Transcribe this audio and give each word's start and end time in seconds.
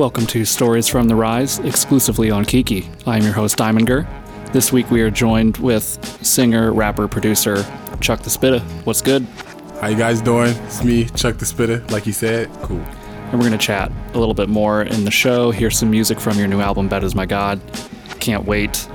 Welcome 0.00 0.26
to 0.28 0.46
Stories 0.46 0.88
from 0.88 1.08
the 1.08 1.14
Rise, 1.14 1.58
exclusively 1.58 2.30
on 2.30 2.46
Kiki. 2.46 2.88
I'm 3.04 3.22
your 3.22 3.34
host, 3.34 3.58
Diamonger. 3.58 4.06
This 4.50 4.72
week 4.72 4.90
we 4.90 5.02
are 5.02 5.10
joined 5.10 5.58
with 5.58 5.84
singer, 6.24 6.72
rapper, 6.72 7.06
producer 7.06 7.62
Chuck 8.00 8.22
the 8.22 8.30
Spitta. 8.30 8.60
What's 8.86 9.02
good? 9.02 9.26
How 9.78 9.88
you 9.88 9.98
guys 9.98 10.22
doing? 10.22 10.56
It's 10.64 10.82
me, 10.82 11.04
Chuck 11.04 11.36
the 11.36 11.44
Spitta, 11.44 11.86
like 11.90 12.06
you 12.06 12.14
said. 12.14 12.48
Cool. 12.62 12.78
And 12.78 13.34
we're 13.34 13.46
going 13.46 13.52
to 13.52 13.58
chat 13.58 13.92
a 14.14 14.18
little 14.18 14.32
bit 14.32 14.48
more 14.48 14.84
in 14.84 15.04
the 15.04 15.10
show, 15.10 15.50
hear 15.50 15.70
some 15.70 15.90
music 15.90 16.18
from 16.18 16.38
your 16.38 16.48
new 16.48 16.62
album, 16.62 16.88
Bed 16.88 17.04
Is 17.04 17.14
My 17.14 17.26
God. 17.26 17.60
Can't 18.20 18.46
wait. 18.46 18.88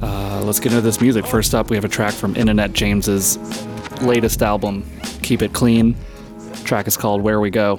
Uh, 0.00 0.40
let's 0.42 0.58
get 0.58 0.72
into 0.72 0.80
this 0.80 1.02
music. 1.02 1.26
First 1.26 1.54
up, 1.54 1.68
we 1.68 1.76
have 1.76 1.84
a 1.84 1.88
track 1.88 2.14
from 2.14 2.34
Internet 2.34 2.72
James's 2.72 3.36
latest 4.00 4.42
album, 4.42 4.90
Keep 5.20 5.42
It 5.42 5.52
Clean. 5.52 5.94
The 6.38 6.64
track 6.64 6.86
is 6.86 6.96
called 6.96 7.20
Where 7.20 7.40
We 7.40 7.50
Go. 7.50 7.78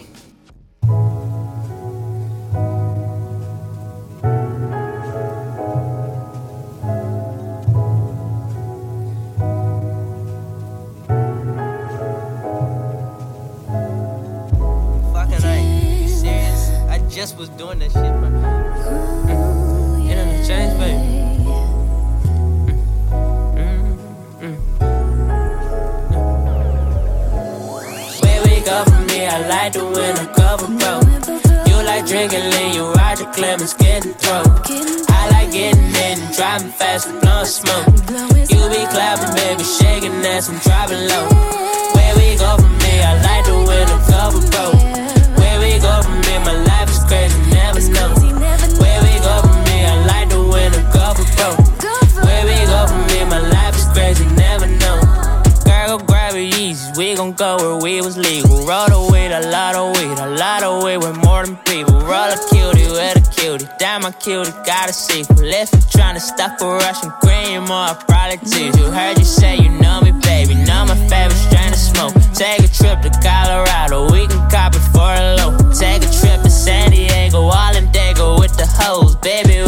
Easy. 57.34 57.44
We 57.44 57.46
go 57.46 57.58
where 57.58 57.82
we 57.82 58.02
was 58.02 58.18
legal. 58.18 58.66
Roll 58.66 58.88
the 58.88 59.10
weed, 59.12 59.32
a 59.32 59.50
lot 59.50 59.76
of 59.76 59.98
weed, 59.98 60.18
a 60.20 60.30
lot 60.38 60.64
of 60.64 60.84
weed 60.84 60.98
with 60.98 61.18
more 61.24 61.46
than 61.46 61.58
people. 61.58 62.00
Roll 62.02 62.30
a 62.30 62.38
cutie 62.50 62.88
with 62.92 63.18
a 63.18 63.32
cutie. 63.32 63.68
Damn, 63.80 64.02
my 64.02 64.12
cutie 64.12 64.52
got 64.66 64.90
a 64.90 64.94
sequel. 64.94 65.40
If 65.44 65.72
you 65.72 65.80
tryna 65.80 66.20
stop 66.20 66.62
a 66.62 66.66
Russian 66.66 67.10
or 67.10 67.90
I 67.90 67.96
probably 68.08 68.38
teach 68.50 68.76
you. 68.78 68.92
Heard 68.92 69.18
you 69.18 69.26
say 69.26 69.58
you 69.58 69.70
know 69.70 70.02
me, 70.02 70.12
baby. 70.22 70.56
Know 70.56 70.86
my 70.86 70.96
favorite 71.08 71.38
strain 71.38 71.72
of 71.72 71.80
smoke. 71.80 72.14
Take 72.34 72.60
a 72.60 72.68
trip 72.68 73.02
to 73.02 73.12
Colorado, 73.22 74.12
we 74.12 74.28
can 74.28 74.50
cop 74.50 74.76
it 74.76 74.86
for 74.94 75.14
a 75.14 75.36
low. 75.38 75.58
Take 75.72 76.04
a 76.04 76.12
trip 76.12 76.42
to 76.44 76.50
San 76.50 76.92
Diego, 76.92 77.40
all 77.42 77.76
in 77.76 77.88
Dago 77.88 78.40
with 78.40 78.56
the 78.58 78.68
hoes. 78.68 79.16
Baby, 79.18 79.62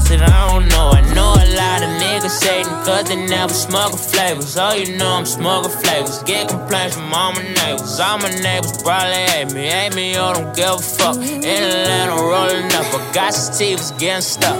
GPS, 0.00 0.12
and 0.12 0.22
I 0.22 0.52
don't 0.52 0.68
know. 0.68 0.90
I 0.90 1.00
know 1.14 1.32
a 1.34 1.46
lot 1.56 1.82
of 1.82 1.90
niggas 2.00 2.42
hating 2.44 2.72
cause 2.84 3.04
they 3.04 3.26
never 3.26 3.52
smoke 3.52 3.98
flavors. 3.98 4.56
Oh, 4.56 4.72
you 4.72 4.96
know 4.96 5.10
I'm 5.10 5.26
smoking 5.26 5.70
flavors. 5.70 6.22
Get 6.22 6.48
complaints 6.48 6.96
from 6.96 7.12
all 7.12 7.32
my 7.32 7.42
neighbors. 7.42 8.00
All 8.00 8.18
my 8.18 8.30
neighbors 8.30 8.82
probably 8.82 9.24
hate 9.30 9.52
me. 9.52 9.66
Hate 9.66 9.94
me 9.94 10.16
or 10.16 10.34
don't 10.34 10.54
give 10.54 10.68
a 10.68 10.78
fuck. 10.78 11.16
In 11.16 11.44
Atlanta 11.44 12.14
rolling 12.14 12.66
up, 12.72 12.86
I 12.94 13.10
got 13.12 13.32
sativas 13.32 13.98
getting 13.98 14.22
stuck. 14.22 14.58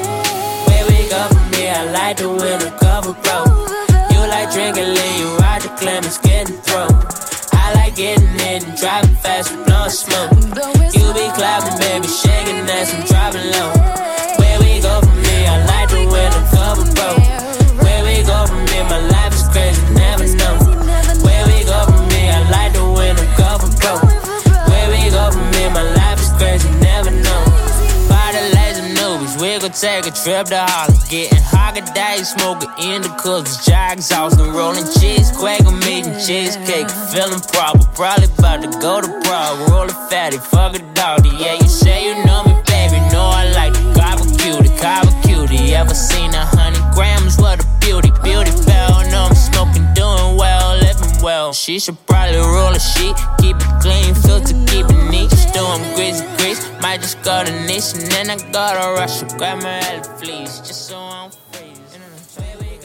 We 0.88 1.08
go 1.08 1.26
from 1.28 1.52
here, 1.54 1.74
I 1.76 1.90
like 1.90 2.16
the 2.18 2.28
winter 2.28 2.70
cover, 2.80 3.12
bro. 3.12 3.44
You 4.10 4.20
like 4.28 4.52
drinking 4.52 4.94
lean, 4.94 5.20
you 5.20 5.36
ride 5.38 5.62
the 5.62 5.68
Clemens, 5.78 6.18
getting 6.18 6.56
throat. 6.58 7.09
Getting 7.96 8.40
in 8.40 8.62
driving 8.76 9.14
fast, 9.16 9.52
blowing 9.66 9.90
smoke. 9.90 10.30
You 10.94 11.12
be 11.12 11.28
clapping, 11.36 11.76
baby, 11.80 12.08
shaking 12.08 12.64
ass 12.70 12.94
and 12.94 13.04
driving 13.04 13.50
low. 13.50 13.72
Where 14.38 14.58
we 14.60 14.80
go 14.80 15.00
from 15.00 15.18
here, 15.24 15.50
I 15.50 15.64
like 15.66 15.90
the 15.90 16.06
winter 16.08 16.44
cover, 16.54 16.86
bro. 16.94 17.10
Where 17.84 18.02
we 18.04 18.22
go 18.22 18.46
from 18.46 18.66
here, 18.68 18.84
my 18.84 19.00
life 19.08 19.34
is 19.34 19.46
crazy, 19.52 19.82
never 19.92 20.24
know. 20.34 20.56
Where 21.20 21.44
we 21.46 21.64
go 21.64 21.84
from 21.84 22.08
here, 22.10 22.32
I 22.32 22.48
like 22.48 22.72
the 22.72 22.84
winter 22.88 23.26
cover, 23.36 23.68
bro. 23.76 23.98
Where 24.70 24.88
we 24.88 25.10
go 25.10 25.30
from 25.30 25.52
here, 25.52 25.70
my 25.70 25.82
life 25.82 25.99
take 29.72 30.06
a 30.06 30.10
trip 30.10 30.46
to 30.46 30.58
Holland. 30.58 30.98
Getting 31.08 31.38
holiday, 31.42 32.22
smoking 32.22 32.70
indicas, 32.78 33.64
jack 33.64 33.98
exhaust 33.98 34.38
and 34.38 34.52
rolling 34.54 34.86
cheese. 34.98 35.30
Quaker 35.32 35.70
meat 35.70 36.06
and 36.06 36.18
cheesecake, 36.20 36.90
feeling 37.12 37.40
proper. 37.52 37.84
Probably 37.94 38.26
about 38.38 38.62
to 38.62 38.70
go 38.80 39.00
to 39.00 39.08
Prague, 39.22 39.70
roll 39.70 39.88
a 39.88 39.94
fatty, 40.10 40.38
fuck 40.38 40.74
a 40.74 40.80
doggy. 40.94 41.30
Yeah, 41.38 41.54
you 41.54 41.68
say 41.68 42.06
you 42.06 42.24
know 42.24 42.42
me, 42.44 42.54
baby. 42.66 42.98
Know 43.12 43.30
I 43.30 43.50
like 43.54 43.72
the 43.74 43.92
copper 43.94 44.26
cutie, 44.38 44.74
copper 44.78 45.14
cutie. 45.26 45.74
Ever 45.74 45.94
seen 45.94 46.34
a 46.34 46.44
hundred 46.44 46.82
grams? 46.94 47.38
What 47.38 47.62
a 47.62 47.66
beauty, 47.80 48.10
beauty 48.22 48.52
bell. 48.66 49.02
Know 49.10 49.28
I'm 49.30 49.34
smoking, 49.34 49.86
doing 49.94 50.36
well, 50.36 50.76
living 50.78 51.22
well. 51.22 51.52
She 51.52 51.78
should 51.78 51.98
probably 52.06 52.38
roll 52.38 52.74
a 52.74 52.80
sheet, 52.80 53.16
Might 56.80 57.00
just 57.00 57.22
go 57.22 57.44
to 57.44 57.50
Nice 57.66 57.94
and 57.94 58.10
then 58.10 58.30
I 58.30 58.36
go 58.36 58.72
to 58.72 59.00
Russia. 59.00 59.26
Grab 59.38 59.62
my 59.62 59.80
just 60.22 60.88
so 60.88 60.98
I 60.98 61.28
don't. 61.28 61.36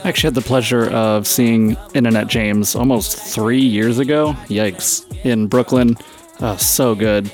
I 0.03 0.09
actually 0.09 0.27
had 0.27 0.35
the 0.35 0.41
pleasure 0.41 0.87
of 0.91 1.25
seeing 1.25 1.75
Internet 1.95 2.27
James 2.27 2.75
almost 2.75 3.17
three 3.17 3.61
years 3.61 3.97
ago. 3.97 4.33
Yikes. 4.49 5.03
In 5.25 5.47
Brooklyn. 5.47 5.97
Uh, 6.39 6.57
so 6.57 6.93
good. 6.93 7.31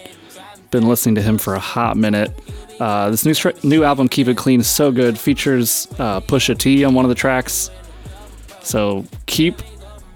Been 0.70 0.88
listening 0.88 1.16
to 1.16 1.22
him 1.22 1.38
for 1.38 1.56
a 1.56 1.60
hot 1.60 1.98
minute. 1.98 2.34
Uh, 2.80 3.10
this 3.10 3.26
new, 3.26 3.52
new 3.64 3.84
album, 3.84 4.08
Keep 4.08 4.30
It 4.30 4.38
Clean, 4.38 4.62
is 4.62 4.68
so 4.68 4.90
good. 4.90 5.20
Features 5.20 5.88
uh, 6.00 6.22
Pusha 6.22 6.58
T 6.58 6.86
on 6.86 6.94
one 6.94 7.04
of 7.04 7.10
the 7.10 7.16
tracks. 7.16 7.70
So 8.64 9.04
keep 9.26 9.62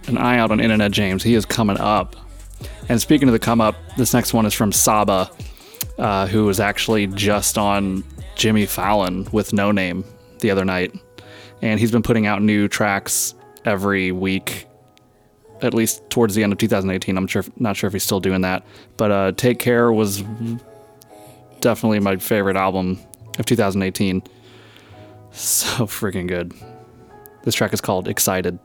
an 0.07 0.17
eye 0.17 0.37
out 0.37 0.49
on 0.51 0.61
Internet 0.61 0.91
James. 0.91 1.23
He 1.23 1.35
is 1.35 1.45
coming 1.45 1.77
up. 1.77 2.15
And 2.87 3.01
speaking 3.01 3.27
of 3.27 3.33
the 3.33 3.39
come 3.39 3.59
up, 3.59 3.75
this 3.97 4.13
next 4.13 4.33
one 4.33 4.45
is 4.45 4.53
from 4.53 4.71
Saba, 4.71 5.29
uh, 5.97 6.27
who 6.27 6.45
was 6.45 6.59
actually 6.59 7.07
just 7.07 7.57
on 7.57 8.03
Jimmy 8.35 8.65
Fallon 8.65 9.27
with 9.31 9.51
Noname 9.51 10.05
the 10.39 10.51
other 10.51 10.65
night. 10.65 10.93
And 11.61 11.79
he's 11.79 11.91
been 11.91 12.03
putting 12.03 12.27
out 12.27 12.41
new 12.41 12.67
tracks 12.67 13.33
every 13.63 14.11
week 14.11 14.67
at 15.61 15.73
least 15.73 16.07
towards 16.09 16.35
the 16.35 16.43
end 16.43 16.51
of 16.51 16.59
2018 16.59 17.17
i'm 17.17 17.27
sure 17.27 17.43
not 17.57 17.77
sure 17.77 17.87
if 17.87 17.93
he's 17.93 18.03
still 18.03 18.19
doing 18.19 18.41
that. 18.41 18.63
But 18.97 19.11
uh, 19.11 19.31
take 19.33 19.59
care 19.59 19.91
was 19.91 20.23
definitely 21.61 21.99
my 21.99 22.17
favorite 22.17 22.57
album 22.57 22.99
of 23.39 23.45
2018 23.45 24.21
so 25.31 25.85
freaking 25.85 26.27
good. 26.27 26.53
This 27.43 27.55
track 27.55 27.73
is 27.73 27.81
called 27.81 28.07
excited 28.07 28.59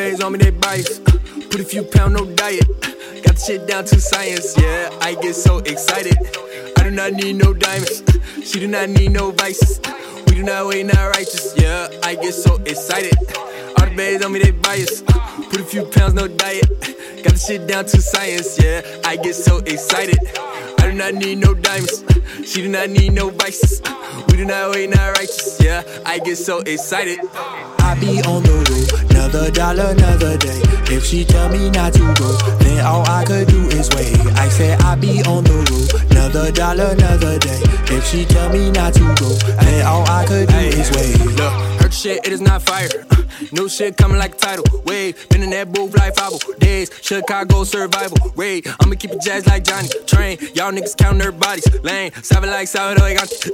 babes 0.00 0.22
on 0.22 0.32
me, 0.32 0.38
they 0.38 0.50
bites. 0.50 0.98
Put 1.50 1.60
a 1.60 1.64
few 1.64 1.82
pound, 1.82 2.14
no 2.14 2.24
diet. 2.24 2.66
Got 3.22 3.34
the 3.36 3.42
shit 3.46 3.66
down 3.66 3.84
to 3.84 4.00
science, 4.00 4.56
yeah. 4.56 4.88
I 5.02 5.14
get 5.14 5.34
so 5.34 5.58
excited. 5.58 6.16
I 6.78 6.84
do 6.84 6.90
not 6.90 7.12
need 7.12 7.34
no 7.34 7.52
diamonds. 7.52 8.02
She 8.42 8.60
do 8.60 8.66
not 8.66 8.88
need 8.88 9.10
no 9.10 9.30
vices. 9.32 9.78
We 10.26 10.36
do 10.36 10.42
not 10.42 10.68
wait, 10.68 10.86
not 10.86 11.04
righteous, 11.16 11.52
yeah. 11.58 11.88
I 12.02 12.14
get 12.14 12.32
so 12.32 12.54
excited. 12.64 13.12
All 13.76 13.86
the 13.88 13.94
babes 13.94 14.24
on 14.24 14.32
me, 14.32 14.38
they 14.38 14.52
bias. 14.52 15.02
Put 15.50 15.60
a 15.60 15.64
few 15.64 15.84
pounds, 15.84 16.14
no 16.14 16.26
diet. 16.28 16.66
Got 17.22 17.34
the 17.36 17.42
shit 17.46 17.66
down 17.68 17.84
to 17.84 18.00
science, 18.00 18.58
yeah. 18.58 18.80
I 19.04 19.16
get 19.16 19.34
so 19.34 19.58
excited. 19.58 20.18
I 20.78 20.90
do 20.90 20.94
not 20.94 21.12
need 21.12 21.38
no 21.44 21.52
diamonds. 21.52 22.04
She 22.50 22.62
do 22.62 22.68
not 22.68 22.88
need 22.88 23.12
no 23.12 23.28
vices. 23.28 23.82
We 24.28 24.38
do 24.38 24.46
not 24.46 24.74
wait, 24.74 24.88
not 24.88 25.18
righteous, 25.18 25.60
yeah. 25.60 25.82
I 26.06 26.20
get 26.20 26.36
so 26.36 26.60
excited. 26.60 27.18
I 27.34 27.98
be 28.00 28.22
on 28.22 28.42
the 28.42 28.54
road, 28.64 28.99
another 29.30 29.50
dollar, 29.50 29.90
another 29.92 30.36
day. 30.36 30.60
If 30.90 31.04
she 31.04 31.24
tell 31.24 31.48
me 31.48 31.70
not 31.70 31.92
to 31.94 32.14
go, 32.14 32.36
then 32.58 32.84
all 32.84 33.08
I 33.08 33.24
could 33.24 33.46
do 33.46 33.68
is 33.68 33.88
wait. 33.90 34.18
I 34.36 34.48
said 34.48 34.80
I'd 34.80 35.00
be 35.00 35.22
on 35.22 35.44
the 35.44 35.54
road, 35.70 36.10
another 36.10 36.50
dollar, 36.50 36.90
another 36.92 37.38
day. 37.38 37.60
If 37.94 38.04
she 38.06 38.24
tell 38.24 38.50
me 38.50 38.70
not 38.70 38.94
to 38.94 39.14
go, 39.20 39.30
then 39.62 39.86
all 39.86 40.08
I 40.08 40.24
could 40.26 40.48
do 40.48 40.56
is 40.56 40.90
wait. 40.92 41.18
Look, 41.36 41.79
shit, 41.90 42.26
it 42.26 42.32
is 42.32 42.40
not 42.40 42.62
fire. 42.62 42.88
Uh, 43.10 43.20
New 43.52 43.68
shit 43.68 43.96
coming 43.96 44.18
like 44.18 44.34
a 44.34 44.38
tidal 44.38 44.64
wave. 44.84 45.28
Been 45.30 45.42
in 45.42 45.50
that 45.50 45.72
booth 45.72 45.96
like 45.96 46.14
five 46.14 46.32
days. 46.58 46.90
Chicago 47.02 47.64
survival 47.64 48.18
rate. 48.36 48.66
I'ma 48.80 48.94
keep 48.96 49.12
it 49.12 49.22
jazz 49.22 49.46
like 49.46 49.64
Johnny. 49.64 49.88
Train. 50.06 50.38
Y'all 50.54 50.72
niggas 50.72 50.96
counting 50.96 51.18
their 51.18 51.32
bodies. 51.32 51.66
Lane. 51.82 52.12
Savage 52.22 52.50
like 52.50 52.68
Salvador. 52.68 53.08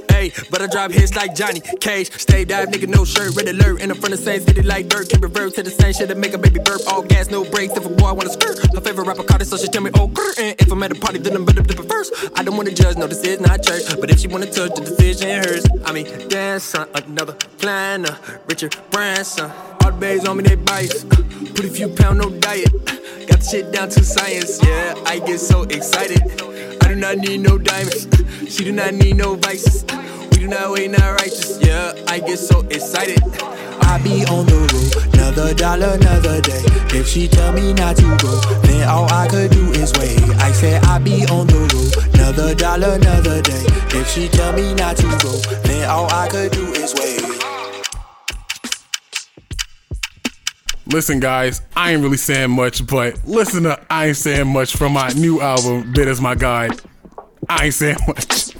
Hey, 0.09 0.31
but 0.51 0.61
I 0.61 0.67
drop 0.67 0.91
hits 0.91 1.15
like 1.15 1.35
Johnny 1.35 1.61
Cage. 1.79 2.11
Stay 2.11 2.43
dive, 2.43 2.69
nigga, 2.69 2.87
no 2.87 3.05
shirt. 3.05 3.35
Red 3.35 3.47
alert. 3.47 3.81
In 3.81 3.89
the 3.89 3.95
front 3.95 4.13
of 4.13 4.19
Saints, 4.19 4.45
get 4.45 4.57
it 4.57 4.65
like 4.65 4.87
dirt. 4.89 5.09
Can 5.09 5.21
reverse 5.21 5.53
to 5.53 5.63
the 5.63 5.71
same 5.71 5.93
shit 5.93 6.09
that 6.09 6.17
make 6.17 6.33
a 6.33 6.37
baby 6.37 6.59
burp. 6.59 6.81
All 6.87 7.01
gas, 7.01 7.29
no 7.29 7.49
brakes. 7.49 7.75
If 7.77 7.85
a 7.85 7.89
boy 7.89 8.13
wanna 8.13 8.29
skirt. 8.29 8.59
Her 8.73 8.81
favorite 8.81 9.07
rapper 9.07 9.23
caught 9.23 9.41
it, 9.41 9.45
so 9.45 9.57
she 9.57 9.67
tell 9.67 9.81
me, 9.81 9.91
oh, 9.95 10.07
grr. 10.07 10.39
And 10.39 10.55
if 10.59 10.71
I'm 10.71 10.83
at 10.83 10.91
a 10.91 10.95
party, 10.95 11.19
then 11.19 11.35
I'm 11.35 11.45
better 11.45 11.61
it 11.61 11.89
first. 11.89 12.13
I 12.35 12.43
don't 12.43 12.57
wanna 12.57 12.71
judge, 12.71 12.97
no, 12.97 13.07
this 13.07 13.23
is 13.23 13.39
not 13.39 13.63
church. 13.63 13.83
But 13.99 14.11
if 14.11 14.19
she 14.19 14.27
wanna 14.27 14.47
touch, 14.47 14.75
the 14.75 14.81
decision 14.81 15.29
hers. 15.43 15.65
I 15.85 15.91
mean, 15.91 16.27
dance 16.27 16.75
on 16.75 16.87
another 16.93 17.33
plan. 17.33 18.05
Richard 18.47 18.75
Branson. 18.91 19.51
All 19.83 19.91
the 19.91 19.97
babes 19.99 20.25
on 20.25 20.37
me, 20.37 20.43
they 20.43 20.55
bites. 20.55 21.03
Uh, 21.05 21.15
put 21.55 21.65
a 21.65 21.69
few 21.69 21.89
pound, 21.89 22.19
no 22.19 22.29
diet. 22.29 22.73
Uh, 22.73 23.25
got 23.25 23.39
the 23.39 23.47
shit 23.49 23.71
down 23.71 23.89
to 23.89 24.03
science, 24.03 24.59
yeah. 24.63 24.95
I 25.05 25.19
get 25.19 25.39
so 25.39 25.63
excited. 25.63 26.21
I 26.83 26.89
do 26.89 26.95
not 26.95 27.17
need 27.17 27.41
no 27.41 27.57
diamonds. 27.57 28.07
Uh, 28.07 28.45
she 28.49 28.63
do 28.63 28.71
not 28.71 28.93
need 28.93 29.17
no 29.17 29.35
vices. 29.35 29.83
We 30.31 30.39
do 30.39 30.47
not 30.47 30.71
wait, 30.71 30.91
not 30.91 31.19
righteous, 31.21 31.59
yeah. 31.61 31.93
I 32.07 32.19
get 32.19 32.37
so 32.39 32.61
excited. 32.67 33.21
I 33.87 34.01
be 34.03 34.25
on 34.25 34.45
the 34.45 34.59
road, 34.71 35.13
another 35.13 35.53
dollar, 35.53 35.93
another 35.95 36.41
day. 36.41 36.61
If 36.97 37.07
she 37.07 37.27
tell 37.27 37.53
me 37.53 37.73
not 37.73 37.95
to 37.97 38.17
go, 38.21 38.39
then 38.63 38.87
all 38.87 39.11
I 39.11 39.27
could 39.27 39.51
do 39.51 39.71
is 39.71 39.93
wait. 39.97 40.19
I 40.39 40.51
said 40.51 40.83
I 40.85 40.99
be 40.99 41.25
on 41.27 41.47
the 41.47 41.59
road, 41.71 42.15
another 42.15 42.55
dollar, 42.55 42.95
another 42.95 43.41
day. 43.41 43.63
If 43.97 44.09
she 44.09 44.27
tell 44.27 44.53
me 44.53 44.73
not 44.73 44.97
to 44.97 45.07
go, 45.23 45.37
then 45.63 45.89
all 45.89 46.11
I 46.11 46.27
could 46.27 46.51
do 46.51 46.65
is 46.73 46.93
wait. 46.95 47.56
Listen, 50.89 51.19
guys, 51.19 51.61
I 51.75 51.91
ain't 51.91 52.01
really 52.01 52.17
saying 52.17 52.51
much, 52.51 52.87
but 52.87 53.19
listen 53.27 53.63
to 53.63 53.79
I 53.89 54.07
Ain't 54.07 54.17
Saying 54.17 54.47
Much 54.47 54.75
from 54.77 54.93
my 54.93 55.09
new 55.09 55.41
album, 55.41 55.91
Bit 55.91 56.07
as 56.07 56.21
My 56.21 56.33
Guide. 56.33 56.79
I 57.49 57.65
ain't 57.65 57.73
saying 57.73 57.97
much. 58.07 58.55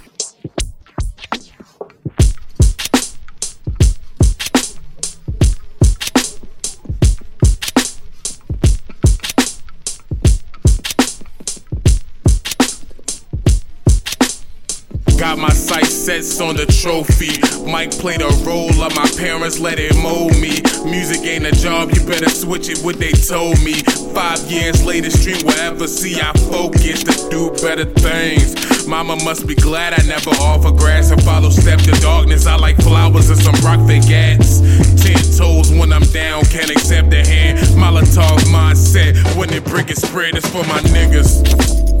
Sets 16.08 16.40
on 16.40 16.56
the 16.56 16.64
trophy. 16.64 17.36
Mike 17.68 17.90
played 17.90 18.22
a 18.22 18.32
role 18.40 18.72
of 18.80 18.96
my 18.96 19.06
parents, 19.20 19.60
let 19.60 19.78
it 19.78 19.94
mold 20.00 20.32
me. 20.40 20.56
Music 20.88 21.20
ain't 21.28 21.44
a 21.44 21.52
job, 21.52 21.92
you 21.92 22.00
better 22.06 22.30
switch 22.30 22.70
it, 22.70 22.78
what 22.80 22.96
they 22.98 23.12
told 23.12 23.60
me. 23.60 23.74
Five 24.16 24.40
years 24.50 24.82
later, 24.86 25.10
stream 25.10 25.44
wherever, 25.44 25.86
see 25.86 26.18
I 26.18 26.32
focus 26.48 27.04
to 27.04 27.12
do 27.28 27.50
better 27.60 27.84
things. 27.84 28.56
Mama 28.88 29.16
must 29.22 29.46
be 29.46 29.54
glad 29.54 29.92
I 30.00 30.02
never 30.08 30.30
offer 30.40 30.70
grass 30.70 31.10
and 31.10 31.22
follow 31.24 31.50
steps 31.50 31.84
to 31.84 31.92
darkness. 32.00 32.46
I 32.46 32.56
like 32.56 32.76
flowers 32.78 33.28
and 33.28 33.38
some 33.38 33.60
rock 33.60 33.86
they 33.86 34.00
gats. 34.00 34.60
Ten 34.96 35.20
toes 35.36 35.70
when 35.70 35.92
I'm 35.92 36.08
down, 36.08 36.42
can't 36.46 36.70
accept 36.70 37.10
the 37.10 37.20
hand. 37.20 37.58
Molotov 37.76 38.48
mindset, 38.48 39.12
when 39.36 39.52
it 39.52 39.62
brick 39.66 39.90
is 39.90 40.00
spread, 40.00 40.36
it's 40.36 40.48
for 40.48 40.64
my 40.72 40.80
niggas. 40.88 41.97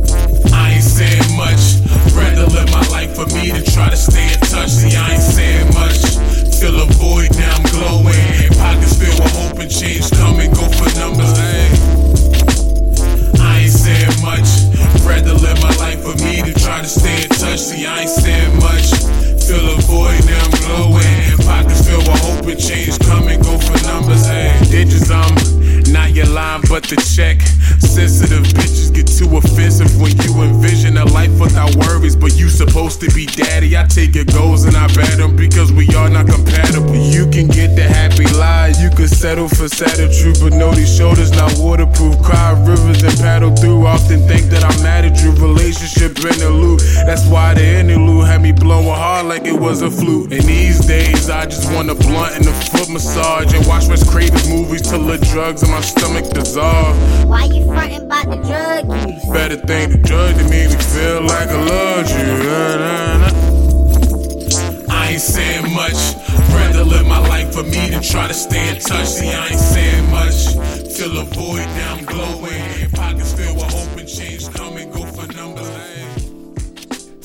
I 0.68 0.72
ain't 0.72 0.84
saying 0.84 1.32
much. 1.34 1.80
Rather 2.12 2.44
live 2.52 2.70
my 2.70 2.84
life 2.92 3.16
for 3.16 3.24
me 3.32 3.48
to 3.50 3.62
try 3.72 3.88
to 3.88 3.96
stay 3.96 4.28
in 4.28 4.38
touch. 4.52 4.68
See, 4.68 4.94
I 4.94 5.16
ain't 5.16 5.22
saying 5.22 5.72
much. 5.72 5.96
Fill 6.60 6.76
a 6.82 6.86
void, 7.00 7.32
now 7.40 7.56
I'm 7.56 7.64
glowing. 7.72 8.52
Pockets 8.52 9.00
filled 9.00 9.16
with 9.16 9.32
hope 9.32 9.58
and 9.64 9.70
change 9.72 10.10
coming. 10.20 10.52
Go 10.52 10.68
for 10.68 10.92
numbers, 11.00 11.32
hey. 11.40 11.72
I 13.40 13.64
ain't 13.64 13.72
saying 13.72 14.20
much. 14.20 14.68
Rather 15.08 15.32
live 15.40 15.56
my 15.64 15.72
life 15.80 16.04
for 16.04 16.12
me 16.20 16.44
to 16.44 16.52
try 16.60 16.82
to 16.82 16.88
stay 16.88 17.24
in 17.24 17.30
touch. 17.30 17.60
See, 17.60 17.86
I 17.86 18.00
ain't 18.04 18.10
saying 18.10 18.60
much. 18.60 18.92
Fill 19.48 19.72
a 19.72 19.80
void, 19.88 20.20
now 20.28 20.44
I'm 20.44 20.52
glowing. 20.68 21.48
Pockets 21.48 21.88
filled 21.88 22.04
with 22.04 22.20
hope 22.20 22.44
and 22.44 22.60
change 22.60 22.98
coming. 23.08 23.40
Go 23.40 23.56
for 23.56 23.80
numbers, 23.88 24.26
hey. 24.26 24.52
Digits, 24.68 25.10
I'm 25.10 25.32
not 25.90 26.12
your 26.12 26.28
line, 26.28 26.60
but 26.68 26.84
the 26.84 27.00
check. 27.16 27.40
Sensitive 27.80 28.44
bitches 28.52 28.87
too 29.18 29.36
offensive 29.36 29.90
when 30.00 30.14
you 30.22 30.42
envision 30.42 30.96
a 30.96 31.04
life 31.06 31.34
without 31.40 31.74
worries. 31.74 32.14
But 32.14 32.38
you 32.38 32.48
supposed 32.48 33.00
to 33.00 33.10
be 33.10 33.26
daddy. 33.26 33.76
I 33.76 33.84
take 33.84 34.14
your 34.14 34.24
goals 34.24 34.64
and 34.64 34.76
I 34.76 34.86
bat 34.94 35.18
them 35.18 35.34
because 35.34 35.72
we 35.72 35.88
are 35.94 36.08
not 36.08 36.26
compatible. 36.28 36.94
You 36.94 37.28
can 37.28 37.48
get 37.48 37.74
the 37.74 37.82
happy 37.82 38.30
lie, 38.38 38.72
you 38.78 38.90
can 38.90 39.08
settle 39.08 39.48
for 39.48 39.68
sadder 39.68 40.08
truth, 40.12 40.40
but 40.40 40.52
know 40.52 40.70
these 40.72 40.94
shoulders 40.94 41.32
not 41.32 41.52
waterproof. 41.58 42.22
Cry 42.22 42.52
rivers 42.62 43.02
and 43.02 43.18
paddle 43.18 43.54
through. 43.56 43.86
Often 43.86 44.28
think 44.28 44.46
that 44.50 44.62
I'm 44.62 44.82
mad 44.82 45.04
at 45.04 45.20
you. 45.22 45.32
Relationship 45.32 46.18
in 46.18 46.38
the 46.38 46.50
loop. 46.50 46.80
That's 47.04 47.26
why 47.26 47.54
the 47.54 47.66
interlude 47.80 48.26
had 48.26 48.40
me 48.42 48.52
blowing 48.52 48.86
hard 48.86 49.26
like 49.26 49.44
it 49.44 49.58
was 49.58 49.82
a 49.82 49.90
flute. 49.90 50.32
And 50.32 50.42
these 50.42 50.78
days, 50.86 51.28
I 51.28 51.44
just 51.46 51.72
want 51.72 51.90
a 51.90 51.94
blunt 51.94 52.36
and 52.36 52.46
a 52.46 52.52
foot 52.70 52.88
massage 52.88 53.52
and 53.52 53.66
watch 53.66 53.88
Wes 53.88 54.08
Craven's 54.08 54.48
movies 54.48 54.82
till 54.82 55.04
the 55.04 55.18
drugs 55.32 55.62
in 55.62 55.70
my 55.70 55.80
stomach 55.80 56.30
dissolve. 56.30 56.96
Why 57.26 57.44
you 57.44 57.64
frontin' 57.66 58.02
about 58.04 58.30
the 58.30 58.36
drug? 58.36 59.07
Better 59.32 59.56
think 59.56 59.92
the 59.92 59.98
drug 59.98 60.34
that 60.36 60.50
made 60.50 60.70
me 60.70 60.76
feel 60.76 61.22
like 61.22 61.48
I 61.48 61.60
loved 61.64 62.10
you. 62.10 62.26
I 64.88 65.12
ain't 65.12 65.20
saying 65.20 65.72
much. 65.74 65.94
Rather 66.52 66.84
live 66.84 67.06
my 67.06 67.18
life 67.18 67.52
for 67.54 67.62
me 67.62 67.88
than 67.90 68.02
try 68.02 68.28
to 68.28 68.34
stay 68.34 68.68
in 68.68 68.80
touch. 68.80 69.06
See, 69.06 69.28
I 69.28 69.48
ain't 69.48 69.58
saying 69.58 70.10
much. 70.10 70.54
Fill 70.96 71.18
a 71.18 71.24
void, 71.24 71.64
now 71.76 71.94
I'm 71.94 72.04
glowing. 72.04 72.90
Pockets 72.92 73.32
filled 73.32 73.56
with 73.56 73.72
hope 73.72 73.98
and 73.98 74.08
change. 74.08 74.48
Come 74.52 74.76
and 74.76 74.92
go 74.92 75.04
for 75.06 75.26
numbers. 75.32 75.66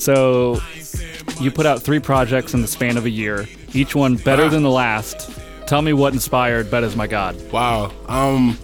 So 0.02 0.54
I 0.54 0.76
ain't 0.76 0.84
saying 0.84 1.22
much. 1.26 1.40
you 1.40 1.50
put 1.50 1.66
out 1.66 1.82
three 1.82 2.00
projects 2.00 2.54
in 2.54 2.62
the 2.62 2.68
span 2.68 2.96
of 2.96 3.04
a 3.04 3.10
year, 3.10 3.46
each 3.74 3.94
one 3.94 4.16
better 4.16 4.48
than 4.48 4.62
the 4.62 4.70
last. 4.70 5.30
Tell 5.66 5.82
me 5.82 5.92
what 5.92 6.12
inspired 6.14 6.70
Bed 6.70 6.84
as 6.84 6.96
My 6.96 7.06
God. 7.06 7.36
Wow. 7.52 7.92
Um. 8.08 8.58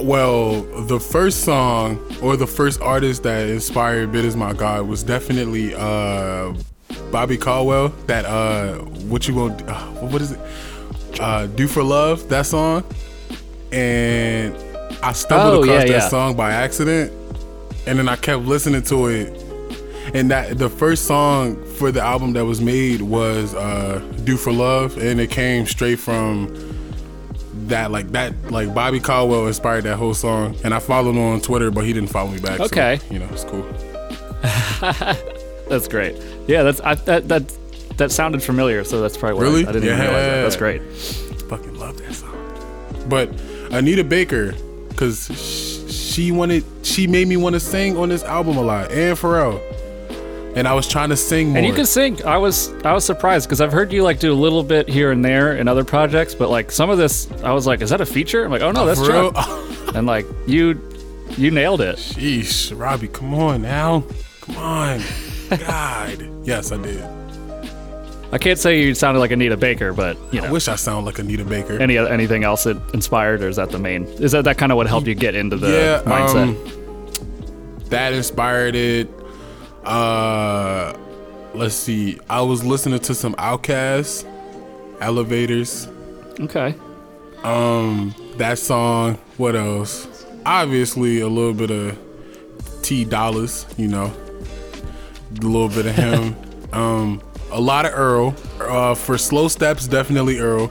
Well, 0.00 0.62
the 0.62 1.00
first 1.00 1.44
song 1.44 1.98
or 2.22 2.36
the 2.36 2.46
first 2.46 2.80
artist 2.80 3.22
that 3.22 3.48
inspired 3.48 4.12
"Bed 4.12 4.24
Is 4.24 4.36
My 4.36 4.52
God" 4.52 4.86
was 4.86 5.02
definitely 5.02 5.74
uh, 5.74 6.54
Bobby 7.10 7.36
Caldwell. 7.36 7.88
That 8.06 8.24
uh, 8.26 8.74
what 9.08 9.26
you 9.26 9.34
want? 9.34 9.62
Uh, 9.62 9.74
what 10.06 10.20
is 10.20 10.32
it? 10.32 10.40
Uh, 11.18 11.46
"Do 11.46 11.66
for 11.66 11.82
Love" 11.82 12.28
that 12.28 12.46
song, 12.46 12.84
and 13.72 14.54
I 15.02 15.12
stumbled 15.12 15.54
Oh, 15.54 15.62
across 15.62 15.74
yeah, 15.74 15.78
that 15.80 15.88
yeah. 15.88 16.08
song 16.08 16.36
by 16.36 16.52
accident, 16.52 17.10
and 17.86 17.98
then 17.98 18.08
I 18.08 18.16
kept 18.16 18.42
listening 18.42 18.82
to 18.84 19.06
it. 19.06 19.42
And 20.14 20.30
that 20.30 20.58
the 20.58 20.68
first 20.68 21.06
song 21.06 21.64
for 21.78 21.90
the 21.90 22.00
album 22.00 22.32
that 22.34 22.44
was 22.44 22.60
made 22.60 23.00
was 23.00 23.54
uh, 23.54 23.98
"Do 24.24 24.36
for 24.36 24.52
Love," 24.52 24.98
and 24.98 25.20
it 25.20 25.30
came 25.30 25.66
straight 25.66 25.98
from 25.98 26.54
that 27.68 27.90
like 27.90 28.08
that 28.12 28.34
like 28.50 28.72
Bobby 28.74 29.00
Caldwell 29.00 29.46
inspired 29.46 29.84
that 29.84 29.96
whole 29.96 30.14
song, 30.14 30.56
and 30.64 30.72
I 30.74 30.78
followed 30.78 31.10
him 31.10 31.18
on 31.18 31.40
Twitter, 31.40 31.70
but 31.70 31.84
he 31.84 31.92
didn't 31.92 32.10
follow 32.10 32.30
me 32.30 32.38
back. 32.40 32.58
so, 32.58 32.64
Okay. 32.64 33.00
you 33.10 33.18
know 33.18 33.28
it's 33.32 33.44
cool. 33.44 33.66
That's 35.68 35.88
great. 35.88 36.14
Yeah, 36.46 36.62
that's 36.62 36.80
I, 36.80 36.94
that 36.94 37.28
that 37.28 37.52
that 37.96 38.12
sounded 38.12 38.42
familiar, 38.42 38.84
so 38.84 39.00
that's 39.00 39.16
probably 39.16 39.38
why 39.38 39.42
Really? 39.42 39.66
I, 39.66 39.70
I 39.70 39.72
didn't 39.72 39.88
even 39.88 39.98
realize 40.00 40.14
that. 40.24 40.36
Yeah. 40.36 40.42
That's 40.42 40.56
great. 40.56 40.82
Fucking 41.48 41.74
love 41.78 41.98
that 41.98 42.14
song. 42.14 43.06
But 43.08 43.30
Anita 43.72 44.04
Baker, 44.04 44.54
cause 44.96 45.26
she 45.90 46.30
wanted, 46.30 46.64
she 46.82 47.06
made 47.06 47.26
me 47.26 47.36
want 47.36 47.54
to 47.54 47.60
sing 47.60 47.96
on 47.96 48.08
this 48.10 48.22
album 48.22 48.56
a 48.58 48.62
lot, 48.62 48.90
and 48.92 49.16
Pharrell. 49.18 49.60
And 50.56 50.66
I 50.66 50.72
was 50.72 50.88
trying 50.88 51.10
to 51.10 51.16
sing 51.16 51.50
more. 51.50 51.58
And 51.58 51.66
you 51.66 51.74
can 51.74 51.84
sing. 51.84 52.24
I 52.24 52.38
was 52.38 52.72
I 52.82 52.92
was 52.92 53.04
surprised 53.04 53.46
because 53.46 53.60
I've 53.60 53.72
heard 53.72 53.92
you 53.92 54.02
like 54.02 54.18
do 54.18 54.32
a 54.32 54.34
little 54.34 54.62
bit 54.62 54.88
here 54.88 55.12
and 55.12 55.24
there 55.24 55.56
in 55.56 55.68
other 55.68 55.84
projects, 55.84 56.34
but 56.34 56.48
like 56.48 56.72
some 56.72 56.88
of 56.88 56.96
this, 56.96 57.30
I 57.42 57.52
was 57.52 57.66
like, 57.66 57.82
is 57.82 57.90
that 57.90 58.00
a 58.00 58.06
feature? 58.06 58.44
I'm 58.44 58.50
like, 58.50 58.62
oh 58.62 58.72
no, 58.72 58.86
that's 58.86 59.04
true. 59.04 59.32
And 59.94 60.06
like 60.06 60.26
you, 60.46 60.78
you 61.38 61.50
nailed 61.50 61.80
it. 61.80 61.96
Sheesh, 61.96 62.78
Robbie, 62.78 63.08
come 63.08 63.32
on 63.32 63.62
now, 63.62 64.04
come 64.42 64.56
on, 64.58 65.00
God. 65.48 66.28
Yes, 66.44 66.70
I 66.70 66.76
did. 66.82 67.02
I 68.32 68.38
can't 68.38 68.58
say 68.58 68.82
you 68.82 68.94
sounded 68.94 69.20
like 69.20 69.30
Anita 69.30 69.56
Baker, 69.56 69.92
but 69.92 70.18
you 70.32 70.40
know. 70.42 70.48
I 70.48 70.50
wish 70.50 70.68
I 70.68 70.74
sound 70.74 71.06
like 71.06 71.18
Anita 71.18 71.44
Baker. 71.44 71.78
any 71.80 71.96
anything 71.96 72.44
else 72.44 72.64
that 72.64 72.76
inspired, 72.92 73.42
or 73.42 73.48
is 73.48 73.56
that 73.56 73.70
the 73.70 73.78
main? 73.78 74.04
Is 74.04 74.32
that 74.32 74.44
that 74.44 74.58
kind 74.58 74.72
of 74.72 74.76
what 74.76 74.86
helped 74.86 75.06
you 75.06 75.14
get 75.14 75.34
into 75.34 75.56
the 75.56 75.70
yeah, 75.70 76.02
mindset? 76.02 76.42
um, 76.42 77.84
that 77.88 78.12
inspired 78.12 78.74
it. 78.74 79.08
Uh, 79.86 80.96
let's 81.54 81.74
see. 81.74 82.18
I 82.28 82.42
was 82.42 82.64
listening 82.64 82.98
to 83.00 83.14
some 83.14 83.34
Outkast, 83.36 84.26
Elevators. 85.00 85.88
okay. 86.40 86.74
Um, 87.44 88.14
that 88.36 88.58
song. 88.58 89.14
What 89.36 89.54
else? 89.54 90.26
Obviously, 90.44 91.20
a 91.20 91.28
little 91.28 91.54
bit 91.54 91.70
of 91.70 91.98
T 92.82 93.04
Dollars. 93.04 93.66
You 93.76 93.88
know. 93.88 94.12
a 95.30 95.44
little 95.46 95.68
bit 95.68 95.86
of 95.86 95.94
him. 95.94 96.36
um, 96.72 97.22
a 97.52 97.60
lot 97.60 97.86
of 97.86 97.92
Earl. 97.94 98.34
Uh, 98.60 98.94
for 98.94 99.16
slow 99.16 99.46
steps, 99.48 99.86
definitely 99.86 100.38
Earl. 100.40 100.70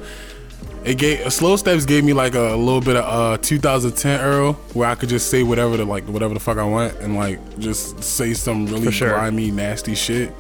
It 0.86 0.98
gave 1.00 1.34
slow 1.34 1.56
steps 1.56 1.84
gave 1.86 2.04
me 2.04 2.14
like 2.14 2.36
a, 2.36 2.54
a 2.54 2.56
little 2.56 2.82
bit 2.82 2.96
of 2.96 3.06
uh 3.06 3.38
2010 3.40 4.22
Earl 4.22 4.54
where 4.74 4.88
I 4.88 4.96
could 4.96 5.10
just 5.10 5.30
say 5.32 5.42
whatever 5.44 5.78
the 5.78 5.86
like 5.86 6.04
whatever 6.06 6.34
the 6.36 6.40
fuck 6.40 6.58
I 6.58 6.64
want 6.64 6.94
and 7.00 7.16
like 7.16 7.40
just 7.60 8.04
say 8.04 8.34
some 8.36 8.68
really 8.68 8.92
sure. 8.92 9.10
grimy 9.10 9.50
nasty 9.52 9.96
shit 9.96 10.32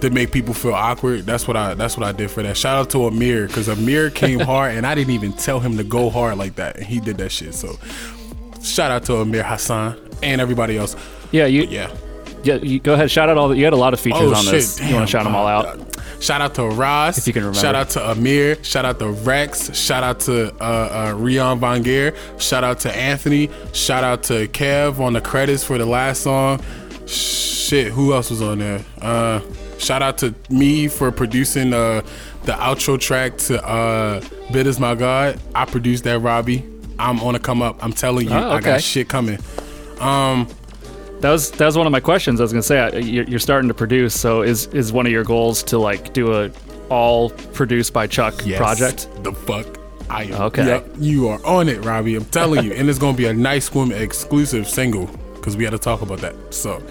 to 0.00 0.10
make 0.10 0.30
people 0.32 0.54
feel 0.54 0.74
awkward. 0.74 1.26
That's 1.26 1.46
what 1.48 1.56
I 1.56 1.74
that's 1.74 1.96
what 1.96 2.06
I 2.06 2.12
did 2.12 2.30
for 2.30 2.42
that. 2.42 2.56
Shout 2.56 2.76
out 2.76 2.90
to 2.90 3.06
Amir 3.06 3.48
because 3.48 3.68
Amir 3.68 4.10
came 4.10 4.38
hard 4.52 4.76
and 4.76 4.86
I 4.86 4.94
didn't 4.94 5.14
even 5.14 5.32
tell 5.32 5.58
him 5.58 5.76
to 5.78 5.84
go 5.84 6.10
hard 6.10 6.38
like 6.38 6.54
that 6.56 6.76
and 6.76 6.86
he 6.86 7.00
did 7.00 7.18
that 7.18 7.32
shit. 7.32 7.52
So 7.54 7.76
shout 8.62 8.92
out 8.92 9.04
to 9.06 9.16
Amir 9.16 9.42
Hassan 9.42 9.98
and 10.22 10.40
everybody 10.40 10.76
else. 10.78 10.94
Yeah, 11.32 11.46
you. 11.46 11.62
Yeah. 11.64 11.92
Yeah, 12.44 12.54
you 12.56 12.80
go 12.80 12.94
ahead. 12.94 13.08
Shout 13.10 13.28
out 13.28 13.38
all. 13.38 13.48
The, 13.48 13.56
you 13.56 13.62
had 13.64 13.72
a 13.72 13.76
lot 13.76 13.94
of 13.94 14.00
features 14.00 14.20
Oh 14.20 14.34
on 14.34 14.42
shit! 14.42 14.52
this. 14.54 14.80
you 14.80 14.94
want 14.94 15.06
to 15.06 15.10
shout 15.10 15.22
them 15.24 15.34
all 15.36 15.46
Oh, 15.46 15.48
out? 15.48 15.64
God. 15.78 16.01
Shout 16.22 16.40
out 16.40 16.54
to 16.54 16.64
Ross. 16.68 17.18
If 17.18 17.26
you 17.26 17.32
can 17.32 17.42
remember. 17.42 17.58
Shout 17.58 17.74
out 17.74 17.90
to 17.90 18.10
Amir. 18.12 18.62
Shout 18.62 18.84
out 18.84 18.98
to 19.00 19.08
Rex. 19.10 19.76
Shout 19.76 20.04
out 20.04 20.20
to 20.20 20.54
uh, 20.62 21.10
uh, 21.10 21.14
Rion 21.18 21.58
Von 21.58 21.82
Geer. 21.82 22.14
Shout 22.38 22.62
out 22.62 22.78
to 22.80 22.96
Anthony. 22.96 23.50
Shout 23.72 24.04
out 24.04 24.22
to 24.24 24.46
Kev 24.48 25.00
on 25.00 25.14
the 25.14 25.20
credits 25.20 25.64
for 25.64 25.78
the 25.78 25.86
last 25.86 26.22
song. 26.22 26.60
Shit, 27.06 27.88
who 27.92 28.12
else 28.14 28.30
was 28.30 28.40
on 28.40 28.60
there? 28.60 28.84
Uh, 29.00 29.40
shout 29.78 30.00
out 30.02 30.18
to 30.18 30.32
me 30.48 30.86
for 30.86 31.10
producing 31.10 31.74
uh, 31.74 32.02
the 32.44 32.52
outro 32.52 32.98
track 33.00 33.36
to 33.38 33.60
uh, 33.66 34.20
"Bed 34.52 34.66
Is 34.68 34.78
My 34.78 34.94
God." 34.94 35.40
I 35.56 35.64
produced 35.64 36.04
that, 36.04 36.20
Robbie. 36.20 36.64
I'm 37.00 37.20
on 37.20 37.34
to 37.34 37.40
come 37.40 37.62
up. 37.62 37.82
I'm 37.84 37.92
telling 37.92 38.28
you, 38.28 38.34
Oh, 38.34 38.52
I 38.52 38.60
got 38.60 38.80
shit 38.80 39.08
coming. 39.08 39.38
Um, 39.98 40.46
That 41.22 41.30
was 41.30 41.50
that 41.52 41.66
was 41.66 41.78
one 41.78 41.86
of 41.86 41.92
my 41.92 42.00
questions. 42.00 42.40
I 42.40 42.42
was 42.44 42.52
gonna 42.52 42.62
say 42.62 43.00
you're, 43.00 43.24
you're 43.24 43.38
starting 43.38 43.68
to 43.68 43.74
produce. 43.74 44.18
So 44.18 44.42
is 44.42 44.66
is 44.68 44.92
one 44.92 45.06
of 45.06 45.12
your 45.12 45.24
goals 45.24 45.62
to 45.64 45.78
like 45.78 46.12
do 46.12 46.34
a 46.34 46.50
all 46.90 47.30
produced 47.30 47.92
by 47.92 48.06
Chuck 48.08 48.34
Yes. 48.44 48.58
project? 48.58 49.08
The 49.22 49.32
fuck 49.32 49.66
I 50.10 50.24
am. 50.24 50.42
Okay. 50.42 50.66
Yep, 50.66 50.86
you 50.98 51.28
are 51.28 51.44
on 51.46 51.68
it, 51.68 51.84
Robbie. 51.84 52.16
I'm 52.16 52.24
telling 52.26 52.64
you. 52.64 52.72
and 52.72 52.90
it's 52.90 52.98
gonna 52.98 53.16
be 53.16 53.26
a 53.26 53.32
nice 53.32 53.72
woman 53.72 53.96
exclusive 54.02 54.68
single 54.68 55.06
because 55.34 55.56
we 55.56 55.62
had 55.64 55.70
to 55.70 55.78
talk 55.78 56.02
about 56.02 56.18
that. 56.18 56.34
So, 56.50 56.82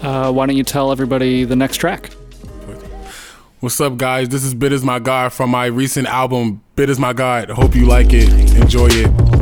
Uh, 0.00 0.30
why 0.32 0.46
don't 0.46 0.56
you 0.56 0.64
tell 0.64 0.90
everybody 0.92 1.44
the 1.44 1.56
next 1.56 1.76
track? 1.78 2.10
what's 3.60 3.80
up, 3.80 3.96
guys? 3.96 4.28
This 4.28 4.42
is 4.44 4.54
Bed 4.54 4.72
Is 4.72 4.82
My 4.84 4.98
God 5.00 5.32
from 5.32 5.50
my 5.50 5.66
recent 5.66 6.06
album, 6.08 6.62
Bed 6.76 6.88
Is 6.90 6.98
My 6.98 7.12
God. 7.12 7.50
Hope 7.50 7.74
you 7.76 7.86
like 7.86 8.12
it. 8.12 8.28
Enjoy 8.56 8.88
it. 8.90 9.41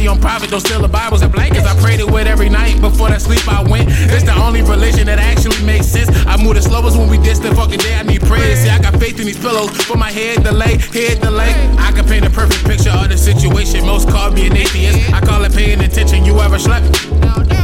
Body 0.00 0.08
on 0.08 0.20
private. 0.20 0.50
Don't 0.50 0.60
steal 0.60 0.80
the 0.80 0.88
Bibles 0.88 1.22
and 1.22 1.32
blankets. 1.32 1.66
I 1.66 1.78
prayed 1.80 2.00
it 2.00 2.10
with 2.10 2.26
every 2.26 2.48
night. 2.48 2.80
Before 2.80 3.08
that 3.08 3.20
sleep, 3.20 3.46
I 3.48 3.62
went. 3.62 3.88
It's 3.88 4.24
the 4.24 4.34
only 4.34 4.62
religion 4.62 5.06
that 5.06 5.18
actually 5.18 5.62
makes 5.64 5.86
sense. 5.86 6.08
I 6.26 6.36
move 6.42 6.54
the 6.54 6.62
slowest 6.62 6.96
when 6.96 7.08
we 7.08 7.18
distant. 7.18 7.56
Fucking 7.56 7.78
day, 7.78 7.94
I 7.94 8.02
need 8.02 8.22
prayers. 8.22 8.60
See, 8.60 8.70
I 8.70 8.78
got 8.78 8.98
faith 8.98 9.20
in 9.20 9.26
these 9.26 9.38
pillows. 9.38 9.70
For 9.84 9.96
my 9.96 10.10
head 10.10 10.42
delay, 10.42 10.78
head 10.92 11.20
delay. 11.20 11.52
I 11.78 11.92
can 11.92 12.06
paint 12.06 12.26
a 12.26 12.30
perfect 12.30 12.64
picture 12.64 12.90
of 12.90 13.08
the 13.08 13.18
situation. 13.18 13.84
Most 13.84 14.08
call 14.08 14.30
me 14.30 14.46
an 14.46 14.56
atheist. 14.56 15.12
I 15.12 15.20
call 15.20 15.44
it 15.44 15.52
paying 15.52 15.80
attention. 15.80 16.24
You 16.24 16.38
ever 16.40 16.58
slept? 16.58 17.59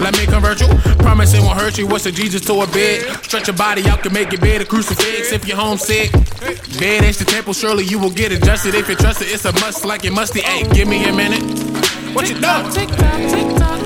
Let 0.00 0.16
me 0.16 0.26
convert 0.26 0.60
you. 0.60 0.68
Promise 0.98 1.34
it 1.34 1.40
won't 1.40 1.60
hurt 1.60 1.76
you. 1.78 1.86
What's 1.86 2.06
a 2.06 2.12
Jesus 2.12 2.40
to 2.46 2.62
a 2.62 2.66
bed? 2.66 3.22
Stretch 3.24 3.48
your 3.48 3.56
body 3.56 3.86
out 3.88 4.02
can 4.02 4.12
make 4.12 4.32
it 4.32 4.40
bed 4.40 4.62
a 4.62 4.64
crucifix. 4.64 5.32
If 5.32 5.46
you're 5.46 5.56
homesick, 5.56 6.10
bed 6.78 7.04
is 7.04 7.18
the 7.18 7.26
temple. 7.26 7.52
Surely 7.52 7.84
you 7.84 7.98
will 7.98 8.10
get 8.10 8.32
adjusted. 8.32 8.74
If 8.74 8.88
you 8.88 8.96
trust 8.96 9.20
it, 9.22 9.28
it's 9.28 9.44
a 9.44 9.52
must 9.52 9.84
like 9.84 10.04
it 10.04 10.12
musty. 10.12 10.40
Hey, 10.40 10.68
give 10.72 10.88
me 10.88 11.04
a 11.04 11.12
minute. 11.12 11.42
What 12.14 12.28
you 12.28 12.34
doing? 12.34 12.66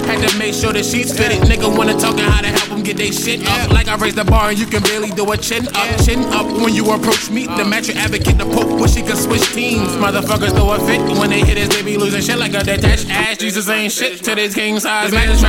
Had 0.06 0.28
to 0.28 0.38
make 0.38 0.54
sure 0.54 0.72
the 0.72 0.82
sheets 0.82 1.12
fitted. 1.16 1.40
Nigga 1.48 1.76
wanna 1.76 1.98
talk 1.98 2.16
and 2.18 2.30
how 2.32 2.40
to 2.40 2.48
help 2.48 2.73
get 2.84 2.96
they 2.96 3.10
shit 3.10 3.46
up. 3.48 3.70
Like 3.70 3.88
I 3.88 3.96
raised 3.96 4.16
the 4.16 4.24
bar 4.24 4.50
and 4.50 4.58
you 4.58 4.66
can 4.66 4.82
barely 4.82 5.10
do 5.10 5.30
a 5.32 5.36
chin 5.36 5.66
up. 5.68 6.04
Chin 6.04 6.20
up 6.32 6.46
when 6.62 6.74
you 6.74 6.90
approach 6.92 7.30
me. 7.30 7.46
The 7.46 7.64
match 7.64 7.88
your 7.88 7.96
advocate, 7.96 8.38
the 8.38 8.44
pope, 8.44 8.80
wish 8.80 8.94
he 8.94 9.02
could 9.02 9.16
switch 9.16 9.52
teams. 9.52 9.88
Motherfuckers 9.96 10.50
throw 10.50 10.70
a 10.72 10.78
fit 10.80 11.00
when 11.18 11.30
they 11.30 11.40
hit 11.40 11.56
his, 11.56 11.68
they 11.70 11.82
be 11.82 11.96
losing 11.96 12.20
shit 12.20 12.38
like 12.38 12.54
a 12.54 12.62
detached 12.62 13.08
ass. 13.10 13.38
Jesus 13.38 13.68
ain't 13.68 13.92
shit 13.92 14.22
to 14.24 14.34
this 14.34 14.54
king 14.54 14.78
size. 14.78 15.12
Man, 15.12 15.30
is 15.30 15.42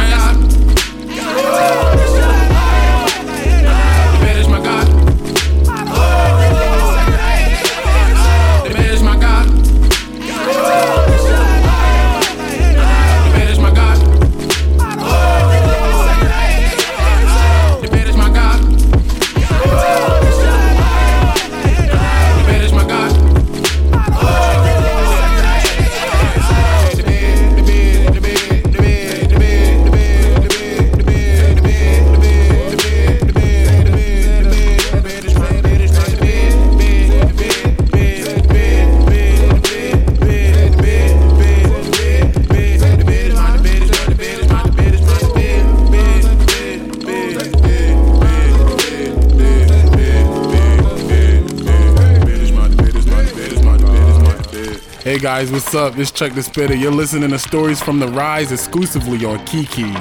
guys, 55.38 55.52
what's 55.52 55.76
up? 55.76 55.98
It's 55.98 56.12
Chuck 56.12 56.32
the 56.32 56.40
Spitta. 56.40 56.80
You're 56.80 56.94
listening 56.94 57.32
to 57.32 57.38
stories 57.38 57.82
from 57.82 58.00
the 58.00 58.08
Rise 58.08 58.54
exclusively 58.54 59.26
on 59.26 59.46
Kiki. 59.46 59.92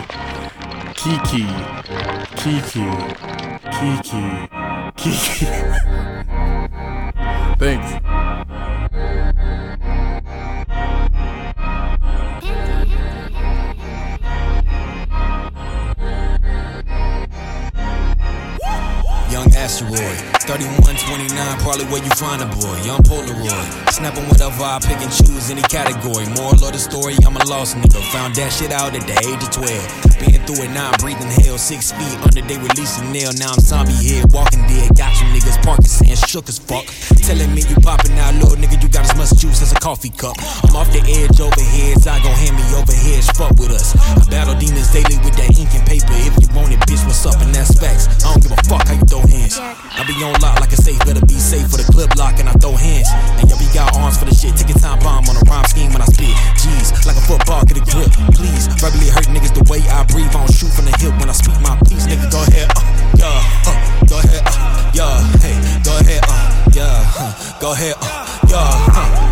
Kiki. 0.95 1.45
Kiki. 2.37 2.87
Kiki. 3.75 4.47
Kiki. 4.95 5.47
Thanks. 7.59 7.93
Probably 21.75 21.93
where 21.93 22.04
you 22.04 22.11
find 22.14 22.40
a 22.43 22.47
boy. 22.47 22.76
Young 22.87 23.02
Polaroid, 23.02 23.90
snapping 23.90 24.25
whatever 24.28 24.62
I 24.62 24.78
pick 24.78 25.02
and 25.02 25.11
choose 25.11 25.50
any 25.50 25.62
category. 25.62 26.26
Moral 26.38 26.62
of 26.62 26.71
the 26.71 26.78
story, 26.78 27.14
I'm 27.26 27.35
a 27.35 27.45
lost 27.50 27.76
nigga. 27.76 27.99
Found 28.14 28.35
that 28.37 28.52
shit 28.52 28.71
out 28.71 28.95
at 28.95 29.02
the 29.02 29.16
age 29.26 29.43
of 29.43 29.50
12. 29.50 30.23
Been 30.23 30.38
through 30.47 30.71
it 30.71 30.71
now, 30.71 30.95
I'm 30.95 30.99
breathing 31.02 31.31
hell. 31.43 31.59
Six 31.59 31.90
feet 31.90 32.14
under, 32.23 32.43
they 32.47 32.59
releasing 32.59 33.11
nail. 33.11 33.35
Now 33.35 33.50
I'm 33.50 33.59
zombie 33.59 33.97
head, 34.07 34.31
walking 34.31 34.62
dead. 34.71 34.95
Got 34.95 35.19
you 35.19 35.26
niggas 35.35 35.59
Parkinson, 35.66 36.14
shook 36.31 36.49
as 36.49 36.59
fuck. 36.59 36.87
Telling 37.26 37.50
me 37.50 37.66
you 37.66 37.76
popping 37.83 38.14
out, 38.23 38.35
little 38.38 38.54
nigga, 38.54 38.78
you 38.78 38.88
got 38.88 39.11
as 39.11 39.16
much 39.19 39.35
juice 39.40 39.62
as 39.62 39.73
a 39.73 39.81
coffee 39.83 40.14
cup. 40.14 40.37
I'm 40.62 40.76
off 40.76 40.90
the 40.95 41.02
edge 41.02 41.40
over 41.40 41.59
heads, 41.59 42.07
I 42.07 42.23
gon' 42.23 42.38
hand 42.38 42.54
me 42.54 42.64
over 42.78 42.95
heads, 42.95 43.26
fuck 43.35 43.59
with 43.59 43.75
us. 43.75 43.99
I 43.99 44.23
battle 44.31 44.54
demons 44.54 44.93
daily 44.95 45.19
with 45.26 45.35
that 45.43 45.50
ink 45.59 45.75
and 45.75 45.83
paper. 45.83 46.14
If 46.23 46.38
you 46.38 46.47
want 46.54 46.71
it, 46.71 46.78
bitch, 46.87 47.02
what's 47.02 47.26
up? 47.26 47.40
And 47.43 47.50
that's 47.50 47.75
facts. 47.75 48.07
I 48.23 48.31
don't 48.31 48.43
give 48.43 48.52
a 48.52 48.61
fuck 48.71 48.87
how 48.87 48.95
you 48.95 49.07
throw 49.11 49.26
hands. 49.26 49.59
I 49.59 50.04
be 50.07 50.14
on 50.23 50.38
lock 50.38 50.61
like 50.61 50.71
a 50.71 50.78
safe, 50.78 50.99
better 51.02 51.25
be 51.26 51.35
safe 51.35 51.63
for 51.68 51.78
the 51.78 51.87
clip 51.90 52.14
lock 52.16 52.38
and 52.40 52.49
I 52.49 52.54
throw 52.59 52.73
hands. 52.73 53.09
And 53.40 53.49
y'all 53.49 53.59
be 53.59 53.68
got 53.73 53.94
arms 53.97 54.18
for 54.18 54.25
the 54.25 54.35
shit. 54.35 54.56
Take 54.56 54.71
your 54.71 54.78
time 54.78 54.99
bomb 55.00 55.28
on 55.28 55.37
a 55.37 55.44
rhyme 55.49 55.64
scheme 55.66 55.92
when 55.92 56.02
I 56.02 56.09
spit. 56.09 56.35
Jeez, 56.61 56.92
like 57.06 57.16
a 57.16 57.25
football, 57.25 57.64
get 57.64 57.78
a 57.78 57.85
grip. 57.85 58.11
Please, 58.35 58.66
verbally 58.80 59.09
hurt 59.09 59.28
niggas 59.30 59.54
the 59.54 59.64
way 59.71 59.80
I 59.88 60.04
breathe. 60.09 60.30
I 60.35 60.44
don't 60.44 60.52
shoot 60.52 60.73
from 60.73 60.87
the 60.87 60.94
hip 60.99 61.14
when 61.21 61.28
I 61.28 61.37
speak 61.37 61.59
my 61.61 61.76
piece. 61.88 62.06
Nigga, 62.06 62.30
go 62.30 62.42
ahead, 62.42 62.68
uh, 62.76 62.83
yeah, 63.16 63.66
uh, 63.66 64.06
go 64.06 64.18
ahead, 64.18 64.42
uh, 64.47 64.92
yeah, 64.94 65.23
hey, 65.40 65.56
go 65.83 65.92
ahead, 65.99 66.23
uh, 66.28 66.71
yeah, 66.75 67.61
go 67.61 67.73
ahead, 67.73 67.94
uh, 68.00 68.26
yeah, 68.49 69.24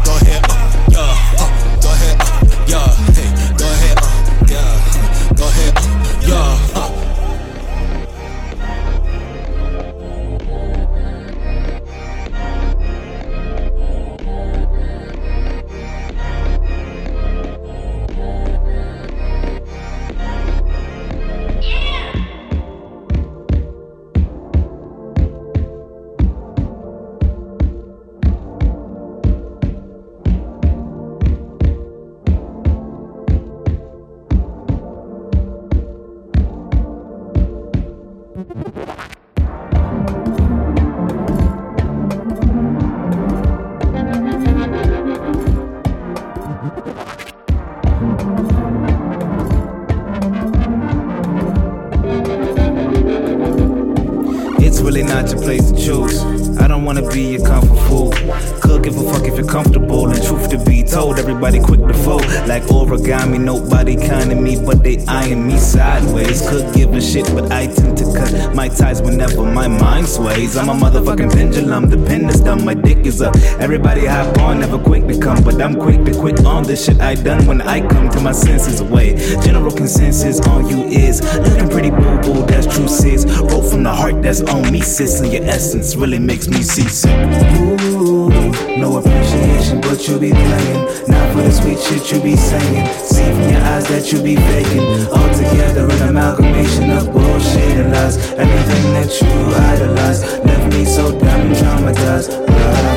the 76.72 76.76
shit 76.76 77.00
I 77.02 77.14
done 77.14 77.44
when 77.46 77.60
I 77.60 77.86
come 77.86 78.08
to 78.08 78.20
my 78.20 78.32
senses 78.32 78.80
away. 78.80 79.14
General 79.44 79.70
consensus 79.70 80.40
on 80.40 80.66
you 80.66 80.84
is 80.84 81.20
looking 81.44 81.68
pretty 81.68 81.90
boo 81.90 82.18
boo, 82.22 82.46
that's 82.46 82.66
true 82.66 82.88
sis. 82.88 83.26
Roll 83.26 83.62
from 83.62 83.82
the 83.82 83.92
heart, 83.92 84.22
that's 84.22 84.40
on 84.40 84.72
me, 84.72 84.80
sis, 84.80 85.20
and 85.20 85.30
your 85.30 85.44
essence 85.44 85.96
really 85.96 86.18
makes 86.18 86.48
me 86.48 86.62
seasick. 86.62 87.12
Ooh, 87.60 88.30
no 88.78 88.96
appreciation, 88.96 89.82
but 89.82 90.08
you 90.08 90.18
be 90.18 90.30
playing. 90.30 90.80
Not 91.12 91.26
for 91.34 91.42
the 91.42 91.52
sweet 91.52 91.78
shit 91.78 92.10
you 92.10 92.22
be 92.22 92.36
saying. 92.36 92.86
See 93.04 93.22
from 93.22 93.50
your 93.52 93.60
eyes 93.72 93.86
that 93.88 94.10
you 94.10 94.22
be 94.22 94.36
faking. 94.36 94.80
All 95.12 95.28
together 95.28 95.84
an 95.90 96.08
amalgamation 96.08 96.90
of 96.90 97.12
bullshit 97.12 97.76
and 97.84 97.92
lies. 97.92 98.16
Everything 98.16 98.84
that 98.96 99.12
you 99.20 99.28
idolize 99.72 100.22
left 100.46 100.72
me 100.72 100.86
so 100.86 101.12
damn 101.20 101.52
traumatized. 101.52 102.30
Uh, 102.48 102.91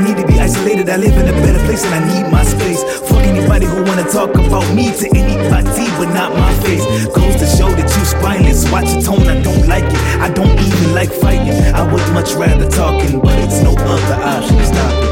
need 0.00 0.16
to 0.16 0.26
be 0.26 0.40
isolated. 0.40 0.88
I 0.88 0.96
live 0.96 1.16
in 1.16 1.28
a 1.28 1.32
better 1.32 1.60
place 1.66 1.84
and 1.84 1.94
I 1.94 2.00
need 2.12 2.26
my 2.30 2.42
space. 2.44 2.82
Fuck 3.08 3.22
anybody 3.24 3.66
who 3.66 3.82
wanna 3.84 4.04
talk 4.10 4.34
about 4.34 4.66
me 4.74 4.90
to 5.00 5.08
anybody, 5.14 5.88
but 5.98 6.12
not 6.14 6.32
my 6.34 6.52
face. 6.64 6.84
Goes 7.14 7.36
to 7.36 7.46
show 7.46 7.70
that 7.70 7.88
you 7.96 8.04
spineless. 8.04 8.64
Watch 8.70 8.92
your 8.92 9.02
tone, 9.02 9.28
I 9.28 9.40
don't 9.42 9.66
like 9.68 9.84
it. 9.84 10.00
I 10.20 10.30
don't 10.30 10.58
even 10.58 10.94
like 10.94 11.12
fighting. 11.12 11.54
I 11.74 11.82
would 11.90 12.06
much 12.12 12.32
rather 12.34 12.68
talking, 12.68 13.20
but 13.20 13.38
it's 13.38 13.60
no 13.62 13.74
other 13.76 14.22
option. 14.22 14.64
Stop 14.64 14.92
it. 15.04 15.10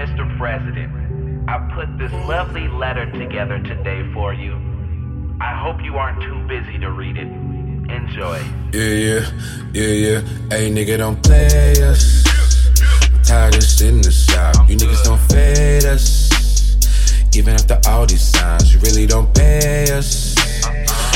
Mr. 0.00 0.24
President, 0.38 0.90
I 1.46 1.58
put 1.74 1.98
this 1.98 2.10
lovely 2.26 2.68
letter 2.68 3.04
together 3.12 3.58
today 3.58 4.02
for 4.14 4.32
you. 4.32 4.56
I 5.42 5.54
hope 5.54 5.84
you 5.84 5.98
aren't 5.98 6.22
too 6.22 6.40
busy 6.48 6.78
to 6.78 6.90
read 6.90 7.18
it. 7.18 7.28
Enjoy. 7.92 8.40
Yeah, 8.72 8.80
yeah, 8.80 9.30
yeah, 9.74 9.92
yeah. 9.92 10.20
Hey, 10.48 10.72
nigga, 10.72 10.96
don't 10.96 11.22
play 11.22 11.74
us. 11.82 12.24
I'm 13.12 13.22
tired 13.24 13.56
of 13.56 13.62
sitting 13.62 13.96
in 13.96 14.00
the 14.00 14.10
shop. 14.10 14.70
You 14.70 14.78
niggas 14.78 15.04
don't 15.04 15.20
fade 15.20 15.84
us. 15.84 17.36
Even 17.36 17.52
after 17.52 17.78
all 17.86 18.06
these 18.06 18.22
signs, 18.22 18.72
you 18.72 18.80
really 18.80 19.06
don't 19.06 19.28
pay 19.34 19.84
us. 19.92 20.34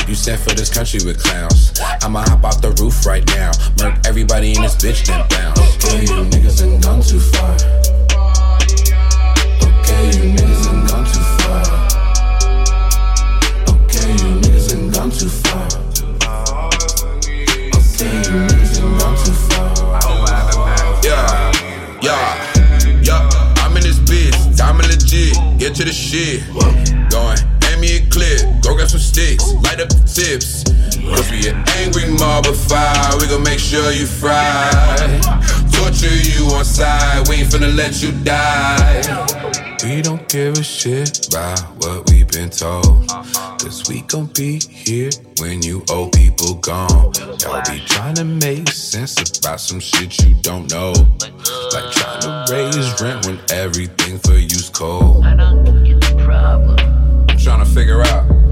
You 0.07 0.13
stand 0.13 0.41
for 0.41 0.53
this 0.53 0.69
country 0.69 0.99
with 1.03 1.23
clowns. 1.23 1.73
I'ma 2.03 2.21
hop 2.21 2.43
off 2.43 2.61
the 2.61 2.69
roof 2.79 3.03
right 3.03 3.25
now. 3.33 3.49
Murk 3.81 4.05
everybody 4.05 4.53
in 4.53 4.61
this 4.61 4.75
bitch, 4.75 5.07
then 5.07 5.25
bounce. 5.29 5.83
Okay, 5.83 6.01
you 6.01 6.29
niggas 6.29 6.59
done 6.59 6.79
gone 6.81 7.01
too 7.01 7.19
far. 7.19 7.94
Okay, 9.95 10.11
you 10.17 10.23
niggas 10.35 10.61
done 10.65 10.85
gone 10.87 11.05
too 11.05 11.23
far. 11.39 11.63
Okay, 13.69 14.11
you 14.11 14.29
niggas 14.41 14.67
done 14.69 14.89
gone 14.91 15.11
too 15.11 15.29
far. 15.29 15.65
You 18.25 18.37
niggas 18.47 18.73
done 18.75 18.97
gone 18.99 19.15
too 19.23 19.33
far. 19.47 19.69
Yeah, 21.03 21.51
yeah, 22.01 23.01
yeah. 23.03 23.63
I'm 23.63 23.75
in 23.77 23.83
this 23.83 23.99
bitch, 23.99 24.57
diamond 24.57 24.87
legit. 24.89 25.33
Get 25.59 25.75
to 25.75 25.85
the 25.85 25.93
shit. 25.93 26.43
Going. 27.09 27.55
Go 28.61 28.75
get 28.75 28.89
some 28.89 28.99
sticks, 28.99 29.53
light 29.63 29.79
up 29.79 29.89
the 29.89 30.01
tips. 30.07 30.63
Cause 31.03 31.29
we 31.29 31.47
an 31.47 31.63
angry 31.77 32.09
mob 32.17 32.47
of 32.47 32.57
fire. 32.57 33.11
We 33.19 33.27
gon' 33.27 33.43
make 33.43 33.59
sure 33.59 33.91
you 33.91 34.07
fry. 34.07 34.71
Torture 35.71 36.15
you 36.15 36.47
on 36.55 36.65
side. 36.65 37.27
We 37.29 37.35
ain't 37.35 37.51
finna 37.51 37.75
let 37.75 38.01
you 38.01 38.11
die. 38.23 39.34
We 39.85 40.01
don't 40.01 40.27
give 40.27 40.57
a 40.57 40.63
shit 40.63 41.27
about 41.27 41.59
what 41.77 42.09
we've 42.09 42.27
been 42.27 42.49
told. 42.49 43.07
Cause 43.07 43.87
we 43.87 44.01
gon' 44.01 44.25
be 44.33 44.59
here 44.67 45.11
when 45.37 45.61
you 45.61 45.83
old 45.91 46.11
people 46.11 46.55
gone. 46.55 47.13
Y'all 47.13 47.61
be 47.69 47.79
trying 47.85 48.15
to 48.15 48.23
make 48.23 48.67
sense 48.69 49.37
about 49.37 49.61
some 49.61 49.79
shit 49.79 50.19
you 50.23 50.33
don't 50.41 50.71
know. 50.71 50.93
Like 51.71 51.91
trying 51.91 52.21
to 52.21 52.45
raise 52.49 52.99
rent 52.99 53.27
when 53.27 53.39
everything 53.51 54.17
for 54.17 54.33
you's 54.33 54.71
cold. 54.71 55.23
I 55.23 55.35
don't 55.35 55.83
get 55.83 56.01
the 56.01 56.23
problem. 56.25 56.79
I'm 57.29 57.37
trying 57.37 57.63
to 57.63 57.71
figure 57.71 58.01
out. 58.01 58.44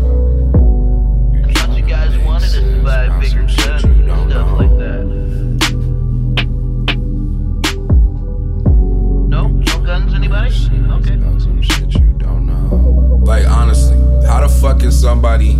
Like, 13.23 13.47
honestly, 13.47 13.97
how 14.27 14.41
the 14.41 14.49
fuck 14.61 14.83
is 14.83 14.99
somebody 14.99 15.53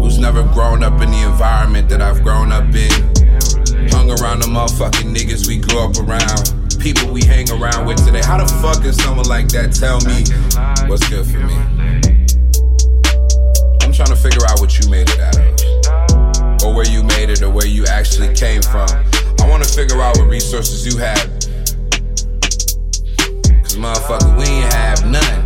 who's 0.00 0.18
never 0.18 0.42
grown 0.42 0.82
up 0.82 1.00
in 1.00 1.10
the 1.10 1.22
environment 1.28 1.88
that 1.90 2.00
I've 2.00 2.22
grown 2.22 2.50
up 2.52 2.74
in, 2.74 2.90
hung 3.90 4.10
around 4.10 4.40
the 4.40 4.48
motherfucking 4.48 5.14
niggas 5.14 5.46
we 5.46 5.58
grew 5.58 5.80
up 5.80 5.96
around, 5.98 6.80
people 6.80 7.12
we 7.12 7.22
hang 7.24 7.50
around 7.50 7.86
with 7.86 8.04
today, 8.04 8.22
how 8.24 8.38
the 8.38 8.48
fuck 8.60 8.82
can 8.82 8.92
someone 8.92 9.26
like 9.26 9.48
that 9.48 9.72
tell 9.72 10.00
me 10.08 10.24
what's 10.88 11.06
good 11.08 11.26
for 11.26 11.38
me? 11.44 11.56
I'm 13.82 13.92
trying 13.92 14.08
to 14.08 14.16
figure 14.16 14.46
out 14.48 14.58
what 14.60 14.78
you 14.80 14.88
made 14.88 15.08
it 15.10 15.20
out 15.20 15.36
of, 15.36 16.64
or 16.64 16.74
where 16.74 16.88
you 16.88 17.02
made 17.02 17.28
it, 17.28 17.42
or 17.42 17.50
where 17.50 17.66
you 17.66 17.84
actually 17.86 18.34
came 18.34 18.62
from. 18.62 18.88
I 19.40 19.48
want 19.48 19.62
to 19.64 19.68
figure 19.68 20.00
out 20.00 20.16
what 20.16 20.28
resources 20.28 20.86
you 20.86 20.98
had 20.98 21.42
Cause 23.72 23.80
motherfucker, 23.80 24.36
we 24.36 24.44
ain't 24.44 24.72
have 24.72 25.06
none. 25.06 25.41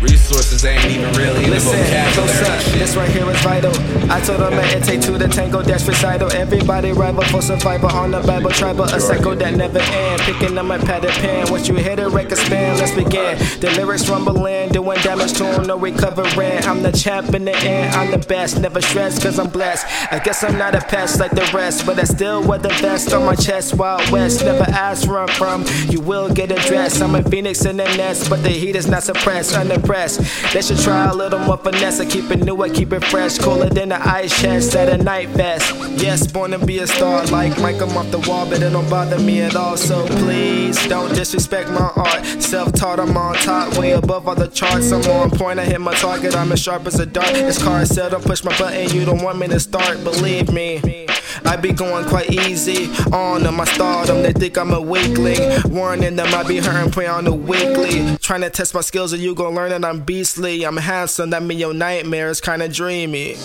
Reason 0.00 0.19
Ain't 0.30 0.84
even 0.84 1.12
really 1.14 1.44
in 1.44 1.50
the 1.50 1.56
Listen, 1.56 1.76
vocabulary. 1.76 2.46
up. 2.46 2.64
This 2.78 2.94
right 2.94 3.10
here 3.10 3.28
is 3.28 3.40
vital. 3.40 3.72
I 4.10 4.20
told 4.20 4.40
them 4.40 4.52
it 4.52 4.84
take 4.84 5.00
two 5.00 5.12
to 5.12 5.18
the 5.18 5.26
tango, 5.26 5.60
dash 5.60 5.88
recital. 5.88 6.30
Everybody 6.30 6.92
rival 6.92 7.24
for 7.24 7.42
survival 7.42 7.90
on 7.90 8.12
the 8.12 8.20
Bible 8.20 8.50
tribal. 8.50 8.84
A 8.84 9.00
cycle 9.00 9.34
that 9.34 9.54
never 9.54 9.80
end. 9.80 10.20
Picking 10.22 10.56
up 10.56 10.66
my 10.66 10.78
pad 10.78 11.02
padded 11.02 11.10
pen. 11.22 11.50
Once 11.50 11.66
you 11.66 11.74
hear 11.74 11.96
the 11.96 12.08
record 12.08 12.38
span, 12.38 12.78
let's 12.78 12.92
begin. 12.92 13.38
The 13.60 13.72
lyrics 13.76 14.08
rumbling, 14.08 14.70
doing 14.70 15.00
damage 15.00 15.32
to 15.34 15.44
them, 15.44 15.66
no 15.66 15.76
recovering. 15.76 16.62
I'm 16.64 16.82
the 16.82 16.92
champ 16.92 17.34
in 17.34 17.44
the 17.44 17.56
end, 17.56 17.94
I'm 17.94 18.10
the 18.10 18.24
best. 18.26 18.60
Never 18.60 18.80
stressed, 18.80 19.22
cause 19.22 19.38
I'm 19.38 19.50
blessed. 19.50 19.86
I 20.12 20.18
guess 20.18 20.44
I'm 20.44 20.56
not 20.58 20.74
a 20.74 20.80
pest 20.80 21.18
like 21.18 21.32
the 21.32 21.48
rest, 21.54 21.86
but 21.86 21.98
I 21.98 22.04
still 22.04 22.46
wear 22.46 22.58
the 22.58 22.68
vest 22.80 23.12
on 23.12 23.24
my 23.24 23.34
chest. 23.34 23.74
Wild 23.74 24.08
West, 24.10 24.44
never 24.44 24.64
ask 24.70 25.08
where 25.08 25.20
I'm 25.20 25.28
from. 25.28 25.64
You 25.88 26.00
will 26.00 26.32
get 26.32 26.52
addressed. 26.52 27.02
I'm 27.02 27.14
a 27.14 27.22
phoenix 27.22 27.64
in 27.64 27.78
the 27.78 27.84
nest, 27.96 28.28
but 28.30 28.42
the 28.42 28.50
heat 28.50 28.76
is 28.76 28.86
not 28.86 29.02
suppressed, 29.02 29.56
unimpressed. 29.56 30.19
They 30.52 30.62
should 30.62 30.78
try 30.78 31.06
a 31.06 31.14
little 31.14 31.38
more 31.40 31.56
finesse. 31.56 32.00
I 32.00 32.06
keep 32.06 32.30
it 32.30 32.44
new, 32.44 32.60
I 32.62 32.68
keep 32.68 32.92
it 32.92 33.04
fresh. 33.04 33.38
Cooler 33.38 33.68
than 33.68 33.90
the 33.90 34.00
ice 34.08 34.40
chest 34.40 34.74
at 34.74 34.88
a 34.88 35.02
night 35.02 35.28
fest. 35.30 35.72
Yes, 36.00 36.26
born 36.26 36.50
to 36.52 36.58
be 36.58 36.78
a 36.78 36.86
star, 36.86 37.24
like 37.26 37.58
Mike, 37.60 37.80
I'm 37.80 37.96
off 37.96 38.10
the 38.10 38.18
wall, 38.20 38.48
but 38.48 38.62
it 38.62 38.70
don't 38.70 38.88
bother 38.88 39.18
me 39.18 39.40
at 39.42 39.56
all. 39.56 39.76
So 39.76 40.06
please 40.06 40.76
don't 40.88 41.14
disrespect 41.14 41.70
my 41.70 41.92
art. 41.96 42.24
Self 42.42 42.72
taught, 42.72 43.00
I'm 43.00 43.16
on 43.16 43.34
top, 43.36 43.76
way 43.78 43.92
above 43.92 44.28
all 44.28 44.34
the 44.34 44.48
charts. 44.48 44.92
I'm 44.92 45.02
on 45.10 45.30
point, 45.30 45.58
I 45.58 45.64
hit 45.64 45.80
my 45.80 45.94
target, 45.94 46.34
I'm 46.36 46.52
as 46.52 46.60
sharp 46.60 46.86
as 46.86 46.98
a 46.98 47.06
dart. 47.06 47.32
This 47.34 47.62
car 47.62 47.84
said, 47.84 48.10
don't 48.10 48.24
push 48.24 48.44
my 48.44 48.56
button, 48.58 48.90
you 48.96 49.04
don't 49.04 49.22
want 49.22 49.38
me 49.38 49.48
to 49.48 49.60
start, 49.60 50.02
believe 50.04 50.52
me. 50.52 51.06
I 51.44 51.56
be 51.56 51.72
going 51.72 52.04
quite 52.06 52.30
easy 52.30 52.86
on 53.12 53.42
them. 53.42 53.60
I 53.60 53.64
stardom, 53.64 54.22
they 54.22 54.32
think 54.32 54.58
I'm 54.58 54.72
a 54.72 54.80
weakling. 54.80 55.38
Warning 55.64 56.16
them, 56.16 56.34
I 56.34 56.46
be 56.46 56.58
hurting, 56.58 56.92
pray 56.92 57.06
on 57.06 57.24
the 57.24 57.32
weekly. 57.32 58.16
Trying 58.18 58.42
to 58.42 58.50
test 58.50 58.74
my 58.74 58.80
skills, 58.80 59.12
and 59.12 59.22
you 59.22 59.34
gon' 59.34 59.54
learn 59.54 59.70
that 59.70 59.84
I'm 59.84 60.00
beastly. 60.10 60.64
I'm 60.64 60.76
handsome, 60.76 61.30
that 61.30 61.40
mean 61.40 61.60
your 61.60 61.72
nightmare 61.72 62.30
is 62.30 62.40
kinda 62.40 62.68
dreamy. 62.68 63.36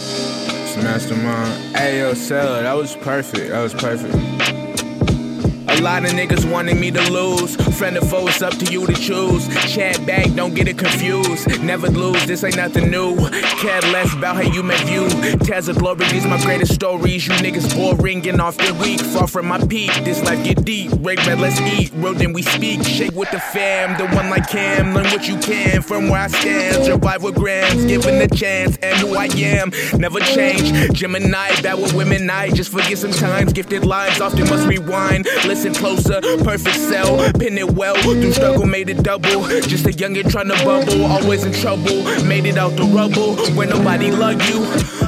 Mastermind. 0.82 1.78
Hey, 1.78 2.00
yo, 2.00 2.16
Sella, 2.16 2.64
that 2.64 2.74
was 2.74 2.96
perfect. 2.96 3.50
That 3.50 3.62
was 3.62 3.76
perfect. 3.76 4.65
A 5.76 5.82
lot 5.82 6.06
of 6.06 6.12
niggas 6.12 6.50
wanting 6.50 6.80
me 6.80 6.90
to 6.92 7.12
lose. 7.12 7.56
Friend 7.78 7.98
or 7.98 8.06
foe, 8.06 8.28
it's 8.28 8.42
up 8.42 8.54
to 8.54 8.72
you 8.72 8.88
to 8.88 8.94
choose. 8.94 9.48
Chat 9.74 10.04
back, 10.06 10.34
don't 10.34 10.54
get 10.54 10.70
it 10.70 10.78
confused. 10.78 11.62
Never 11.62 11.90
lose, 11.90 12.26
this 12.26 12.44
ain't 12.46 12.56
nothing 12.56 12.90
new. 12.90 13.16
Care 13.60 13.82
less 13.92 14.14
about 14.14 14.38
how 14.38 14.42
you 14.42 14.64
may 14.64 14.82
view. 14.86 15.08
Tells 15.40 15.68
of 15.68 15.78
glory, 15.78 16.06
these 16.08 16.26
my 16.26 16.42
greatest 16.44 16.74
stories. 16.74 17.28
You 17.28 17.34
niggas 17.34 17.76
boring 17.76 18.26
and 18.28 18.40
off 18.40 18.58
the 18.58 18.74
week. 18.76 19.02
Far 19.02 19.28
from 19.28 19.48
my 19.48 19.60
peak, 19.68 19.92
this 20.06 20.24
life 20.24 20.44
get 20.46 20.64
deep. 20.64 20.92
Break 21.02 21.22
bread, 21.26 21.40
let's 21.40 21.60
eat. 21.60 21.92
Real 21.96 22.14
then 22.14 22.32
we 22.32 22.42
speak. 22.42 22.84
Shake 22.84 23.14
with 23.14 23.32
the 23.32 23.40
fam, 23.40 23.98
the 23.98 24.08
one 24.16 24.30
like 24.30 24.48
Cam. 24.48 24.94
Learn 24.94 25.06
what 25.06 25.28
you 25.28 25.38
can 25.40 25.82
from 25.82 26.08
where 26.08 26.22
I 26.22 26.28
stand. 26.28 26.86
Survive 26.86 27.22
with 27.22 27.36
grams, 27.36 27.84
given 27.86 28.18
the 28.18 28.34
chance. 28.34 28.78
And 28.78 28.98
who 29.00 29.16
I 29.16 29.26
am, 29.26 29.72
never 30.00 30.20
change. 30.22 30.94
Gemini, 30.94 31.62
bad 31.62 31.76
with 31.76 31.94
women, 31.94 32.30
I 32.30 32.50
just 32.50 32.72
forget 32.72 32.98
sometimes. 32.98 33.52
Gifted 33.52 33.84
lives 33.84 34.22
often 34.22 34.48
must 34.50 34.68
rewind. 34.68 35.28
Listen 35.46 35.65
closer, 35.74 36.22
perfect 36.44 36.76
cell, 36.76 37.18
pin 37.34 37.58
it 37.58 37.72
well. 37.72 37.96
Through 37.96 38.32
struggle, 38.34 38.66
made 38.66 38.90
it 38.90 39.04
double. 39.04 39.48
Just 39.62 39.86
a 39.86 39.90
youngin' 39.90 40.30
trying 40.30 40.50
to 40.50 40.56
bubble, 40.66 41.06
always 41.06 41.44
in 41.44 41.54
trouble. 41.54 42.04
Made 42.26 42.46
it 42.46 42.58
out 42.58 42.76
the 42.76 42.84
rubble 42.84 43.36
where 43.56 43.68
nobody 43.68 44.12
love 44.12 44.42
you. 44.50 44.66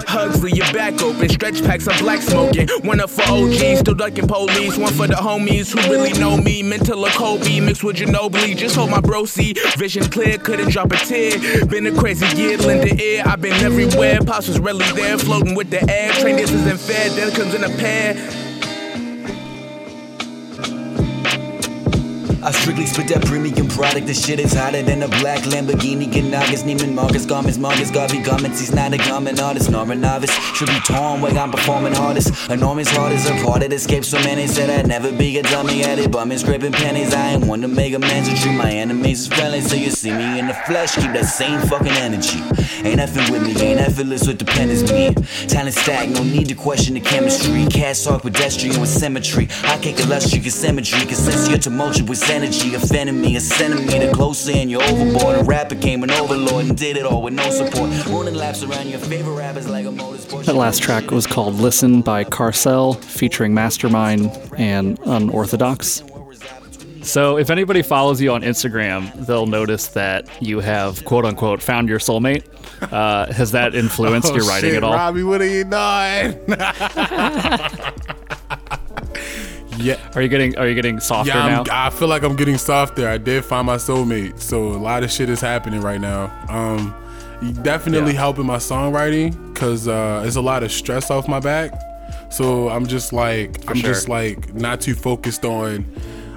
Hugs 0.07 0.41
leave 0.41 0.57
your 0.57 0.71
back 0.73 1.01
open, 1.01 1.27
stretch 1.29 1.61
packs 1.63 1.85
of 1.87 1.97
black 1.99 2.21
smoking. 2.21 2.69
One 2.83 2.99
up 2.99 3.09
for 3.09 3.23
OGs, 3.23 3.79
still 3.79 3.93
ducking 3.93 4.27
police. 4.27 4.77
One 4.77 4.93
for 4.93 5.05
the 5.05 5.15
homies 5.15 5.71
who 5.71 5.91
really 5.91 6.13
know 6.13 6.37
me. 6.37 6.63
Mental 6.63 7.05
or 7.05 7.09
Kobe 7.09 7.59
mixed 7.59 7.83
with 7.83 7.97
Ginobili. 7.97 8.55
Just 8.55 8.75
hold 8.75 8.89
my 8.89 9.01
bro, 9.01 9.25
see. 9.25 9.53
Vision 9.77 10.03
clear, 10.03 10.37
couldn't 10.37 10.69
drop 10.69 10.91
a 10.91 10.97
tear. 10.97 11.65
Been 11.65 11.87
a 11.87 11.91
crazy 11.91 12.25
year, 12.37 12.57
lend 12.57 12.89
the 12.89 13.03
air. 13.03 13.23
I've 13.27 13.41
been 13.41 13.53
everywhere. 13.63 14.19
Pops 14.21 14.47
was 14.47 14.59
really 14.59 14.89
there, 14.93 15.17
floating 15.17 15.55
with 15.55 15.69
the 15.69 15.83
air. 15.91 16.11
Train 16.13 16.37
this 16.37 16.51
isn't 16.51 16.79
fair, 16.79 17.09
then 17.09 17.31
comes 17.31 17.53
in 17.53 17.63
a 17.63 17.69
pair. 17.77 18.46
I 22.47 22.51
strictly 22.51 22.86
spit 22.86 23.10
that 23.10 23.25
premium 23.25 23.67
product. 23.67 24.07
This 24.07 24.25
shit 24.25 24.39
is 24.39 24.53
hotter 24.53 24.81
than 24.81 25.03
a 25.03 25.10
black 25.19 25.41
Lamborghini. 25.41 26.05
Ganagas, 26.05 26.63
Neiman 26.63 26.93
Marcus, 26.93 27.25
garments, 27.25 27.57
Marcus, 27.57 27.91
Garvey 27.91 28.23
garments. 28.23 28.62
He's 28.62 28.73
not 28.73 28.93
a 28.93 28.97
garment 28.97 29.41
artist, 29.41 29.69
nor 29.69 29.91
a 29.91 29.93
novice. 29.93 30.31
Should 30.55 30.69
be 30.69 30.79
torn 30.79 31.19
where 31.19 31.38
I'm 31.38 31.51
performing 31.51 31.93
hardest. 31.93 32.49
Enormous 32.49 32.89
heart 32.89 33.12
is 33.12 33.29
a 33.29 33.33
part 33.43 33.63
of 33.63 33.73
escape. 33.73 34.05
So 34.05 34.17
many 34.19 34.47
said 34.47 34.69
I'd 34.69 34.88
never 34.88 35.12
be 35.12 35.38
a 35.39 35.43
dummy 35.43 35.83
at 35.83 35.99
it. 35.99 36.10
Bumming, 36.10 36.38
scraping 36.38 36.71
pennies. 36.71 37.13
I 37.13 37.31
ain't 37.31 37.45
one 37.45 37.60
to 37.63 37.67
make 37.67 37.93
amends 37.93 38.29
and 38.29 38.38
treat 38.38 38.55
my 38.55 38.71
enemies 38.71 39.27
as 39.27 39.38
friendly. 39.38 39.60
So 39.60 39.75
you 39.75 39.89
see 39.89 40.13
me 40.13 40.39
in 40.39 40.47
the 40.47 40.53
flesh, 40.53 40.95
keep 40.95 41.12
that 41.12 41.25
same 41.25 41.60
fucking 41.67 41.97
energy. 41.99 42.39
Ain't 42.88 43.01
effing 43.01 43.29
with 43.29 43.43
me, 43.43 43.62
ain't 43.62 43.81
effortless 43.81 44.25
with 44.25 44.39
the 44.39 44.45
pen 44.45 44.69
is 44.69 44.89
me. 44.89 45.13
Talent 45.47 45.75
stack, 45.75 46.07
no 46.10 46.23
need 46.23 46.47
to 46.47 46.55
question 46.55 46.93
the 46.93 47.01
chemistry. 47.01 47.65
Cast 47.65 48.05
talk 48.05 48.21
pedestrian 48.21 48.79
with 48.79 48.89
symmetry. 48.89 49.49
I 49.63 49.77
kick 49.79 49.99
illustrious 49.99 50.55
symmetry, 50.55 51.05
cause 51.05 51.17
since 51.17 51.49
your 51.49 51.57
tumultuous 51.57 52.23
energy 52.38 52.76
offending 52.76 53.19
me 53.19 53.36
a 53.36 53.39
centimeter 53.39 54.12
closer 54.12 54.52
and 54.52 54.69
you're 54.69 54.84
overboard. 54.84 55.39
A 55.39 55.43
rapper 55.43 55.73
came 55.73 56.04
an 56.04 56.12
overlord 56.12 56.65
and 56.65 56.78
did 56.78 56.95
it 56.95 57.04
all 57.04 57.23
with 57.23 57.34
no 57.34 57.50
support. 57.50 57.89
Running 58.06 58.36
laps 58.36 58.62
around 58.62 58.89
your 58.89 59.00
favorite 59.00 59.34
rappers 59.34 59.67
like 59.67 59.88
a 59.88 59.89
motorsport. 59.89 60.45
That 60.45 60.54
last 60.54 60.84
track 60.84 61.10
was 61.10 61.26
called 61.26 61.56
Listen 61.56 62.04
by 62.04 62.23
Carcel, 62.23 62.93
featuring 63.02 63.56
Mastermind 63.56 64.30
and 64.56 65.00
Unorthodox. 65.04 66.04
So, 67.02 67.38
if 67.38 67.50
anybody 67.50 67.82
follows 67.82 68.21
you 68.21 68.32
on 68.34 68.41
Instagram, 68.41 69.26
they'll 69.26 69.45
notice 69.47 69.88
that 69.89 70.28
you 70.41 70.60
have 70.60 71.04
quote 71.06 71.26
unquote 71.26 71.63
found 71.63 71.89
your 71.89 72.00
soulmate. 72.00 72.43
Uh, 72.91 73.32
has 73.34 73.52
that 73.54 73.73
influenced 73.84 74.32
Oh, 74.32 74.36
your 74.36 74.45
writing 74.45 74.71
shit, 74.71 74.78
at 74.78 74.84
all? 74.84 74.93
Robbie, 74.93 75.23
what 75.23 75.41
are 75.41 75.47
you 75.47 75.63
doing? 75.63 76.38
yeah. 79.77 79.97
Are 80.15 80.21
you 80.21 80.27
getting 80.27 80.57
Are 80.57 80.67
you 80.67 80.75
getting 80.75 80.99
softer 80.99 81.29
Yeah, 81.31 81.47
now? 81.47 81.59
I'm, 81.61 81.65
I 81.71 81.89
feel 81.89 82.07
like 82.07 82.23
I'm 82.23 82.35
getting 82.35 82.57
softer. 82.57 83.07
I 83.07 83.17
did 83.17 83.45
find 83.45 83.65
my 83.67 83.77
soulmate, 83.77 84.39
so 84.39 84.67
a 84.67 84.77
lot 84.77 85.03
of 85.03 85.11
shit 85.11 85.29
is 85.29 85.41
happening 85.41 85.81
right 85.81 86.01
now. 86.01 86.31
Um, 86.49 86.93
definitely 87.63 88.13
Yeah. 88.13 88.19
helping 88.19 88.45
my 88.45 88.57
songwriting 88.57 89.53
because 89.53 89.87
uh, 89.87 90.23
it's 90.25 90.35
a 90.37 90.41
lot 90.41 90.63
of 90.63 90.71
stress 90.71 91.11
off 91.11 91.27
my 91.27 91.39
back. 91.39 91.71
So 92.29 92.69
I'm 92.69 92.85
just 92.87 93.13
like 93.13 93.69
I'm 93.69 93.77
sure. 93.77 93.93
just 93.93 94.09
like 94.09 94.53
not 94.53 94.81
too 94.81 94.95
focused 94.95 95.45
on 95.45 95.85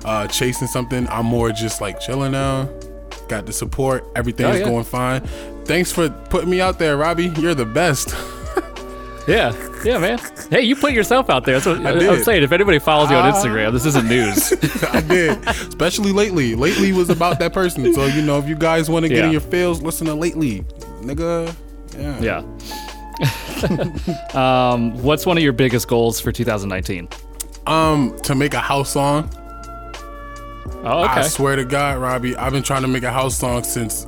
uh, 0.05 0.26
chasing 0.29 0.68
something. 0.68 1.09
I'm 1.09 1.26
more 1.26 1.50
just 1.53 1.81
like 1.81 2.00
chilling 2.00 2.33
now. 2.33 2.68
Got 3.29 3.46
the 3.46 3.53
support. 3.53 4.05
Everything 4.16 4.46
Oh, 4.46 4.50
is 4.53 4.61
yeah. 4.61 4.66
going 4.66 4.85
fine. 4.85 5.20
Thanks 5.64 5.92
for 5.92 6.09
putting 6.09 6.50
me 6.50 6.61
out 6.61 6.79
there, 6.79 6.96
Robbie. 6.96 7.29
You're 7.38 7.55
the 7.55 7.64
best. 7.66 8.14
Yeah, 9.31 9.55
yeah, 9.85 9.99
man. 9.99 10.19
Hey, 10.51 10.62
you 10.62 10.75
put 10.77 10.93
yourself 10.93 11.31
out 11.31 11.45
there. 11.45 11.61
That's 11.61 11.66
what 11.66 11.87
I 11.87 11.93
am 12.05 12.23
saying. 12.25 12.43
If 12.43 12.53
anybody 12.53 12.79
follows 12.79 13.11
you 13.11 13.16
on 13.16 13.31
Ah. 13.31 13.33
Instagram, 13.33 13.73
this 13.73 13.87
isn't 13.87 14.09
news. 14.09 14.53
I 14.93 15.01
did, 15.01 15.38
especially 15.49 16.12
lately. 16.12 16.55
Lately 16.55 16.93
was 16.93 17.11
about 17.11 17.38
that 17.38 17.53
person. 17.53 17.95
So 17.95 18.07
you 18.07 18.23
know, 18.23 18.38
if 18.38 18.49
you 18.49 18.57
guys 18.57 18.90
want 18.90 19.05
to 19.05 19.09
get 19.09 19.19
Yeah. 19.19 19.27
in 19.27 19.33
your 19.33 19.40
feels, 19.40 19.81
listen 19.83 20.07
to 20.09 20.14
lately, 20.14 20.62
nigga. 21.03 21.55
Yeah. 21.97 22.21
Yeah. 22.21 22.43
um, 24.35 25.01
what's 25.03 25.27
one 25.27 25.37
of 25.37 25.43
your 25.43 25.53
biggest 25.53 25.88
goals 25.88 26.21
for 26.21 26.33
2019? 26.33 27.09
Um, 27.66 28.19
to 28.23 28.35
make 28.35 28.55
a 28.55 28.61
house 28.61 28.90
song. 28.90 29.31
Oh, 30.83 31.05
okay. 31.05 31.21
I 31.21 31.23
swear 31.29 31.57
to 31.57 31.64
God, 31.64 31.99
Robbie, 31.99 32.35
I've 32.37 32.53
been 32.53 32.62
trying 32.62 32.83
to 32.83 32.88
make 32.88 33.03
a 33.03 33.12
house 33.12 33.37
song 33.37 33.62
since 33.64 34.07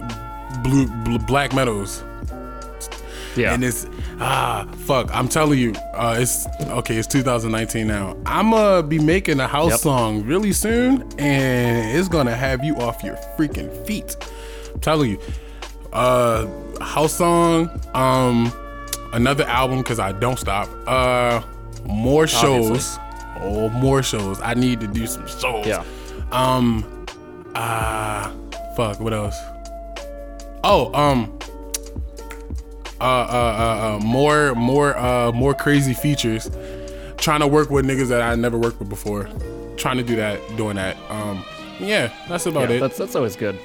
Blue, 0.62 0.86
Blue 1.04 1.18
Black 1.18 1.52
Meadows. 1.52 2.02
Yeah. 3.36 3.52
And 3.52 3.62
it's 3.62 3.84
ah 4.20 4.66
fuck. 4.86 5.10
I'm 5.14 5.28
telling 5.28 5.58
you, 5.58 5.72
uh, 5.94 6.16
it's 6.18 6.46
okay. 6.68 6.96
It's 6.96 7.06
2019 7.08 7.86
now. 7.86 8.16
I'ma 8.26 8.82
be 8.82 8.98
making 8.98 9.40
a 9.40 9.46
house 9.48 9.70
Yep. 9.72 9.80
song 9.80 10.22
really 10.24 10.52
soon, 10.52 11.02
and 11.18 11.96
it's 11.98 12.08
gonna 12.08 12.34
have 12.36 12.64
you 12.64 12.76
off 12.76 13.02
your 13.02 13.16
freaking 13.36 13.70
feet. 13.86 14.16
I'm 14.74 14.80
telling 14.80 15.10
you, 15.12 15.18
uh, 15.92 16.46
house 16.80 17.14
song. 17.14 17.70
Um, 17.94 18.52
another 19.12 19.44
album 19.44 19.78
because 19.78 19.98
I 19.98 20.12
don't 20.12 20.38
stop. 20.38 20.68
Uh, 20.86 21.42
more 21.86 22.26
shows. 22.26 22.98
Oh, 23.40 23.68
more 23.70 24.02
shows. 24.02 24.40
I 24.40 24.54
need 24.54 24.80
to 24.80 24.86
do 24.86 25.06
some 25.06 25.26
shows. 25.26 25.66
Yeah. 25.66 25.82
Um. 26.30 26.84
Ah. 27.54 28.32
fuck. 28.76 29.00
What 29.00 29.12
else? 29.12 29.36
Oh. 30.64 30.92
Um. 30.94 31.36
Uh. 33.02 33.04
Uh. 33.04 33.88
Uh. 33.92 33.96
uh 33.96 33.98
more. 34.04 34.54
More. 34.54 34.96
Uh. 34.96 35.32
More 35.32 35.54
crazy 35.54 35.94
features. 35.94 36.50
Trying 37.16 37.40
to 37.40 37.46
work 37.46 37.70
with 37.70 37.84
niggas 37.84 38.08
that 38.08 38.22
I 38.22 38.34
never 38.34 38.58
worked 38.58 38.78
with 38.78 38.88
before. 38.88 39.28
Trying 39.76 39.96
to 39.98 40.02
do 40.02 40.16
that. 40.16 40.40
Doing 40.56 40.76
that. 40.76 40.96
Um. 41.10 41.44
Yeah. 41.80 42.12
That's 42.28 42.46
about 42.46 42.70
yeah, 42.70 42.76
it. 42.76 42.80
That's 42.80 42.98
that's 42.98 43.16
always 43.16 43.36
good. 43.36 43.58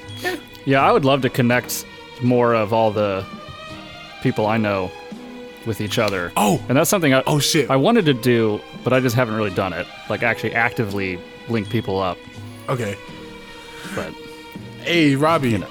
Yeah, 0.66 0.82
I 0.82 0.92
would 0.92 1.06
love 1.06 1.22
to 1.22 1.30
connect 1.30 1.86
more 2.22 2.54
of 2.54 2.74
all 2.74 2.92
the 2.92 3.26
people 4.22 4.48
I 4.48 4.58
know 4.58 4.92
with 5.66 5.82
each 5.82 6.00
other. 6.00 6.32
Oh, 6.36 6.64
and 6.68 6.78
that's 6.78 6.90
something 6.90 7.14
I 7.14 7.24
oh 7.28 7.40
shit 7.40 7.70
I 7.70 7.76
wanted 7.76 8.06
to 8.06 8.14
do, 8.14 8.60
but 8.84 8.94
I 8.94 9.00
just 9.00 9.16
haven't 9.16 9.36
really 9.36 9.54
done 9.54 9.74
it. 9.74 9.86
Like 10.10 10.24
actually 10.24 10.56
actively 10.56 11.20
link 11.50 11.70
people 11.70 12.00
up. 12.00 12.18
Okay. 12.70 12.98
but 13.96 14.14
Hey, 14.82 15.16
Robbie. 15.16 15.52
You 15.52 15.58
know. 15.60 15.70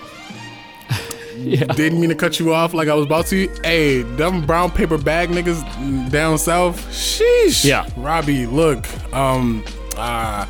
Didn't 1.45 2.01
mean 2.01 2.09
to 2.11 2.15
cut 2.15 2.41
you 2.41 2.53
off 2.55 2.75
like 2.75 2.89
I 2.89 2.95
was 2.95 3.07
about 3.07 3.27
to. 3.27 3.49
Hey, 3.63 4.03
them 4.03 4.45
brown 4.47 4.71
paper 4.71 4.99
bag 4.99 5.29
niggas 5.29 6.11
down 6.11 6.39
south. 6.39 6.81
Sheesh. 6.89 7.65
Yeah. 7.65 7.87
Robbie, 7.97 8.47
look. 8.47 8.87
Um. 9.15 9.65
Uh, 9.97 10.45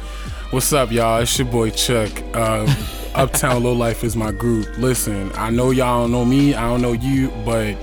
what's 0.51 0.73
up, 0.73 0.91
y'all? 0.91 1.21
It's 1.23 1.39
your 1.39 1.47
boy 1.49 1.71
Chuck. 1.71 2.11
Uh, 2.35 2.67
Uptown 3.15 3.63
Low 3.63 3.73
Life 3.73 4.05
is 4.05 4.15
my 4.17 4.31
group. 4.31 4.67
Listen, 4.79 5.31
I 5.35 5.51
know 5.51 5.71
y'all 5.71 6.03
don't 6.03 6.13
know 6.13 6.25
me. 6.25 6.55
I 6.55 6.69
don't 6.69 6.83
know 6.83 6.93
you, 6.93 7.31
but 7.45 7.77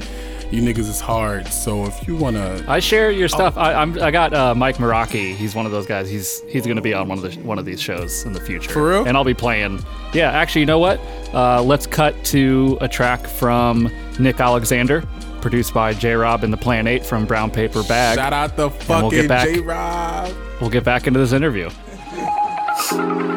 you 0.54 0.62
niggas 0.62 0.88
is 0.90 1.00
hard. 1.00 1.48
So 1.48 1.86
if 1.86 2.08
you 2.08 2.16
wanna, 2.16 2.64
I 2.68 2.80
share 2.80 3.10
your 3.10 3.28
stuff. 3.28 3.58
I, 3.58 3.74
I'm 3.74 4.00
I 4.02 4.12
got 4.12 4.34
uh, 4.34 4.54
Mike 4.54 4.78
Meraki. 4.78 5.36
He's 5.36 5.56
one 5.56 5.66
of 5.66 5.72
those 5.72 5.88
guys. 5.88 6.10
He's 6.10 6.42
he's 6.48 6.64
to 6.66 6.82
be 6.82 6.94
on 6.94 7.08
one 7.08 7.18
of 7.18 7.24
the 7.24 7.42
one 7.42 7.58
of 7.58 7.66
these 7.66 7.82
shows 7.82 8.24
in 8.26 8.34
the 8.34 8.40
future. 8.40 8.72
For 8.72 8.90
real? 8.90 9.06
And 9.06 9.18
I'll 9.18 9.24
be 9.24 9.34
playing. 9.34 9.84
Yeah, 10.14 10.32
actually, 10.32 10.62
you 10.62 10.68
know 10.68 10.80
what? 10.80 11.00
Uh, 11.34 11.64
let's 11.64 11.88
cut 11.88 12.24
to 12.26 12.78
a 12.82 12.88
track 12.88 13.26
from 13.26 13.90
Nick 14.20 14.40
Alexander, 14.40 15.02
produced 15.42 15.74
by 15.74 15.94
J 15.94 16.14
Rob 16.14 16.44
and 16.44 16.54
the 16.54 16.58
Plan 16.58 16.86
Eight 16.86 17.04
from 17.04 17.26
Brown 17.26 17.50
Paper 17.50 17.82
Bag. 17.84 18.16
shout 18.16 18.34
out 18.34 18.56
the 18.56 18.70
And 18.70 18.88
we'll 18.88 19.12
fucking 19.12 19.28
J 19.28 19.60
Rob. 19.62 20.34
We'll 20.62 20.70
get 20.70 20.84
back 20.84 21.08
into 21.08 21.20
this 21.20 21.34
interview. 21.34 21.70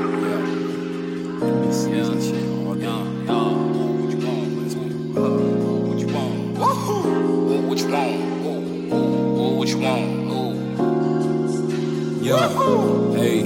What 9.67 9.75
you 9.75 9.81
want? 9.81 10.07
Yo, 12.23 12.37
hey. 13.17 13.43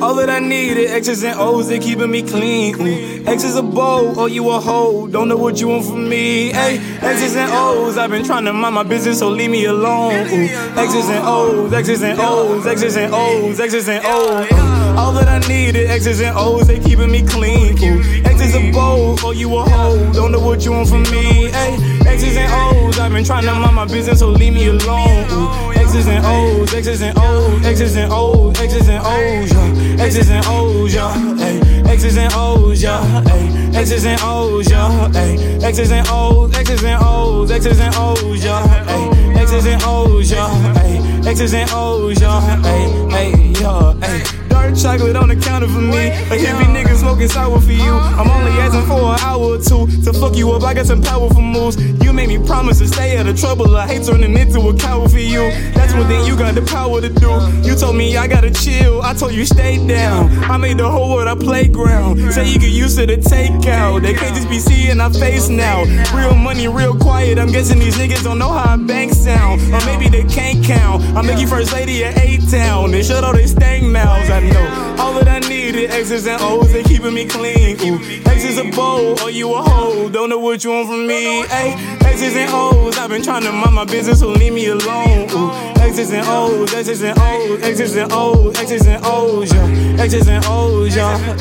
All 0.00 0.14
that 0.14 0.30
I 0.30 0.38
need 0.38 0.78
is 0.78 0.90
X's 0.90 1.22
and 1.22 1.38
O's, 1.38 1.68
they 1.68 1.78
keeping 1.78 2.10
me 2.10 2.22
clean. 2.22 2.74
Ooh. 2.80 3.24
X 3.26 3.44
is 3.44 3.56
a 3.56 3.62
bow, 3.62 4.14
or 4.18 4.30
you 4.30 4.48
a 4.48 4.58
hoe. 4.58 5.06
Don't 5.06 5.28
know 5.28 5.36
what 5.36 5.60
you 5.60 5.68
want 5.68 5.84
from 5.84 6.08
me. 6.08 6.50
Hey, 6.50 6.78
X's 7.02 7.36
and 7.36 7.52
O's, 7.52 7.98
I've 7.98 8.08
been 8.08 8.24
trying 8.24 8.46
to 8.46 8.54
mind 8.54 8.74
my 8.74 8.84
business, 8.84 9.18
so 9.18 9.28
leave 9.28 9.50
me 9.50 9.66
alone. 9.66 10.14
Ooh. 10.14 10.48
X's 10.80 11.10
and 11.10 11.26
O's, 11.26 11.70
X's 11.70 12.02
and 12.02 12.18
O's, 12.18 12.66
X's 12.66 12.96
and 12.96 13.12
O's, 13.14 13.60
X's 13.60 13.86
and 13.86 14.02
O's. 14.06 14.50
All 14.96 15.12
that 15.12 15.28
I 15.28 15.46
need 15.46 15.76
is 15.76 15.90
X's 15.90 16.20
and 16.22 16.34
O's, 16.38 16.68
they 16.68 16.78
keeping 16.78 17.10
me 17.10 17.22
clean. 17.22 17.76
Ooh. 17.82 18.23
Is 18.44 18.54
a 18.54 18.72
bow, 18.72 19.16
or 19.24 19.32
you 19.32 19.56
a 19.56 19.62
hoe. 19.62 20.12
Don't 20.12 20.30
know 20.30 20.38
what 20.38 20.62
you 20.66 20.72
want 20.72 20.90
from 20.90 21.02
me. 21.04 21.50
Hey, 21.50 21.78
X's 22.06 22.36
and 22.36 22.52
O's, 22.52 22.98
I've 22.98 23.10
been 23.10 23.24
trying 23.24 23.44
to 23.44 23.54
mind 23.54 23.74
my 23.74 23.86
business, 23.86 24.18
so 24.18 24.28
leave 24.28 24.52
me 24.52 24.66
alone. 24.66 25.24
Ooh. 25.30 25.72
X's 25.72 26.06
and 26.06 26.22
O's, 26.26 26.74
X's 26.74 27.00
and 27.00 27.18
O's, 27.18 27.64
X's 27.64 27.96
and 27.96 28.12
O's, 28.12 28.60
X's 28.60 28.86
and 28.86 29.02
O's, 29.02 29.50
yeah. 29.50 30.04
X's 30.04 30.28
and 30.28 30.44
O's, 30.46 30.94
yeah. 30.94 31.36
Hey, 31.38 31.90
X's 31.90 32.18
and 32.18 32.30
O's, 32.34 32.82
yeah. 32.82 33.22
Hey, 33.22 33.78
X's 33.80 34.04
and 34.04 34.20
O's, 34.20 34.70
yeah. 34.70 35.12
Hey, 35.12 35.58
X's 35.62 35.90
and 35.90 36.06
O's, 36.10 36.54
X's 36.54 36.84
and 36.84 37.02
O's, 37.02 37.50
X's 37.50 37.80
and 37.80 37.94
O's, 37.96 38.44
yeah. 38.44 38.84
Hey, 38.84 39.40
X's 39.40 39.66
and 39.66 39.82
O's, 39.84 40.30
yeah. 40.30 40.74
Hey, 40.74 41.30
X's 41.30 41.54
and 41.54 41.70
O's, 41.72 42.20
yeah. 42.20 42.62
Hey, 42.62 42.90
hey, 43.08 43.52
yeah. 43.58 43.94
Hey. 44.02 44.43
Chocolate 44.72 45.16
on 45.16 45.28
the 45.28 45.36
counter 45.36 45.68
for 45.68 45.80
me. 45.80 46.08
A 46.08 46.36
hippie 46.36 46.66
nigga 46.72 46.96
smoking 46.96 47.28
sour 47.28 47.60
for 47.60 47.72
you. 47.72 47.92
Uh-huh. 47.92 48.22
I'm 48.22 48.30
only 48.30 48.52
asking 48.60 48.86
for 48.86 49.12
an 49.12 49.20
hour 49.20 49.54
or 49.54 49.58
two 49.58 49.86
to 50.02 50.12
fuck 50.12 50.36
you 50.36 50.52
up. 50.52 50.62
I 50.62 50.74
got 50.74 50.86
some 50.86 51.02
powerful 51.02 51.42
moves. 51.42 51.76
You 52.02 52.12
made 52.12 52.28
me 52.28 52.38
promise 52.44 52.78
to 52.78 52.88
stay 52.88 53.16
out 53.18 53.26
of 53.26 53.38
trouble. 53.38 53.76
I 53.76 53.86
hate 53.86 54.04
turning 54.04 54.36
into 54.36 54.60
a 54.60 54.76
coward 54.76 55.10
for 55.10 55.18
you. 55.18 55.50
That's 55.74 55.92
one 55.94 56.06
thing 56.06 56.26
you 56.26 56.36
got 56.36 56.54
the 56.54 56.62
power 56.62 57.00
to 57.00 57.08
do. 57.08 57.32
You 57.62 57.76
told 57.76 57.96
me 57.96 58.16
I 58.16 58.26
gotta 58.26 58.50
chill. 58.50 59.02
I 59.02 59.14
told 59.14 59.32
you 59.32 59.44
stay 59.44 59.84
down. 59.86 60.30
I 60.44 60.56
made 60.56 60.78
the 60.78 60.90
whole 60.90 61.14
world 61.14 61.28
a 61.28 61.36
playground. 61.36 62.32
Say 62.32 62.50
you 62.50 62.58
get 62.58 62.70
used 62.70 62.98
to 62.98 63.06
the 63.06 63.16
takeout. 63.16 64.02
They 64.02 64.14
can't 64.14 64.34
just 64.34 64.48
be 64.48 64.58
seeing 64.58 65.00
our 65.00 65.12
face 65.12 65.48
now. 65.48 65.84
Real 66.16 66.34
money, 66.34 66.68
real 66.68 66.96
quiet. 66.96 67.38
I'm 67.38 67.52
guessing 67.52 67.78
these 67.78 67.96
niggas 67.96 68.24
don't 68.24 68.38
know 68.38 68.52
how 68.52 68.74
a 68.74 68.78
bank 68.78 69.12
sound. 69.12 69.60
Or 69.72 69.84
maybe 69.86 70.08
they 70.08 70.24
can't 70.24 70.64
count. 70.64 71.02
I 71.16 71.22
make 71.22 71.38
you 71.38 71.46
first 71.46 71.72
lady 71.72 72.04
at 72.04 72.18
A 72.18 72.38
Town. 72.50 72.90
They 72.90 73.02
shut 73.02 73.24
all 73.24 73.32
their 73.32 73.46
stank 73.46 73.84
mouths. 73.84 74.30
I 74.30 74.40
know. 74.54 74.96
All 74.98 75.12
that 75.14 75.28
I 75.28 75.40
need 75.48 75.76
is 75.76 75.90
X's 75.90 76.26
and 76.26 76.40
O's. 76.40 76.72
They 76.72 76.82
keeping 76.82 77.14
me 77.14 77.26
clean. 77.26 77.76
Ooh. 77.80 77.98
X 78.26 78.44
is 78.44 78.58
a 78.58 78.64
bowl, 78.70 79.20
or 79.22 79.30
you 79.30 79.52
a 79.54 79.62
hoe. 79.62 80.08
Don't 80.08 80.30
know 80.30 80.38
what 80.38 80.64
you 80.64 80.70
want 80.70 80.88
from 80.88 81.06
me. 81.06 81.46
Hey, 81.46 81.74
X's 82.00 82.36
and 82.36 82.50
O's. 82.52 82.98
I've 82.98 83.10
been 83.10 83.22
trying 83.22 83.42
to 83.42 83.52
mind 83.52 83.74
my 83.74 83.84
business, 83.84 84.20
so 84.20 84.28
leave 84.28 84.52
me 84.52 84.66
alone. 84.66 85.28
Ooh. 85.32 85.74
X's 85.84 86.10
and 86.10 86.26
O's, 86.26 86.74
X's 86.74 87.02
and 87.02 87.18
O's, 87.18 87.62
X's 87.62 87.96
and 87.96 88.12
O's, 88.12 88.58
X's 88.58 88.86
and 88.86 89.04
O's, 89.04 89.52
yeah. 89.52 90.02
X's 90.02 90.26
and 90.26 90.44
O's, 90.46 90.96
yeah. 90.96 91.36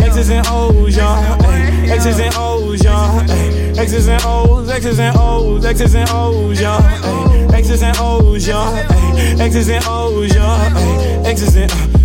X's 0.00 0.30
and 0.30 0.46
O's, 0.46 0.96
yeah. 0.96 1.36
X's 1.90 2.18
and 2.18 2.34
O's, 2.36 2.84
yeah. 2.84 3.26
X's 3.76 4.08
and 4.08 4.22
O's, 4.24 4.68
X's 4.70 4.98
and 4.98 5.16
O's, 5.18 5.64
X's 5.64 5.94
and 5.94 6.08
O's, 6.10 6.60
yeah. 6.60 7.50
X's 7.52 7.82
and 7.82 7.96
O's, 7.98 8.46
yeah. 8.46 8.86
X's 9.40 9.68
and 9.68 9.84
O's, 9.86 10.34
yeah. 10.34 11.22
X's 11.26 11.56
and 11.56 11.70
what? 11.72 11.97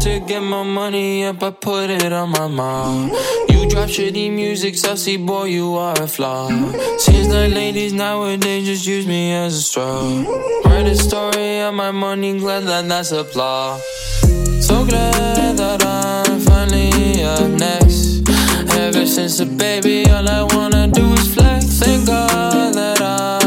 To 0.00 0.18
get 0.20 0.40
my 0.40 0.62
money 0.62 1.24
up, 1.26 1.42
I 1.42 1.50
put 1.50 1.90
it 1.90 2.10
on 2.12 2.30
my 2.30 2.48
mom. 2.48 3.10
You 3.60 3.68
drop 3.68 3.90
shitty 3.90 4.32
music, 4.32 4.74
sassy 4.74 5.18
boy, 5.18 5.44
you 5.44 5.74
are 5.74 5.92
a 6.02 6.06
flaw. 6.06 6.48
Seems 6.96 7.28
like 7.28 7.52
ladies 7.52 7.92
nowadays 7.92 8.64
just 8.64 8.86
use 8.86 9.06
me 9.06 9.34
as 9.34 9.54
a 9.54 9.60
straw. 9.60 10.00
Write 10.64 10.86
a 10.86 10.96
story 10.96 11.60
of 11.60 11.74
my 11.74 11.90
money, 11.90 12.38
glad 12.38 12.60
that 12.60 12.88
that's 12.88 13.12
applause. 13.12 13.82
So 14.66 14.86
glad 14.86 15.58
that 15.58 15.84
I'm 15.84 16.40
finally 16.40 17.22
up 17.22 17.50
next. 17.50 18.26
Ever 18.78 19.04
since 19.04 19.40
a 19.40 19.46
baby, 19.46 20.08
all 20.08 20.26
I 20.26 20.42
wanna 20.54 20.88
do 20.88 21.12
is 21.12 21.34
flex. 21.34 21.66
Thank 21.80 22.06
God 22.06 22.72
that 22.72 23.02
I 23.02 23.39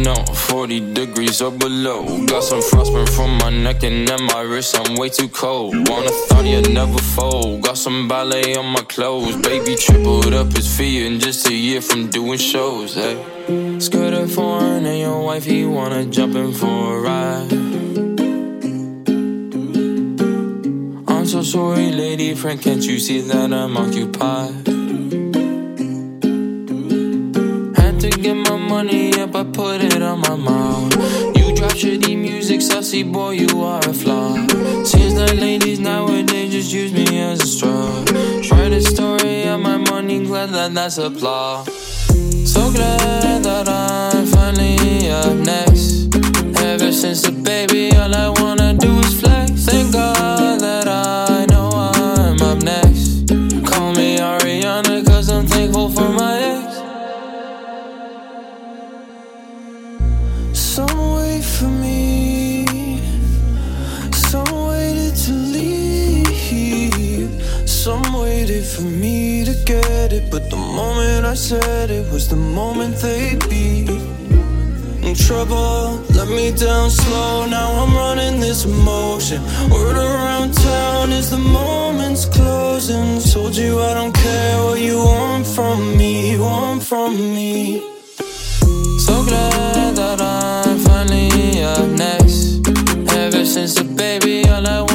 ex. 0.00 0.18
Know, 0.18 0.34
40 0.34 0.94
degrees 0.94 1.42
or 1.42 1.50
below. 1.50 2.04
Got 2.26 2.44
some 2.44 2.60
frostburn 2.60 3.08
from 3.08 3.38
my 3.38 3.50
neck 3.50 3.82
and 3.82 4.06
then 4.08 4.22
my 4.24 4.40
wrist, 4.40 4.76
I'm 4.78 4.96
way 4.96 5.08
too 5.08 5.28
cold. 5.28 5.74
Wanna 5.88 6.10
thought 6.10 6.44
you'd 6.44 6.72
never 6.72 6.98
fold. 6.98 7.62
Got 7.62 7.78
some 7.78 8.08
ballet 8.08 8.56
on 8.56 8.66
my 8.66 8.82
clothes. 8.82 9.36
Baby 9.36 9.76
tripled 9.76 10.32
up 10.32 10.52
his 10.52 10.66
fee 10.76 11.06
in 11.06 11.20
just 11.20 11.48
a 11.48 11.54
year 11.54 11.80
from 11.80 12.08
doing 12.08 12.38
shows. 12.38 12.94
Hey. 12.94 13.16
Skirt 13.78 14.14
a 14.14 14.26
foreign 14.26 14.86
and 14.86 14.98
your 14.98 15.22
wifey 15.22 15.64
wanna 15.64 16.06
jump 16.06 16.34
in 16.34 16.52
for 16.52 16.96
a 16.96 17.00
ride. 17.00 17.52
I'm 21.08 21.26
so 21.26 21.42
sorry, 21.42 21.90
lady 21.90 22.34
friend, 22.34 22.60
can't 22.60 22.82
you 22.82 22.98
see 22.98 23.20
that 23.20 23.52
I'm 23.52 23.76
occupied? 23.76 24.69
Get 28.20 28.34
my 28.34 28.56
money 28.56 29.12
up, 29.14 29.34
I 29.34 29.44
put 29.44 29.82
it 29.82 30.02
on 30.02 30.20
my 30.20 30.36
mom. 30.36 30.90
You 31.34 31.54
drop 31.54 31.72
shitty 31.72 32.16
music, 32.18 32.60
sassy 32.60 33.02
boy, 33.02 33.30
you 33.30 33.62
are 33.62 33.80
a 33.80 33.92
flaw. 33.92 34.34
Seems 34.84 35.14
like 35.14 35.34
ladies 35.34 35.80
nowadays 35.80 36.52
just 36.52 36.72
use 36.72 36.92
me 36.92 37.20
as 37.20 37.40
a 37.40 37.46
straw. 37.46 38.04
Write 38.50 38.72
a 38.72 38.82
story 38.82 39.44
of 39.44 39.60
my 39.60 39.76
money, 39.76 40.24
glad 40.24 40.50
that 40.50 40.74
that's 40.74 40.98
applause. 40.98 41.66
So 42.44 42.70
glad 42.72 43.42
that 43.44 43.68
I'm 43.68 44.26
finally 44.26 45.10
up 45.10 45.36
next. 45.36 46.14
Ever 46.62 46.92
since 46.92 47.22
the 47.22 47.32
baby, 47.32 47.96
all 47.96 48.14
I 48.14 48.28
wanna 48.40 48.74
do 48.74 48.98
is 48.98 49.20
flex. 49.20 49.50
Thank 49.64 49.92
God 49.92 50.39
But 70.30 70.48
the 70.48 70.56
moment 70.56 71.26
I 71.26 71.34
said 71.34 71.90
it 71.90 72.10
was 72.12 72.28
the 72.28 72.36
moment 72.36 72.94
they'd 72.96 73.48
be 73.48 73.84
In 75.02 75.16
trouble, 75.16 75.98
let 76.14 76.28
me 76.28 76.52
down 76.52 76.88
slow. 76.88 77.46
Now 77.46 77.68
I'm 77.82 77.92
running 77.96 78.38
this 78.38 78.64
emotion. 78.64 79.42
Word 79.68 79.96
around 79.96 80.54
town 80.54 81.10
is 81.10 81.30
the 81.30 81.38
moment's 81.38 82.26
closing. 82.26 83.18
Told 83.32 83.56
you 83.56 83.80
I 83.80 83.94
don't 83.94 84.14
care 84.14 84.62
what 84.62 84.78
you 84.78 84.98
want 84.98 85.46
from 85.48 85.96
me, 85.98 86.38
want 86.38 86.84
from 86.84 87.16
me. 87.16 87.80
So 89.04 89.24
glad 89.24 89.96
that 89.96 90.20
I'm 90.20 90.78
finally 90.78 91.64
up 91.64 91.88
next. 91.98 92.68
Ever 93.16 93.44
since 93.44 93.74
the 93.74 93.84
baby, 93.84 94.48
all 94.48 94.64
I 94.64 94.89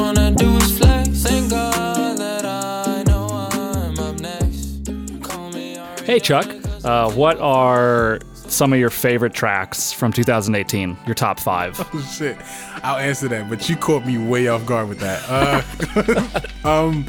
Hey, 6.06 6.20
Chuck. 6.20 6.46
Uh, 6.84 7.12
what 7.13 7.39
are 7.39 8.20
some 8.34 8.72
of 8.72 8.78
your 8.78 8.91
favorite 8.91 9.34
tracks 9.34 9.91
from 9.91 10.13
2018? 10.13 10.96
Your 11.08 11.15
top 11.15 11.39
five. 11.39 11.74
Oh 11.94 12.00
shit! 12.15 12.38
I'll 12.84 12.98
answer 12.98 13.28
that, 13.30 13.50
but 13.50 13.68
you 13.68 13.76
caught 13.76 14.06
me 14.06 14.20
way 14.20 14.48
off 14.48 14.65
guard 14.68 14.88
with 14.88 15.00
that. 15.00 15.24
Uh, 15.28 16.44
um, 16.70 17.06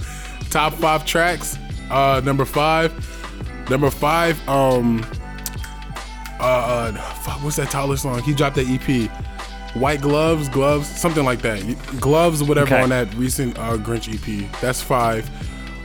top 0.49 0.73
five 0.75 1.05
tracks. 1.05 1.59
Uh, 1.91 2.23
number 2.25 2.47
five. 2.47 2.91
Number 3.69 3.91
five. 3.91 4.37
Um, 4.49 5.05
uh, 6.41 6.43
uh 6.43 6.93
fuck, 7.23 7.43
what's 7.45 7.57
that 7.57 7.71
Tyler 7.71 7.99
song? 7.99 8.23
He 8.23 8.35
dropped 8.35 8.57
that 8.57 8.67
EP. 8.67 9.11
White 9.77 10.01
gloves, 10.01 10.49
gloves, 10.49 10.89
something 10.89 11.25
like 11.27 11.43
that. 11.43 11.61
Gloves, 12.01 12.43
whatever 12.43 12.75
Okay. 12.75 12.83
on 12.83 12.89
that 12.89 13.13
recent 13.15 13.59
uh, 13.59 13.77
Grinch 13.77 14.09
EP. 14.09 14.51
That's 14.63 14.81
five. 14.81 15.29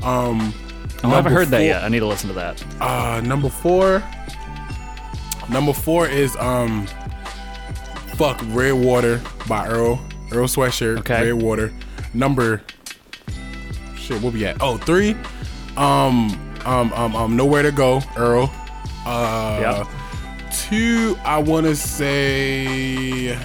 Um, 0.02 0.54
Oh, 1.04 1.10
I 1.10 1.16
haven't 1.16 1.34
heard 1.34 1.48
that 1.50 1.64
yet. 1.64 1.84
I 1.84 1.88
need 1.90 2.00
to 2.00 2.06
listen 2.08 2.28
to 2.30 2.36
that. 2.36 2.64
uh, 2.82 3.22
number 3.22 3.50
four. 3.50 4.04
Number 5.50 5.74
four 5.74 6.08
is 6.08 6.36
um, 6.38 6.88
fuck 8.16 8.40
Red 8.50 8.74
Water 8.74 9.22
by 9.48 9.68
Earl 9.68 10.00
Earl 10.32 10.48
Sweatshirt. 10.48 11.00
Okay. 11.00 11.32
Red 11.32 11.42
Water. 11.42 11.74
Number. 12.14 12.62
Shit, 13.96 14.22
what 14.22 14.34
we 14.34 14.46
at? 14.46 14.58
Oh, 14.62 14.78
three. 14.78 15.16
Um, 15.78 16.30
um, 16.66 16.94
um, 16.94 17.16
um, 17.16 17.36
Nowhere 17.36 17.64
to 17.64 17.72
Go, 17.72 18.02
Earl. 18.16 18.52
Uh, 19.06 19.86
Yep. 19.88 20.52
two. 20.54 21.18
I 21.26 21.40
want 21.40 21.66
to 21.66 21.76
say. 21.76 23.38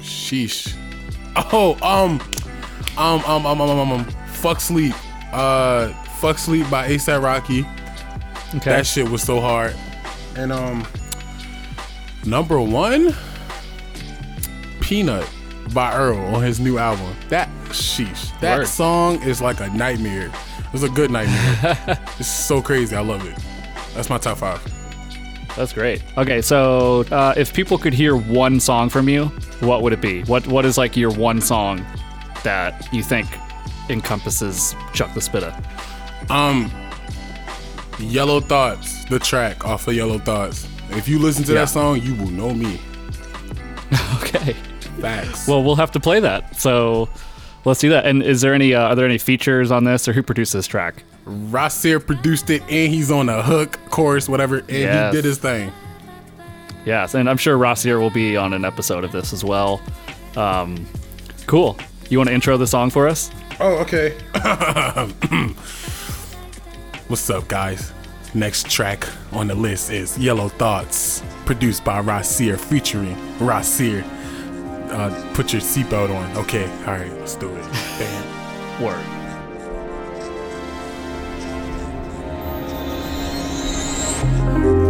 Sheesh. 0.00 0.74
Oh, 1.52 1.74
um, 1.82 2.20
um, 2.98 3.24
um, 3.24 3.46
um, 3.46 3.60
um, 3.60 3.70
um, 3.70 3.92
um, 3.92 4.06
fuck 4.38 4.60
sleep. 4.60 4.94
Uh, 5.32 5.88
fuck 6.20 6.38
sleep 6.38 6.68
by 6.70 6.88
ASAP 6.88 7.22
Rocky. 7.22 7.60
Okay. 8.56 8.70
That 8.70 8.86
shit 8.86 9.08
was 9.08 9.22
so 9.22 9.40
hard. 9.40 9.74
And 10.36 10.52
um, 10.52 10.86
number 12.24 12.60
one, 12.60 13.14
Peanut 14.80 15.28
by 15.74 15.94
Earl 15.94 16.18
on 16.34 16.42
his 16.42 16.60
new 16.60 16.78
album. 16.78 17.14
That 17.28 17.48
sheesh. 17.66 18.38
That 18.40 18.60
Word. 18.60 18.66
song 18.68 19.22
is 19.22 19.42
like 19.42 19.60
a 19.60 19.68
nightmare. 19.70 20.32
It's 20.72 20.82
a 20.82 20.88
good 20.88 21.10
nightmare. 21.10 21.98
it's 22.18 22.28
so 22.28 22.62
crazy. 22.62 22.96
I 22.96 23.00
love 23.00 23.26
it. 23.26 23.36
That's 23.94 24.08
my 24.08 24.18
top 24.18 24.38
five. 24.38 24.62
That's 25.56 25.72
great. 25.72 26.02
Okay, 26.16 26.40
so 26.40 27.04
uh, 27.10 27.34
if 27.36 27.52
people 27.52 27.78
could 27.78 27.92
hear 27.92 28.16
one 28.16 28.60
song 28.60 28.88
from 28.88 29.08
you, 29.08 29.26
what 29.60 29.82
would 29.82 29.92
it 29.92 30.00
be? 30.00 30.22
What 30.22 30.46
What 30.46 30.64
is 30.64 30.78
like 30.78 30.96
your 30.96 31.10
one 31.10 31.40
song 31.40 31.84
that 32.44 32.88
you 32.92 33.02
think 33.02 33.26
encompasses 33.90 34.74
Chuck 34.92 35.12
the 35.14 35.20
Spitta? 35.20 35.52
Um, 36.30 36.70
Yellow 37.98 38.40
Thoughts, 38.40 39.04
the 39.06 39.18
track 39.18 39.64
off 39.64 39.88
of 39.88 39.94
Yellow 39.94 40.18
Thoughts. 40.18 40.66
If 40.90 41.08
you 41.08 41.18
listen 41.18 41.44
to 41.44 41.52
Yeah. 41.52 41.60
that 41.60 41.68
song, 41.70 42.00
you 42.02 42.14
will 42.14 42.30
know 42.30 42.54
me. 42.54 42.78
Okay. 44.22 44.52
Facts. 45.00 45.48
Well, 45.48 45.62
we'll 45.62 45.76
have 45.76 45.92
to 45.92 46.00
play 46.00 46.20
that. 46.20 46.56
So 46.60 47.08
let's 47.64 47.80
do 47.80 47.88
that. 47.90 48.04
And 48.04 48.22
is 48.22 48.40
there 48.42 48.52
any 48.52 48.74
uh, 48.74 48.88
are 48.88 48.94
there 48.94 49.06
any 49.06 49.16
features 49.16 49.70
on 49.70 49.84
this, 49.84 50.06
or 50.08 50.12
who 50.12 50.22
produced 50.22 50.52
this 50.52 50.66
track? 50.66 51.02
Rossier 51.24 51.98
produced 51.98 52.50
it, 52.50 52.60
and 52.62 52.92
he's 52.92 53.10
on 53.10 53.28
a 53.30 53.42
hook, 53.42 53.78
chorus, 53.90 54.28
whatever, 54.28 54.58
and 54.58 54.68
Yes. 54.70 55.12
he 55.14 55.18
did 55.18 55.24
his 55.24 55.38
thing. 55.38 55.72
Yes, 56.84 57.14
and 57.14 57.28
I'm 57.30 57.36
sure 57.38 57.56
Rossier 57.56 57.98
will 58.00 58.10
be 58.10 58.36
on 58.36 58.52
an 58.52 58.64
episode 58.64 59.04
of 59.04 59.12
this 59.12 59.32
as 59.32 59.44
well. 59.44 59.80
Um, 60.36 60.86
cool. 61.46 61.76
You 62.10 62.18
want 62.18 62.28
to 62.28 62.34
intro 62.34 62.56
the 62.58 62.66
song 62.66 62.90
for 62.90 63.06
us? 63.08 63.30
Oh, 63.60 63.78
okay. 63.78 64.10
What's 67.08 67.28
up, 67.28 67.48
guys? 67.48 67.92
Next 68.32 68.70
track 68.70 69.04
on 69.32 69.48
the 69.48 69.54
list 69.56 69.90
is 69.90 70.16
Yellow 70.16 70.48
Thoughts, 70.48 71.24
produced 71.44 71.84
by 71.84 71.98
Rossier, 72.00 72.56
featuring 72.56 73.16
Rossier. 73.38 74.04
Uh, 74.92 75.32
put 75.34 75.52
your 75.52 75.60
seatbelt 75.60 76.14
on. 76.14 76.36
Okay, 76.36 76.70
all 76.86 76.92
right, 76.98 77.12
let's 77.18 77.34
do 77.34 77.48
it. 77.48 77.62
Bam. 77.98 78.80
Word. 78.84 79.04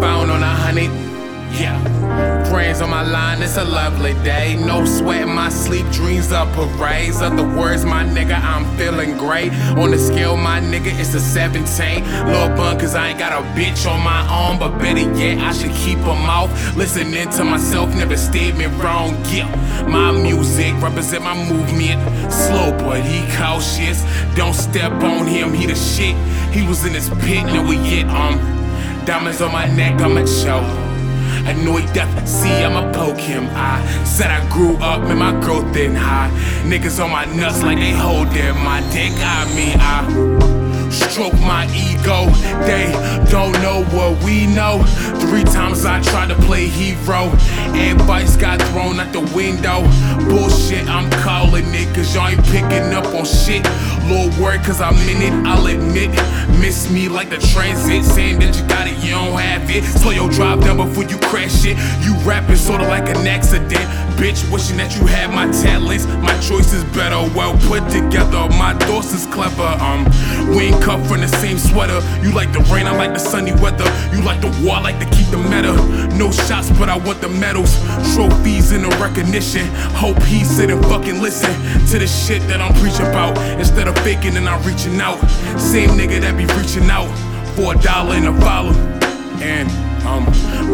Found 0.02 0.30
on 0.30 0.42
a 0.42 0.46
hundred. 0.46 1.07
Yeah. 1.52 1.78
Brains 2.50 2.80
on 2.80 2.90
my 2.90 3.02
line, 3.02 3.42
it's 3.42 3.56
a 3.56 3.64
lovely 3.64 4.14
day. 4.24 4.56
No 4.56 4.84
sweat 4.84 5.22
in 5.22 5.34
my 5.34 5.48
sleep, 5.48 5.86
dreams 5.90 6.32
of 6.32 6.50
parades. 6.52 7.20
Other 7.20 7.42
words, 7.42 7.84
my 7.84 8.04
nigga, 8.04 8.40
I'm 8.40 8.64
feeling 8.76 9.16
great. 9.16 9.52
On 9.76 9.90
the 9.90 9.98
scale, 9.98 10.36
my 10.36 10.60
nigga, 10.60 10.98
it's 10.98 11.14
a 11.14 11.20
17. 11.20 12.04
Lil' 12.26 12.48
bun, 12.56 12.78
cause 12.78 12.94
I 12.94 13.08
ain't 13.08 13.18
got 13.18 13.32
a 13.32 13.44
bitch 13.58 13.90
on 13.90 14.02
my 14.02 14.26
arm. 14.28 14.58
But 14.58 14.78
better 14.78 15.00
yet, 15.18 15.38
I 15.38 15.52
should 15.52 15.72
keep 15.72 15.98
a 15.98 16.14
mouth. 16.14 16.50
Listening 16.76 17.28
to 17.30 17.44
myself, 17.44 17.94
never 17.94 18.16
steered 18.16 18.56
me 18.56 18.66
wrong. 18.66 19.16
Yeah. 19.26 19.48
My 19.88 20.12
music 20.12 20.74
represent 20.82 21.24
my 21.24 21.34
movement. 21.34 22.00
Slow, 22.32 22.76
but 22.78 23.02
he 23.02 23.20
cautious. 23.36 24.04
Don't 24.34 24.54
step 24.54 24.92
on 24.92 25.26
him, 25.26 25.52
he 25.52 25.66
the 25.66 25.74
shit. 25.74 26.16
He 26.52 26.66
was 26.66 26.84
in 26.84 26.94
his 26.94 27.10
pit, 27.20 27.44
now 27.46 27.66
we 27.68 27.76
get 27.76 28.06
um. 28.08 28.38
Diamonds 29.04 29.40
on 29.40 29.52
my 29.52 29.66
neck, 29.74 30.00
I'ma 30.00 30.26
show. 30.26 30.60
I 30.60 30.87
he 31.56 31.86
deaf, 31.94 32.28
see 32.28 32.64
I'ma 32.64 32.92
poke 32.92 33.18
him. 33.18 33.48
I 33.52 33.82
said 34.04 34.30
I 34.30 34.46
grew 34.50 34.76
up, 34.76 35.02
man, 35.02 35.18
my 35.18 35.32
growth 35.40 35.76
in 35.76 35.94
high. 35.94 36.30
Niggas 36.64 37.02
on 37.02 37.10
my 37.10 37.24
nuts 37.24 37.62
like 37.62 37.78
they 37.78 37.92
holding 37.92 38.54
my 38.62 38.80
dick. 38.92 39.12
I 39.16 39.44
mean, 39.54 39.78
I 39.80 40.67
stroke 40.92 41.34
my 41.40 41.66
ego. 41.74 42.30
They 42.66 42.92
don't 43.30 43.52
know 43.62 43.84
what 43.92 44.22
we 44.24 44.46
know. 44.46 44.82
Three 45.28 45.44
times 45.44 45.84
I 45.84 46.00
tried 46.00 46.28
to 46.28 46.36
play 46.42 46.66
hero. 46.66 47.30
Advice 47.74 48.36
got 48.36 48.60
thrown 48.72 49.00
out 49.00 49.12
the 49.12 49.20
window. 49.34 49.82
Bullshit, 50.28 50.88
I'm 50.88 51.10
calling 51.22 51.66
it, 51.68 51.94
cause 51.94 52.14
y'all 52.14 52.28
ain't 52.28 52.44
picking 52.44 52.92
up 52.94 53.06
on 53.06 53.24
shit. 53.24 53.64
Lord 54.08 54.34
word, 54.38 54.64
cause 54.64 54.80
I'm 54.80 54.96
in 55.08 55.22
it, 55.22 55.46
I'll 55.46 55.66
admit. 55.66 56.10
It. 56.12 56.60
Miss 56.60 56.90
me 56.90 57.08
like 57.08 57.30
the 57.30 57.38
transit, 57.38 58.04
saying 58.04 58.40
that 58.40 58.56
you 58.56 58.66
got 58.68 58.86
it, 58.86 58.96
you 59.04 59.10
don't 59.10 59.38
have 59.38 59.70
it. 59.70 59.84
Slow 59.84 60.10
your 60.10 60.30
drive 60.30 60.60
down 60.62 60.76
before 60.78 61.04
you 61.04 61.18
crash 61.18 61.64
it. 61.64 61.76
You 62.04 62.14
rapping 62.26 62.56
sorta 62.56 62.86
like 62.88 63.08
an 63.08 63.26
accident. 63.26 63.86
Bitch, 64.18 64.50
wishing 64.50 64.76
that 64.78 64.96
you 64.96 65.06
had 65.06 65.30
my 65.30 65.46
talents. 65.62 66.06
My 66.06 66.34
choice 66.40 66.72
is 66.72 66.82
better, 66.96 67.20
well 67.36 67.56
put 67.68 67.88
together. 67.90 68.48
My 68.58 68.74
thoughts 68.74 69.12
is 69.12 69.26
clever. 69.26 69.68
Um, 69.78 70.04
we 70.56 70.70
cut 70.82 71.04
from 71.06 71.20
the 71.20 71.28
same 71.28 71.58
sweater. 71.58 72.00
You 72.22 72.32
like 72.32 72.52
the 72.52 72.60
rain, 72.72 72.86
I 72.86 72.96
like 72.96 73.12
the 73.12 73.18
sunny 73.18 73.52
weather. 73.52 73.84
You 74.14 74.22
like 74.22 74.40
the 74.40 74.48
war, 74.62 74.76
I 74.76 74.80
like 74.80 74.98
to 74.98 75.08
keep 75.16 75.26
the 75.28 75.38
meta. 75.38 75.74
No 76.16 76.30
shots, 76.30 76.70
but 76.78 76.88
I 76.88 76.96
want 76.96 77.20
the 77.20 77.28
medals, 77.28 77.76
trophies, 78.14 78.72
and 78.72 78.84
the 78.84 78.90
recognition. 78.98 79.66
Hope 79.94 80.22
he 80.24 80.44
sit 80.44 80.70
and 80.70 80.82
fucking 80.86 81.20
listen 81.20 81.52
to 81.90 81.98
the 81.98 82.06
shit 82.06 82.42
that 82.48 82.60
I'm 82.60 82.74
preaching 82.80 83.06
about. 83.06 83.38
Instead 83.58 83.88
of 83.88 83.96
faking 84.00 84.36
and 84.36 84.48
I'm 84.48 84.62
reaching 84.66 85.00
out. 85.00 85.18
Same 85.58 85.90
nigga 85.90 86.20
that 86.20 86.36
be 86.36 86.46
reaching 86.58 86.90
out 86.90 87.08
for 87.54 87.74
a 87.74 87.78
dollar 87.78 88.14
and 88.14 88.28
a 88.28 88.40
follow. 88.40 88.72
And 89.40 89.70
um, 90.06 90.24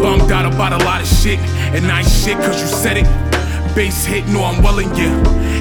bummed 0.01 0.31
out 0.31 0.47
about 0.47 0.73
a 0.73 0.85
lot 0.85 1.01
of 1.01 1.09
shit. 1.09 1.39
And 1.75 1.91
I 1.91 2.01
ain't 2.01 2.09
shit 2.09 2.37
cause 2.39 2.61
you 2.61 2.67
said 2.67 2.97
it. 2.97 3.24
Bass 3.75 4.05
hit, 4.05 4.25
no, 4.29 4.45
I'm 4.45 4.63
willing, 4.63 4.89
yeah. 4.95 5.11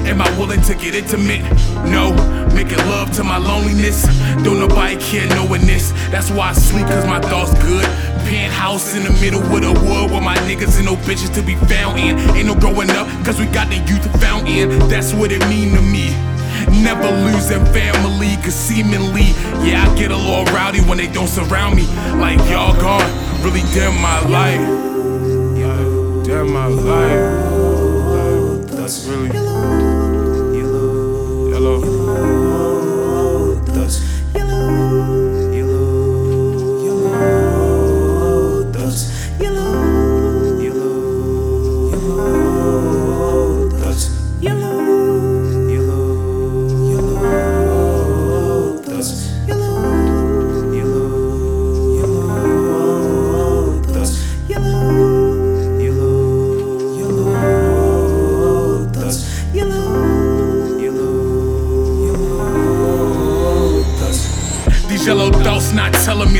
Am 0.06 0.22
I 0.22 0.38
willing 0.38 0.60
to 0.62 0.74
get 0.76 0.94
intimate? 0.94 1.42
No, 1.90 2.14
making 2.54 2.78
love 2.86 3.10
to 3.16 3.24
my 3.24 3.38
loneliness. 3.38 4.06
Don't 4.44 4.60
nobody 4.60 4.96
care 4.98 5.26
knowing 5.30 5.66
this. 5.66 5.90
That's 6.10 6.30
why 6.30 6.50
I 6.50 6.52
sleep, 6.52 6.86
cause 6.86 7.06
my 7.06 7.20
thoughts 7.20 7.52
good. 7.60 7.84
Penthouse 8.24 8.94
in 8.94 9.02
the 9.02 9.10
middle 9.20 9.42
of 9.42 9.60
the 9.60 9.72
wood 9.72 10.12
where 10.12 10.20
my 10.20 10.36
niggas 10.46 10.76
and 10.76 10.86
no 10.86 10.94
bitches 10.94 11.34
to 11.34 11.42
be 11.42 11.56
found 11.66 11.98
in. 11.98 12.16
Ain't 12.36 12.46
no 12.46 12.54
growing 12.54 12.88
up, 12.90 13.08
cause 13.24 13.40
we 13.40 13.46
got 13.46 13.68
the 13.68 13.78
youth 13.90 14.06
found 14.20 14.46
in. 14.46 14.68
That's 14.88 15.12
what 15.12 15.32
it 15.32 15.40
mean 15.48 15.74
to 15.74 15.82
me. 15.82 16.10
Never 16.84 17.10
losing 17.26 17.64
family, 17.74 18.36
cause 18.44 18.54
seemingly, 18.54 19.34
yeah, 19.66 19.90
I 19.90 19.98
get 19.98 20.12
a 20.12 20.16
little 20.16 20.44
rowdy 20.54 20.80
when 20.82 20.98
they 20.98 21.08
don't 21.08 21.26
surround 21.26 21.74
me. 21.74 21.86
Like 22.14 22.38
y'all 22.48 22.78
gone, 22.80 23.10
really 23.42 23.62
dim 23.74 24.00
my 24.00 24.20
life. 24.28 24.84
Dim 26.24 26.52
my 26.52 26.66
life. 26.66 27.23
That's 28.84 29.06
really 29.06 29.53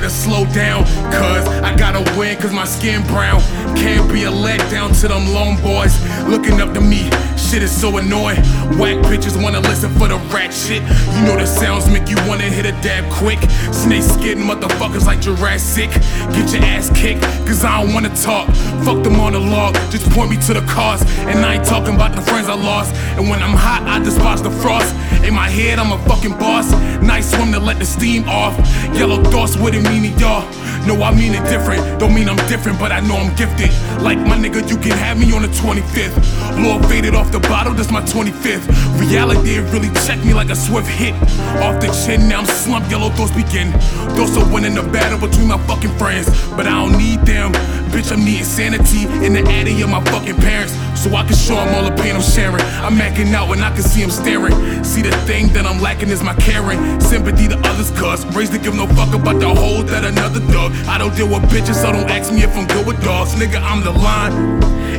to 0.05 0.11
slow 0.11 0.45
down. 0.53 0.85
Cause 1.11 1.47
I 1.65 1.75
gotta 1.77 2.03
win, 2.19 2.37
cause 2.39 2.53
my 2.53 2.67
skin 2.67 3.03
brown. 3.07 3.41
Can't 3.75 4.11
be 4.13 4.25
a 4.25 4.31
letdown 4.31 4.99
to 5.01 5.09
them 5.09 5.27
lone 5.33 5.57
boys. 5.63 5.95
Looking 6.29 6.61
up 6.61 6.75
to 6.75 6.81
me, 6.81 7.09
shit 7.45 7.63
is 7.63 7.71
so 7.71 7.99
annoying. 7.99 8.41
Whack 8.79 8.97
bitches 9.05 9.41
wanna 9.41 9.61
listen 9.61 9.91
for 9.99 10.09
the 10.09 10.17
rat 10.33 10.53
shit. 10.53 10.83
You 11.15 11.23
know 11.27 11.37
the 11.37 11.47
sounds 11.47 11.89
make 11.91 12.09
you 12.09 12.17
wanna 12.27 12.45
hit 12.45 12.67
a 12.67 12.73
dab 12.83 13.11
quick. 13.13 13.41
Snake 13.73 14.03
skin 14.03 14.39
motherfuckers 14.39 15.05
like 15.05 15.21
Jurassic. 15.21 15.91
Get 16.35 16.53
your 16.53 16.65
ass 16.65 16.91
kicked, 16.95 17.23
cause 17.47 17.65
I 17.65 17.83
don't 17.83 17.93
wanna 17.93 18.15
talk. 18.17 18.49
Fuck 18.85 19.03
them 19.03 19.21
on 19.21 19.33
the 19.33 19.41
log, 19.41 19.75
just 19.91 20.11
point 20.11 20.31
me 20.31 20.37
to 20.47 20.55
the 20.55 20.63
cause. 20.63 21.03
And 21.19 21.45
I 21.45 21.57
ain't 21.57 21.65
talking 21.65 21.95
about 21.95 22.15
the 22.15 22.23
friends 22.23 22.49
I 22.49 22.55
lost. 22.55 22.95
And 23.17 23.29
when 23.29 23.43
I'm 23.43 23.57
hot, 23.57 23.83
I 23.83 24.03
despise 24.03 24.43
the 24.43 24.51
frost. 24.51 24.95
In 25.25 25.35
my 25.35 25.49
head, 25.49 25.79
I'm 25.79 25.93
a 25.93 25.99
fucking 26.09 26.37
boss. 26.39 26.71
Nice 27.03 27.31
swim 27.31 27.53
to 27.53 27.59
let 27.59 27.79
the 27.79 27.87
steam 27.87 28.29
off. 28.29 28.55
Yellow 28.95 29.23
thoughts 29.25 29.57
wouldn't 29.57 29.85
mean 29.89 30.05
it, 30.05 30.21
y'all. 30.21 30.45
No, 30.87 31.03
I 31.03 31.15
mean 31.15 31.35
it 31.35 31.45
different. 31.49 31.99
Don't 31.99 32.15
mean 32.15 32.29
I'm 32.29 32.37
different, 32.49 32.79
but 32.79 32.93
I 32.93 33.01
know 33.01 33.17
I'm 33.17 33.35
gifted. 33.37 33.71
Like 34.01 34.19
my 34.19 34.37
nigga, 34.37 34.69
you 34.69 34.77
can 34.77 34.93
have 34.93 35.19
me 35.19 35.33
on 35.33 35.43
the 35.43 35.49
25th. 35.49 36.17
Lord 36.63 36.85
faded 36.87 37.15
off 37.15 37.31
the 37.33 37.41
bottle, 37.41 37.75
that's 37.75 37.91
my 37.91 38.03
25th. 38.03 38.67
Reality 39.01 39.57
it 39.57 39.63
really 39.73 39.91
checked 40.07 40.25
me 40.25 40.35
like 40.35 40.51
a 40.51 40.57
swift 40.57 40.89
hit. 40.89 41.15
Off 41.63 41.81
the 41.81 41.89
chin, 42.05 42.29
now 42.29 42.41
I'm 42.41 42.47
slumped, 42.47 42.91
yellow 42.91 43.11
thoughts 43.11 43.33
begin. 43.33 43.73
Thoughts 44.17 44.37
are 44.37 44.53
winning 44.53 44.75
the 44.75 44.83
battle 44.83 45.19
between 45.19 45.49
my 45.49 45.59
fucking 45.67 45.97
friends. 45.99 46.27
But 46.51 46.67
I 46.67 46.73
don't 46.73 46.97
need 46.99 47.21
them. 47.21 47.53
Bitch, 47.95 48.11
I'm 48.11 48.25
needing 48.25 48.45
sanity 48.45 49.07
in 49.25 49.35
the 49.35 49.43
attic 49.47 49.83
of 49.83 49.89
my 49.89 50.03
fucking 50.11 50.37
parents. 50.37 50.75
So 50.99 51.15
I 51.15 51.23
can 51.23 51.37
show 51.37 51.55
them 51.55 51.75
all 51.75 51.85
the 51.85 51.95
pain 52.03 52.17
I'm 52.17 52.23
sharing. 52.23 52.63
I'm 52.83 53.01
acting 53.01 53.33
out 53.35 53.49
when 53.49 53.61
I 53.61 53.71
can 53.71 53.83
see 53.83 54.01
them 54.01 54.11
staring. 54.11 54.55
See 54.83 55.03
the 55.03 55.15
thing 55.29 55.53
that 55.53 55.67
I'm 55.67 55.81
lacking 55.81 56.09
is 56.09 56.23
my 56.23 56.35
caring. 56.35 56.79
Sympathy 57.01 57.47
to 57.49 57.59
others, 57.69 57.91
cuz 57.93 58.25
raised 58.35 58.53
to 58.53 58.59
give 58.59 58.75
no 58.75 58.87
fuck 58.99 59.15
about 59.15 59.39
the 59.39 59.55
hole 59.55 59.83
that 59.85 60.05
another 60.05 60.41
dug. 60.51 60.73
I 60.89 60.99
don't 60.99 61.15
deal 61.15 61.29
with 61.29 61.45
bitches, 61.53 61.77
so 61.77 61.93
don't 61.93 62.11
ask 62.11 62.33
me 62.33 62.43
if 62.43 62.57
I'm 62.57 62.67
good 62.67 62.87
with 62.87 62.99
dogs. 63.05 63.35
Nigga, 63.35 63.63
I'm 63.63 63.84
the 63.85 63.93
line. 63.93 64.33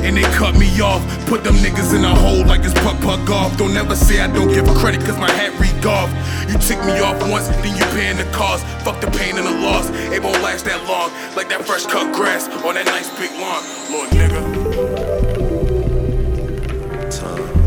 And 0.05 0.15
they 0.15 0.23
cut 0.37 0.55
me 0.55 0.69
off. 0.79 1.01
Put 1.25 1.43
them 1.43 1.55
niggas 1.55 1.95
in 1.97 2.05
a 2.05 2.13
hole 2.13 2.45
like 2.45 2.61
it's 2.63 2.73
puck 2.85 2.99
puck 3.01 3.25
golf. 3.27 3.57
Don't 3.57 3.75
ever 3.75 3.95
say 3.95 4.21
I 4.21 4.27
don't 4.27 4.49
give 4.53 4.67
credit, 4.77 5.01
cause 5.01 5.17
my 5.17 5.31
hat 5.31 5.59
read 5.59 5.81
golf. 5.81 6.11
You 6.47 6.57
tick 6.59 6.79
me 6.85 6.99
off 6.99 7.19
once, 7.29 7.47
then 7.47 7.75
you 7.75 7.83
paying 7.97 8.17
the 8.17 8.25
cost. 8.31 8.65
Fuck 8.85 9.01
the 9.01 9.09
pain 9.17 9.37
and 9.37 9.47
the 9.47 9.57
loss. 9.65 9.89
It 10.13 10.21
won't 10.21 10.41
last 10.43 10.65
that 10.65 10.83
long. 10.87 11.09
Like 11.35 11.49
that 11.49 11.65
fresh 11.65 11.85
cut 11.85 12.13
grass 12.13 12.47
on 12.63 12.75
that 12.75 12.85
nice 12.85 13.09
big 13.17 13.31
lawn. 13.41 13.63
Lord 13.91 14.09
nigga. 14.11 14.41
Time. 17.09 17.65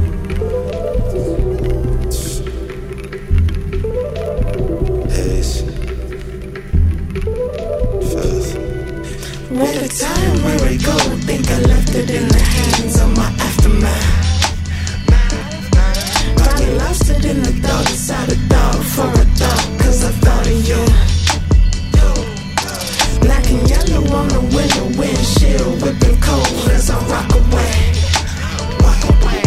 What 9.51 9.75
a 9.77 9.89
time 9.89 10.18
where 10.49 10.73
it 10.73 10.85
go. 10.85 10.97
Think 11.29 11.51
I 11.51 11.61
left 11.73 11.95
it 11.95 12.11
in 12.11 12.29
the 12.29 12.43
hands 12.57 13.01
of 13.01 13.11
my 13.17 13.29
aftermath. 13.47 14.17
Probably 16.37 16.71
lost 16.83 17.11
it 17.11 17.25
in 17.25 17.43
the 17.43 17.53
thought 17.63 17.91
inside 17.91 18.33
a 18.33 18.39
dog 18.49 18.77
for 18.95 19.11
a 19.13 19.27
dog, 19.43 19.65
cause 19.81 20.05
I 20.05 20.13
thought 20.25 20.47
of 20.47 20.59
you. 20.69 20.83
Black 23.21 23.45
and 23.51 23.69
yellow 23.69 24.03
on 24.19 24.29
the 24.29 24.43
window 24.57 24.87
windshield, 24.99 25.83
whipping 25.83 26.19
cold 26.21 26.71
as 26.77 26.91
I 26.91 26.97
rock 27.13 27.31
away. 27.41 27.75
Walk 28.85 29.03
away. 29.13 29.45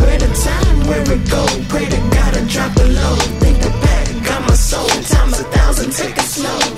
Where 0.00 0.18
the 0.22 0.30
time 0.46 0.76
where 0.88 1.06
it 1.14 1.22
go? 1.30 1.42
Pray 1.68 1.86
to 1.86 2.00
God 2.14 2.32
I 2.38 2.42
drop 2.46 2.72
the 2.74 2.86
low. 3.00 3.16
Think 3.42 3.58
the 3.58 3.70
back 3.82 4.06
got 4.24 4.42
my 4.46 4.54
soul. 4.54 4.88
Times 5.14 5.40
a 5.40 5.44
thousand, 5.56 5.90
take 5.92 6.16
it 6.16 6.28
slow. 6.36 6.77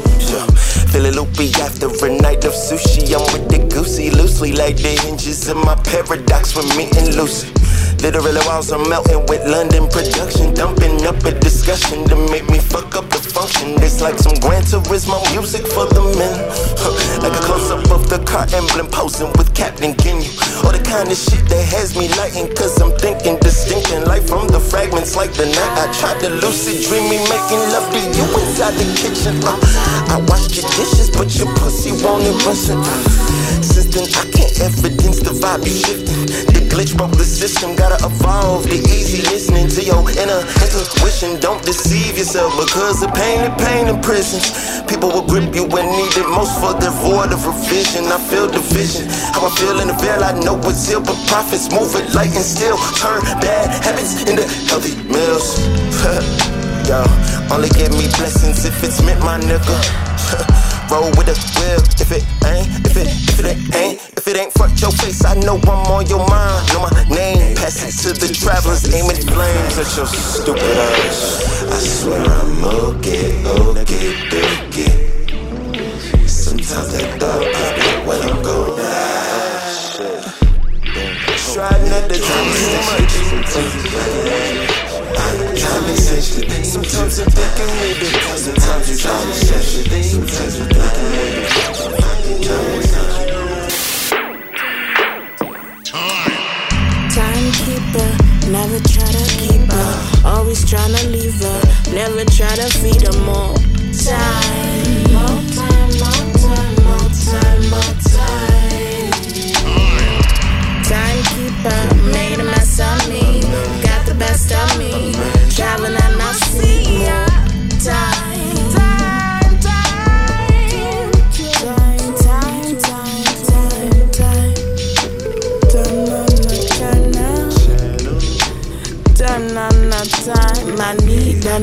Feeling 1.00 1.16
loopy 1.16 1.48
after 1.62 1.88
a 2.04 2.20
night 2.20 2.44
of 2.44 2.52
sushi. 2.52 3.00
I'm 3.16 3.24
with 3.32 3.48
the 3.48 3.56
goosey 3.72 4.10
loosely, 4.10 4.52
like 4.52 4.76
the 4.76 5.00
hinges 5.00 5.48
in 5.48 5.56
my 5.56 5.74
paradox 5.76 6.54
with 6.54 6.68
me 6.76 6.92
and 6.92 7.16
Lucy. 7.16 7.48
Literally 8.04 8.44
walls 8.44 8.70
are 8.70 8.84
melting 8.84 9.24
with 9.24 9.40
London 9.48 9.88
production, 9.88 10.52
dumping 10.52 11.00
up 11.06 11.16
a 11.24 11.32
discussion 11.40 12.04
to 12.04 12.16
make 12.28 12.49
It's 13.82 14.00
like 14.00 14.18
some 14.18 14.34
Gran 14.40 14.62
Turismo 14.62 15.18
music 15.32 15.66
for 15.66 15.86
the 15.86 16.02
men. 16.16 16.38
Like 17.20 17.36
a 17.36 17.42
close 17.44 17.70
up 17.70 17.84
of 17.92 18.08
the 18.08 18.16
car 18.24 18.48
emblem 18.56 18.88
posing 18.88 19.28
with 19.36 19.52
Captain 19.54 19.92
Ginyu. 19.92 20.32
Or 20.64 20.72
the 20.72 20.80
kind 20.80 21.04
of 21.12 21.18
shit 21.20 21.44
that 21.52 21.64
has 21.76 21.92
me 21.92 22.08
lighting, 22.16 22.48
cause 22.56 22.80
I'm 22.80 22.96
thinking 22.96 23.36
distinction. 23.44 24.08
Like 24.08 24.24
from 24.24 24.48
the 24.48 24.58
fragments, 24.58 25.16
like 25.16 25.32
the 25.36 25.44
night 25.44 25.74
I 25.76 25.92
tried 26.00 26.16
to 26.24 26.30
lucid 26.40 26.80
dream 26.88 27.04
me 27.12 27.20
making 27.28 27.60
love 27.76 27.84
to 27.92 28.00
you 28.00 28.24
inside 28.40 28.72
the 28.80 28.88
kitchen. 28.96 29.36
Uh, 29.44 29.52
I 30.08 30.16
washed 30.32 30.56
your 30.56 30.64
dishes, 30.80 31.12
but 31.12 31.28
your 31.36 31.52
pussy 31.60 31.92
wanted 32.00 32.40
rusting. 32.48 32.80
Since 33.60 33.92
then, 33.92 34.08
I 34.16 34.24
can't 34.32 34.54
evidence 34.64 35.20
the 35.20 35.36
vibe 35.36 35.68
you 35.68 35.76
shifting. 35.76 36.24
The 36.56 36.64
glitch 36.72 36.96
broke 36.96 37.12
the 37.20 37.28
system, 37.28 37.76
gotta 37.76 38.00
evolve. 38.00 38.64
The 38.64 38.80
easy 38.96 39.20
listening 39.28 39.68
to 39.76 39.80
your 39.84 40.00
inner 40.16 40.40
intuition. 40.64 41.36
Don't 41.40 41.60
deceive 41.68 42.16
yourself 42.16 42.56
because 42.56 43.00
the 43.00 43.12
pain 43.12 43.39
and 43.40 43.54
pain 43.58 43.88
in 43.88 44.00
prisons. 44.02 44.52
People 44.86 45.08
will 45.08 45.26
grip 45.26 45.54
you 45.54 45.64
when 45.64 45.86
needed 45.90 46.26
most 46.28 46.54
for 46.60 46.74
their 46.78 46.94
void 47.02 47.32
of 47.32 47.44
revision. 47.46 48.04
I 48.06 48.18
feel 48.28 48.46
division. 48.48 49.06
How 49.32 49.46
I 49.46 49.50
feel 49.56 49.80
in 49.80 49.88
the 49.88 49.94
veil, 49.94 50.22
I 50.22 50.32
know 50.40 50.60
it's 50.68 50.88
ill, 50.90 51.00
but 51.00 51.16
prophets 51.26 51.70
move 51.70 51.94
it 51.96 52.14
light 52.14 52.34
and 52.34 52.44
still 52.44 52.76
turn 53.00 53.22
bad 53.40 53.68
habits 53.84 54.20
into 54.28 54.44
healthy 54.68 54.94
meals. 55.08 55.58
Yo, 56.88 57.04
only 57.52 57.68
give 57.70 57.92
me 57.92 58.06
blessings 58.18 58.64
if 58.64 58.82
it's 58.82 59.02
meant, 59.02 59.20
my 59.20 59.38
nigga. 59.38 60.66
Roll 60.90 61.06
with 61.14 61.30
the 61.30 61.38
wheel. 61.54 61.78
If 62.02 62.10
it 62.10 62.26
ain't, 62.42 62.66
if 62.84 62.96
it, 62.98 63.06
if 63.06 63.38
it 63.38 63.46
ain't, 63.76 64.00
if 64.18 64.26
it 64.26 64.36
ain't 64.36 64.52
front 64.52 64.80
your 64.80 64.90
face, 64.90 65.24
I 65.24 65.34
know 65.38 65.54
I'm 65.62 65.86
on 65.86 66.06
your 66.08 66.26
mind. 66.26 66.66
Know 66.74 66.82
my 66.82 66.90
name, 67.08 67.54
pass 67.54 67.78
it 67.86 67.94
to 68.02 68.12
the 68.18 68.26
travelers, 68.34 68.92
aiming 68.92 69.22
flames 69.22 69.78
at 69.78 69.86
your 69.96 70.06
stupid 70.06 70.62
ass. 70.62 71.62
I 71.62 71.78
swear 71.78 72.20
I'm 72.26 72.64
okay, 72.98 73.38
okay, 73.46 74.18
okay. 74.66 74.94
Sometimes 76.26 76.92
that 76.92 77.20
thought 77.20 77.46
pops 77.54 77.86
up 77.86 78.06
when 78.06 78.20
I'm 78.26 78.42
going 78.42 78.80
Try 81.54 81.70
not 81.88 82.10
to 82.10 82.18
think 82.18 83.46
too 83.46 83.70
much. 84.66 84.79
Conversation. 85.14 86.64
Sometimes 86.64 87.18
I'm 87.18 87.30
Sometimes 88.36 88.88
you 88.90 88.96
Timekeeper, 97.10 98.10
never 98.50 98.78
try 98.88 99.10
to 99.10 99.24
keep 99.38 99.72
her. 99.72 99.92
Always 100.24 100.64
tryna 100.64 101.10
leave 101.10 101.42
her, 101.42 101.60
never 101.92 102.24
try 102.24 102.54
to 102.54 102.68
feed 102.78 103.02
her 103.02 103.18
more 103.24 103.56
time. 103.92 105.59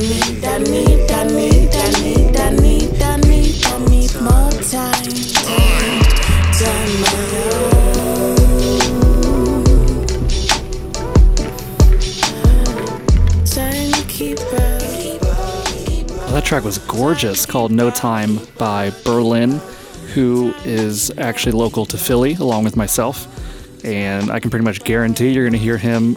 need, 0.00 0.44
more 4.22 4.50
time. 4.62 5.08
That 16.30 16.42
track 16.44 16.62
was 16.62 16.78
gorgeous, 16.78 17.44
called 17.44 17.72
No 17.72 17.90
Time 17.90 18.38
by 18.56 18.90
Berlin, 19.04 19.60
who 20.14 20.54
is 20.64 21.10
actually 21.18 21.52
local 21.52 21.84
to 21.86 21.98
Philly, 21.98 22.34
along 22.34 22.62
with 22.62 22.76
myself. 22.76 23.26
And 23.84 24.30
I 24.30 24.38
can 24.38 24.50
pretty 24.50 24.64
much 24.64 24.84
guarantee 24.84 25.32
you're 25.32 25.44
going 25.44 25.52
to 25.54 25.58
hear 25.58 25.78
him 25.78 26.16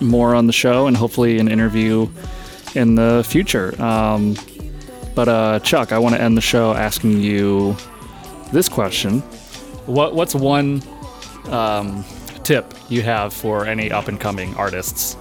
more 0.00 0.34
on 0.34 0.46
the 0.46 0.52
show 0.54 0.86
and 0.86 0.96
hopefully 0.96 1.38
an 1.38 1.48
interview 1.48 2.08
in 2.74 2.94
the 2.94 3.24
future. 3.26 3.80
Um, 3.80 4.36
but 5.14 5.28
uh, 5.28 5.60
Chuck, 5.60 5.92
I 5.92 5.98
want 5.98 6.14
to 6.14 6.20
end 6.20 6.36
the 6.36 6.42
show 6.42 6.72
asking 6.74 7.20
you 7.20 7.76
this 8.52 8.68
question: 8.68 9.20
What 9.86 10.14
What's 10.14 10.34
one 10.34 10.82
um, 11.46 12.04
tip 12.44 12.72
you 12.88 13.02
have 13.02 13.32
for 13.32 13.66
any 13.66 13.90
up 13.90 14.08
and 14.08 14.20
coming 14.20 14.54
artists 14.54 15.16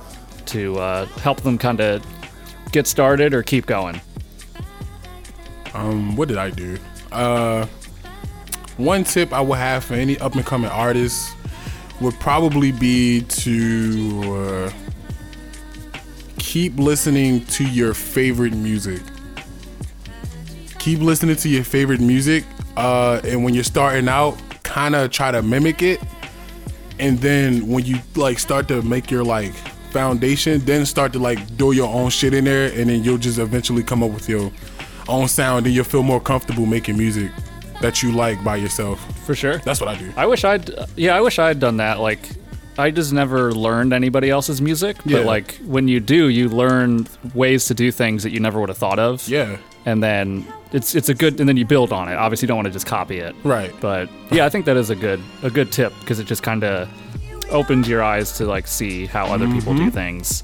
to 0.48 0.78
uh, 0.80 1.06
help 1.06 1.42
them 1.42 1.58
kind 1.58 1.82
of 1.82 2.06
get 2.72 2.88
started 2.88 3.34
or 3.34 3.44
keep 3.44 3.66
going? 3.66 4.00
Um, 5.74 6.16
what 6.16 6.28
did 6.28 6.38
I 6.38 6.50
do? 6.50 6.78
Uh, 7.12 7.66
one 8.78 9.04
tip 9.04 9.34
I 9.34 9.42
would 9.42 9.58
have 9.58 9.84
for 9.84 9.96
any 9.96 10.18
up 10.20 10.36
and 10.36 10.46
coming 10.46 10.70
artists 10.70 11.34
would 12.00 12.14
probably 12.20 12.72
be 12.72 13.22
to 13.22 14.22
uh, 14.36 14.72
keep 16.48 16.78
listening 16.78 17.44
to 17.48 17.66
your 17.66 17.94
favorite 17.94 18.54
music. 18.54 19.02
Keep 20.80 21.00
listening 21.02 21.36
to 21.36 21.50
your 21.50 21.66
favorite 21.66 22.00
music, 22.00 22.46
uh, 22.78 23.20
and 23.26 23.44
when 23.44 23.54
you're 23.54 23.66
starting 23.66 24.08
out, 24.08 24.38
kind 24.64 24.96
of 24.96 25.12
try 25.12 25.30
to 25.30 25.42
mimic 25.42 25.82
it. 25.82 26.00
And 27.00 27.20
then 27.20 27.68
when 27.68 27.84
you 27.84 27.98
like 28.16 28.40
start 28.40 28.70
to 28.70 28.82
make 28.82 29.12
your 29.12 29.26
like 29.26 29.54
foundation, 29.92 30.64
then 30.64 30.86
start 30.86 31.12
to 31.14 31.20
like 31.20 31.58
do 31.58 31.74
your 31.74 31.94
own 31.94 32.12
shit 32.12 32.34
in 32.34 32.46
there, 32.46 32.72
and 32.80 32.90
then 32.90 33.04
you'll 33.04 33.18
just 33.18 33.40
eventually 33.40 33.84
come 33.84 34.02
up 34.02 34.12
with 34.12 34.30
your 34.30 34.50
own 35.10 35.28
sound, 35.28 35.66
and 35.66 35.76
you'll 35.76 35.84
feel 35.84 36.04
more 36.04 36.22
comfortable 36.22 36.66
making 36.66 36.98
music 36.98 37.30
that 37.82 38.02
you 38.02 38.14
like 38.14 38.42
by 38.46 38.56
yourself. 38.56 39.00
For 39.26 39.36
sure. 39.36 39.58
That's 39.58 39.82
what 39.82 39.90
I 39.90 39.98
do. 39.98 40.14
I 40.16 40.26
wish 40.26 40.46
I'd 40.46 40.70
yeah, 40.96 41.14
I 41.14 41.20
wish 41.20 41.40
I'd 41.40 41.60
done 41.60 41.76
that. 41.78 42.00
Like 42.00 42.30
I 42.80 42.92
just 42.92 43.12
never 43.12 43.52
learned 43.54 43.92
anybody 43.94 44.30
else's 44.30 44.62
music, 44.62 44.98
but 45.04 45.12
Yeah. 45.12 45.20
like 45.20 45.56
when 45.66 45.88
you 45.88 46.00
do, 46.00 46.30
you 46.30 46.48
learn 46.50 47.08
ways 47.34 47.66
to 47.66 47.74
do 47.74 47.92
things 47.92 48.24
that 48.24 48.32
you 48.32 48.40
never 48.40 48.60
would 48.60 48.70
have 48.70 48.78
thought 48.78 49.00
of. 49.00 49.28
Yeah. 49.28 49.58
And 49.86 50.04
then 50.04 50.46
it's 50.74 50.94
it's 50.96 51.10
a 51.10 51.14
good 51.14 51.40
and 51.40 51.48
then 51.50 51.58
you 51.58 51.66
build 51.66 51.92
on 51.94 52.08
it. 52.10 52.16
Obviously 52.16 52.46
you 52.46 52.50
don't 52.50 52.58
want 52.58 52.68
to 52.68 52.72
just 52.74 52.86
copy 52.86 53.18
it. 53.20 53.36
Right. 53.44 53.74
But 53.80 54.10
yeah, 54.32 54.46
I 54.46 54.50
think 54.50 54.66
that 54.66 54.78
is 54.78 54.90
a 54.90 54.96
good 54.96 55.22
a 55.44 55.50
good 55.50 55.72
tip 55.72 55.94
because 56.02 56.20
it 56.20 56.26
just 56.28 56.44
kind 56.44 56.64
of 56.64 56.88
opens 57.52 57.88
your 57.88 58.04
eyes 58.04 58.34
to 58.38 58.46
like 58.46 58.68
see 58.68 59.06
how 59.06 59.26
other 59.34 59.48
people 59.48 59.74
do 59.74 59.90
Mhm. 59.90 59.94
things. 59.94 60.44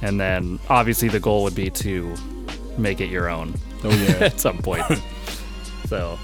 And 0.00 0.20
then 0.20 0.58
obviously 0.70 1.08
the 1.08 1.20
goal 1.20 1.42
would 1.42 1.54
be 1.54 1.70
to 1.70 2.14
make 2.78 3.00
it 3.00 3.10
your 3.10 3.28
own. 3.28 3.54
Oh, 3.82 3.90
yeah. 3.90 4.14
at 4.26 4.40
some 4.40 4.58
point. 4.58 4.84
so, 5.86 6.18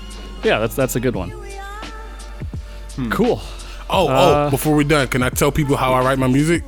yeah, 0.44 0.58
that's 0.58 0.74
that's 0.74 0.96
a 0.96 1.00
good 1.00 1.16
one. 1.16 1.32
Cool. 3.10 3.40
Oh, 3.92 4.08
Uh, 4.08 4.46
oh! 4.46 4.50
Before 4.50 4.74
we're 4.74 4.84
done, 4.84 5.08
can 5.08 5.22
I 5.22 5.30
tell 5.30 5.50
people 5.52 5.76
how 5.76 5.92
I 5.92 6.04
write 6.04 6.18
my 6.18 6.26
music? 6.28 6.62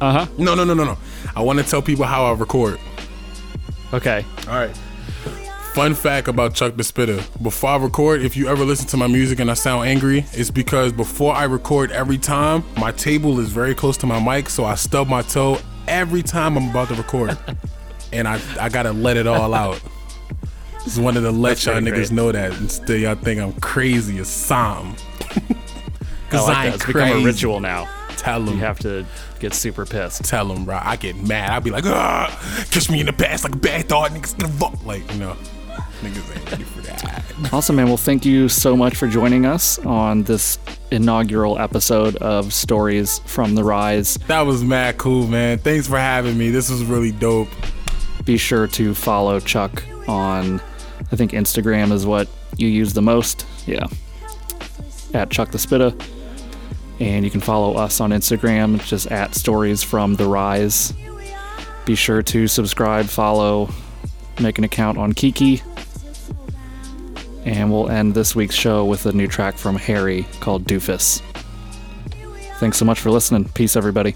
Uh 0.00 0.12
huh. 0.12 0.26
No, 0.38 0.54
no, 0.54 0.64
no, 0.64 0.74
no, 0.74 0.84
no. 0.84 0.98
I 1.34 1.40
want 1.42 1.58
to 1.58 1.64
tell 1.64 1.82
people 1.82 2.04
how 2.04 2.24
I 2.26 2.32
record. 2.32 2.78
Okay. 3.92 4.24
All 4.48 4.54
right. 4.54 4.76
Fun 5.74 5.94
fact 5.94 6.28
about 6.28 6.54
Chuck 6.54 6.76
the 6.76 6.82
Spitta. 6.82 7.22
Before 7.42 7.70
I 7.70 7.76
record, 7.76 8.22
if 8.22 8.36
you 8.36 8.48
ever 8.48 8.64
listen 8.64 8.86
to 8.88 8.96
my 8.96 9.06
music 9.06 9.38
and 9.38 9.50
I 9.50 9.54
sound 9.54 9.86
angry, 9.88 10.24
it's 10.32 10.50
because 10.50 10.92
before 10.92 11.34
I 11.34 11.44
record 11.44 11.92
every 11.92 12.18
time, 12.18 12.64
my 12.76 12.90
table 12.92 13.38
is 13.38 13.50
very 13.50 13.74
close 13.74 13.96
to 13.98 14.06
my 14.06 14.18
mic, 14.20 14.48
so 14.50 14.64
I 14.64 14.74
stub 14.74 15.08
my 15.08 15.22
toe 15.22 15.58
every 15.86 16.22
time 16.22 16.56
I'm 16.56 16.70
about 16.70 16.88
to 16.88 16.94
record. 16.94 17.38
and 18.12 18.26
I, 18.26 18.40
I 18.60 18.68
gotta 18.68 18.92
let 18.92 19.16
it 19.16 19.26
all 19.26 19.54
out. 19.54 19.80
Just 20.84 20.98
wanted 20.98 21.20
to 21.20 21.30
let 21.30 21.50
That's 21.50 21.66
y'all 21.66 21.74
niggas 21.76 21.92
great. 21.94 22.10
know 22.12 22.32
that 22.32 22.52
instead 22.58 23.00
y'all 23.00 23.14
think 23.14 23.40
I'm 23.40 23.52
crazy 23.60 24.18
as 24.18 24.28
Sam. 26.30 26.40
I 26.40 26.42
like 26.42 26.54
that. 26.56 26.66
ain't 26.66 26.74
It's 26.74 26.86
become 26.86 27.10
a 27.10 27.24
ritual 27.24 27.60
now. 27.60 27.88
Tell 28.16 28.42
them. 28.42 28.54
You 28.54 28.60
have 28.60 28.78
to 28.80 29.06
get 29.38 29.54
super 29.54 29.86
pissed. 29.86 30.24
Tell 30.24 30.46
them, 30.48 30.64
bro. 30.64 30.80
I 30.82 30.96
get 30.96 31.16
mad. 31.16 31.50
I'll 31.50 31.60
be 31.60 31.70
like, 31.70 31.86
ah, 31.86 32.66
catch 32.70 32.90
me 32.90 33.00
in 33.00 33.06
the 33.06 33.12
past 33.12 33.44
like 33.44 33.54
a 33.54 33.58
bad 33.58 33.88
thought. 33.88 34.10
Niggas 34.10 34.38
gonna 34.38 34.52
fuck. 34.54 34.84
Like, 34.84 35.10
you 35.12 35.20
know, 35.20 35.36
niggas 36.02 36.36
ain't 36.36 36.50
ready 36.50 36.64
for 36.64 36.80
that. 36.80 37.52
Awesome, 37.52 37.76
man. 37.76 37.86
Well, 37.86 37.96
thank 37.96 38.24
you 38.24 38.48
so 38.48 38.76
much 38.76 38.96
for 38.96 39.06
joining 39.06 39.46
us 39.46 39.78
on 39.80 40.24
this 40.24 40.58
inaugural 40.90 41.58
episode 41.60 42.16
of 42.16 42.52
Stories 42.52 43.20
from 43.20 43.54
the 43.54 43.62
Rise. 43.62 44.14
That 44.26 44.40
was 44.40 44.64
mad 44.64 44.98
cool, 44.98 45.28
man. 45.28 45.58
Thanks 45.58 45.86
for 45.86 45.98
having 45.98 46.36
me. 46.36 46.50
This 46.50 46.68
was 46.68 46.82
really 46.82 47.12
dope. 47.12 47.48
Be 48.24 48.36
sure 48.36 48.66
to 48.66 48.92
follow 48.94 49.38
Chuck 49.38 49.84
on, 50.08 50.60
I 51.12 51.16
think 51.16 51.30
Instagram 51.30 51.92
is 51.92 52.04
what 52.04 52.28
you 52.56 52.66
use 52.66 52.92
the 52.92 53.02
most. 53.02 53.46
Yeah. 53.66 53.86
At 55.14 55.30
Chuck 55.30 55.52
the 55.52 55.58
Spitta. 55.58 55.94
And 57.00 57.24
you 57.24 57.30
can 57.30 57.40
follow 57.40 57.74
us 57.74 58.00
on 58.00 58.10
Instagram, 58.10 58.84
just 58.84 59.06
at 59.12 59.34
Stories 59.34 59.82
from 59.82 60.16
the 60.16 60.26
Rise. 60.26 60.92
Be 61.84 61.94
sure 61.94 62.22
to 62.22 62.48
subscribe, 62.48 63.06
follow, 63.06 63.70
make 64.40 64.58
an 64.58 64.64
account 64.64 64.98
on 64.98 65.12
Kiki. 65.12 65.62
And 67.44 67.72
we'll 67.72 67.88
end 67.88 68.14
this 68.14 68.34
week's 68.34 68.54
show 68.54 68.84
with 68.84 69.06
a 69.06 69.12
new 69.12 69.26
track 69.28 69.56
from 69.56 69.76
Harry 69.76 70.26
called 70.40 70.64
Doofus. 70.64 71.22
Thanks 72.58 72.76
so 72.76 72.84
much 72.84 72.98
for 72.98 73.10
listening. 73.10 73.48
Peace, 73.50 73.76
everybody. 73.76 74.14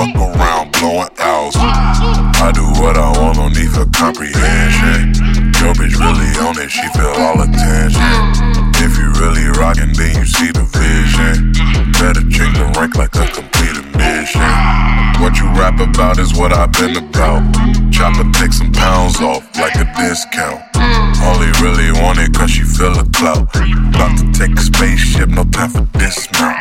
Fuck 0.00 0.16
around 0.16 0.72
blowing 0.72 1.12
owls. 1.18 1.54
I 1.56 2.52
do 2.54 2.64
what 2.80 2.96
I 2.96 3.12
want, 3.20 3.36
no 3.36 3.48
need 3.48 3.68
for 3.68 3.84
comprehension. 3.92 5.12
Your 5.60 5.76
bitch 5.76 5.96
really 6.00 6.30
on 6.40 6.56
it, 6.56 6.70
she 6.70 6.86
feel 6.96 7.12
all 7.20 7.42
attention. 7.44 8.00
If 8.80 8.96
you 8.96 9.12
really 9.20 9.44
rockin', 9.60 9.92
then 9.92 10.16
you 10.16 10.24
see 10.24 10.50
the 10.52 10.64
vision. 10.72 11.52
Better 12.00 12.24
check 12.32 12.48
the 12.56 12.64
rank 12.80 12.96
like 12.96 13.14
a 13.16 13.28
completed 13.28 13.84
mission. 13.92 14.40
What 15.20 15.36
you 15.36 15.46
rap 15.52 15.78
about 15.80 16.18
is 16.18 16.32
what 16.32 16.52
I've 16.52 16.72
been 16.72 16.96
about. 16.96 17.44
Chopper 17.92 18.24
take 18.32 18.52
some 18.52 18.72
pounds 18.72 19.20
off 19.20 19.44
like 19.60 19.76
a 19.76 19.84
discount. 20.00 20.64
Only 21.20 21.52
really 21.60 21.92
want 22.00 22.18
it 22.18 22.32
cause 22.32 22.50
she 22.50 22.64
feel 22.64 22.96
a 22.98 23.04
clout. 23.12 23.52
About 23.92 24.16
to 24.16 24.32
take 24.32 24.56
a 24.56 24.62
spaceship, 24.62 25.28
no 25.28 25.44
time 25.44 25.68
for 25.68 25.84
dismount. 25.98 26.56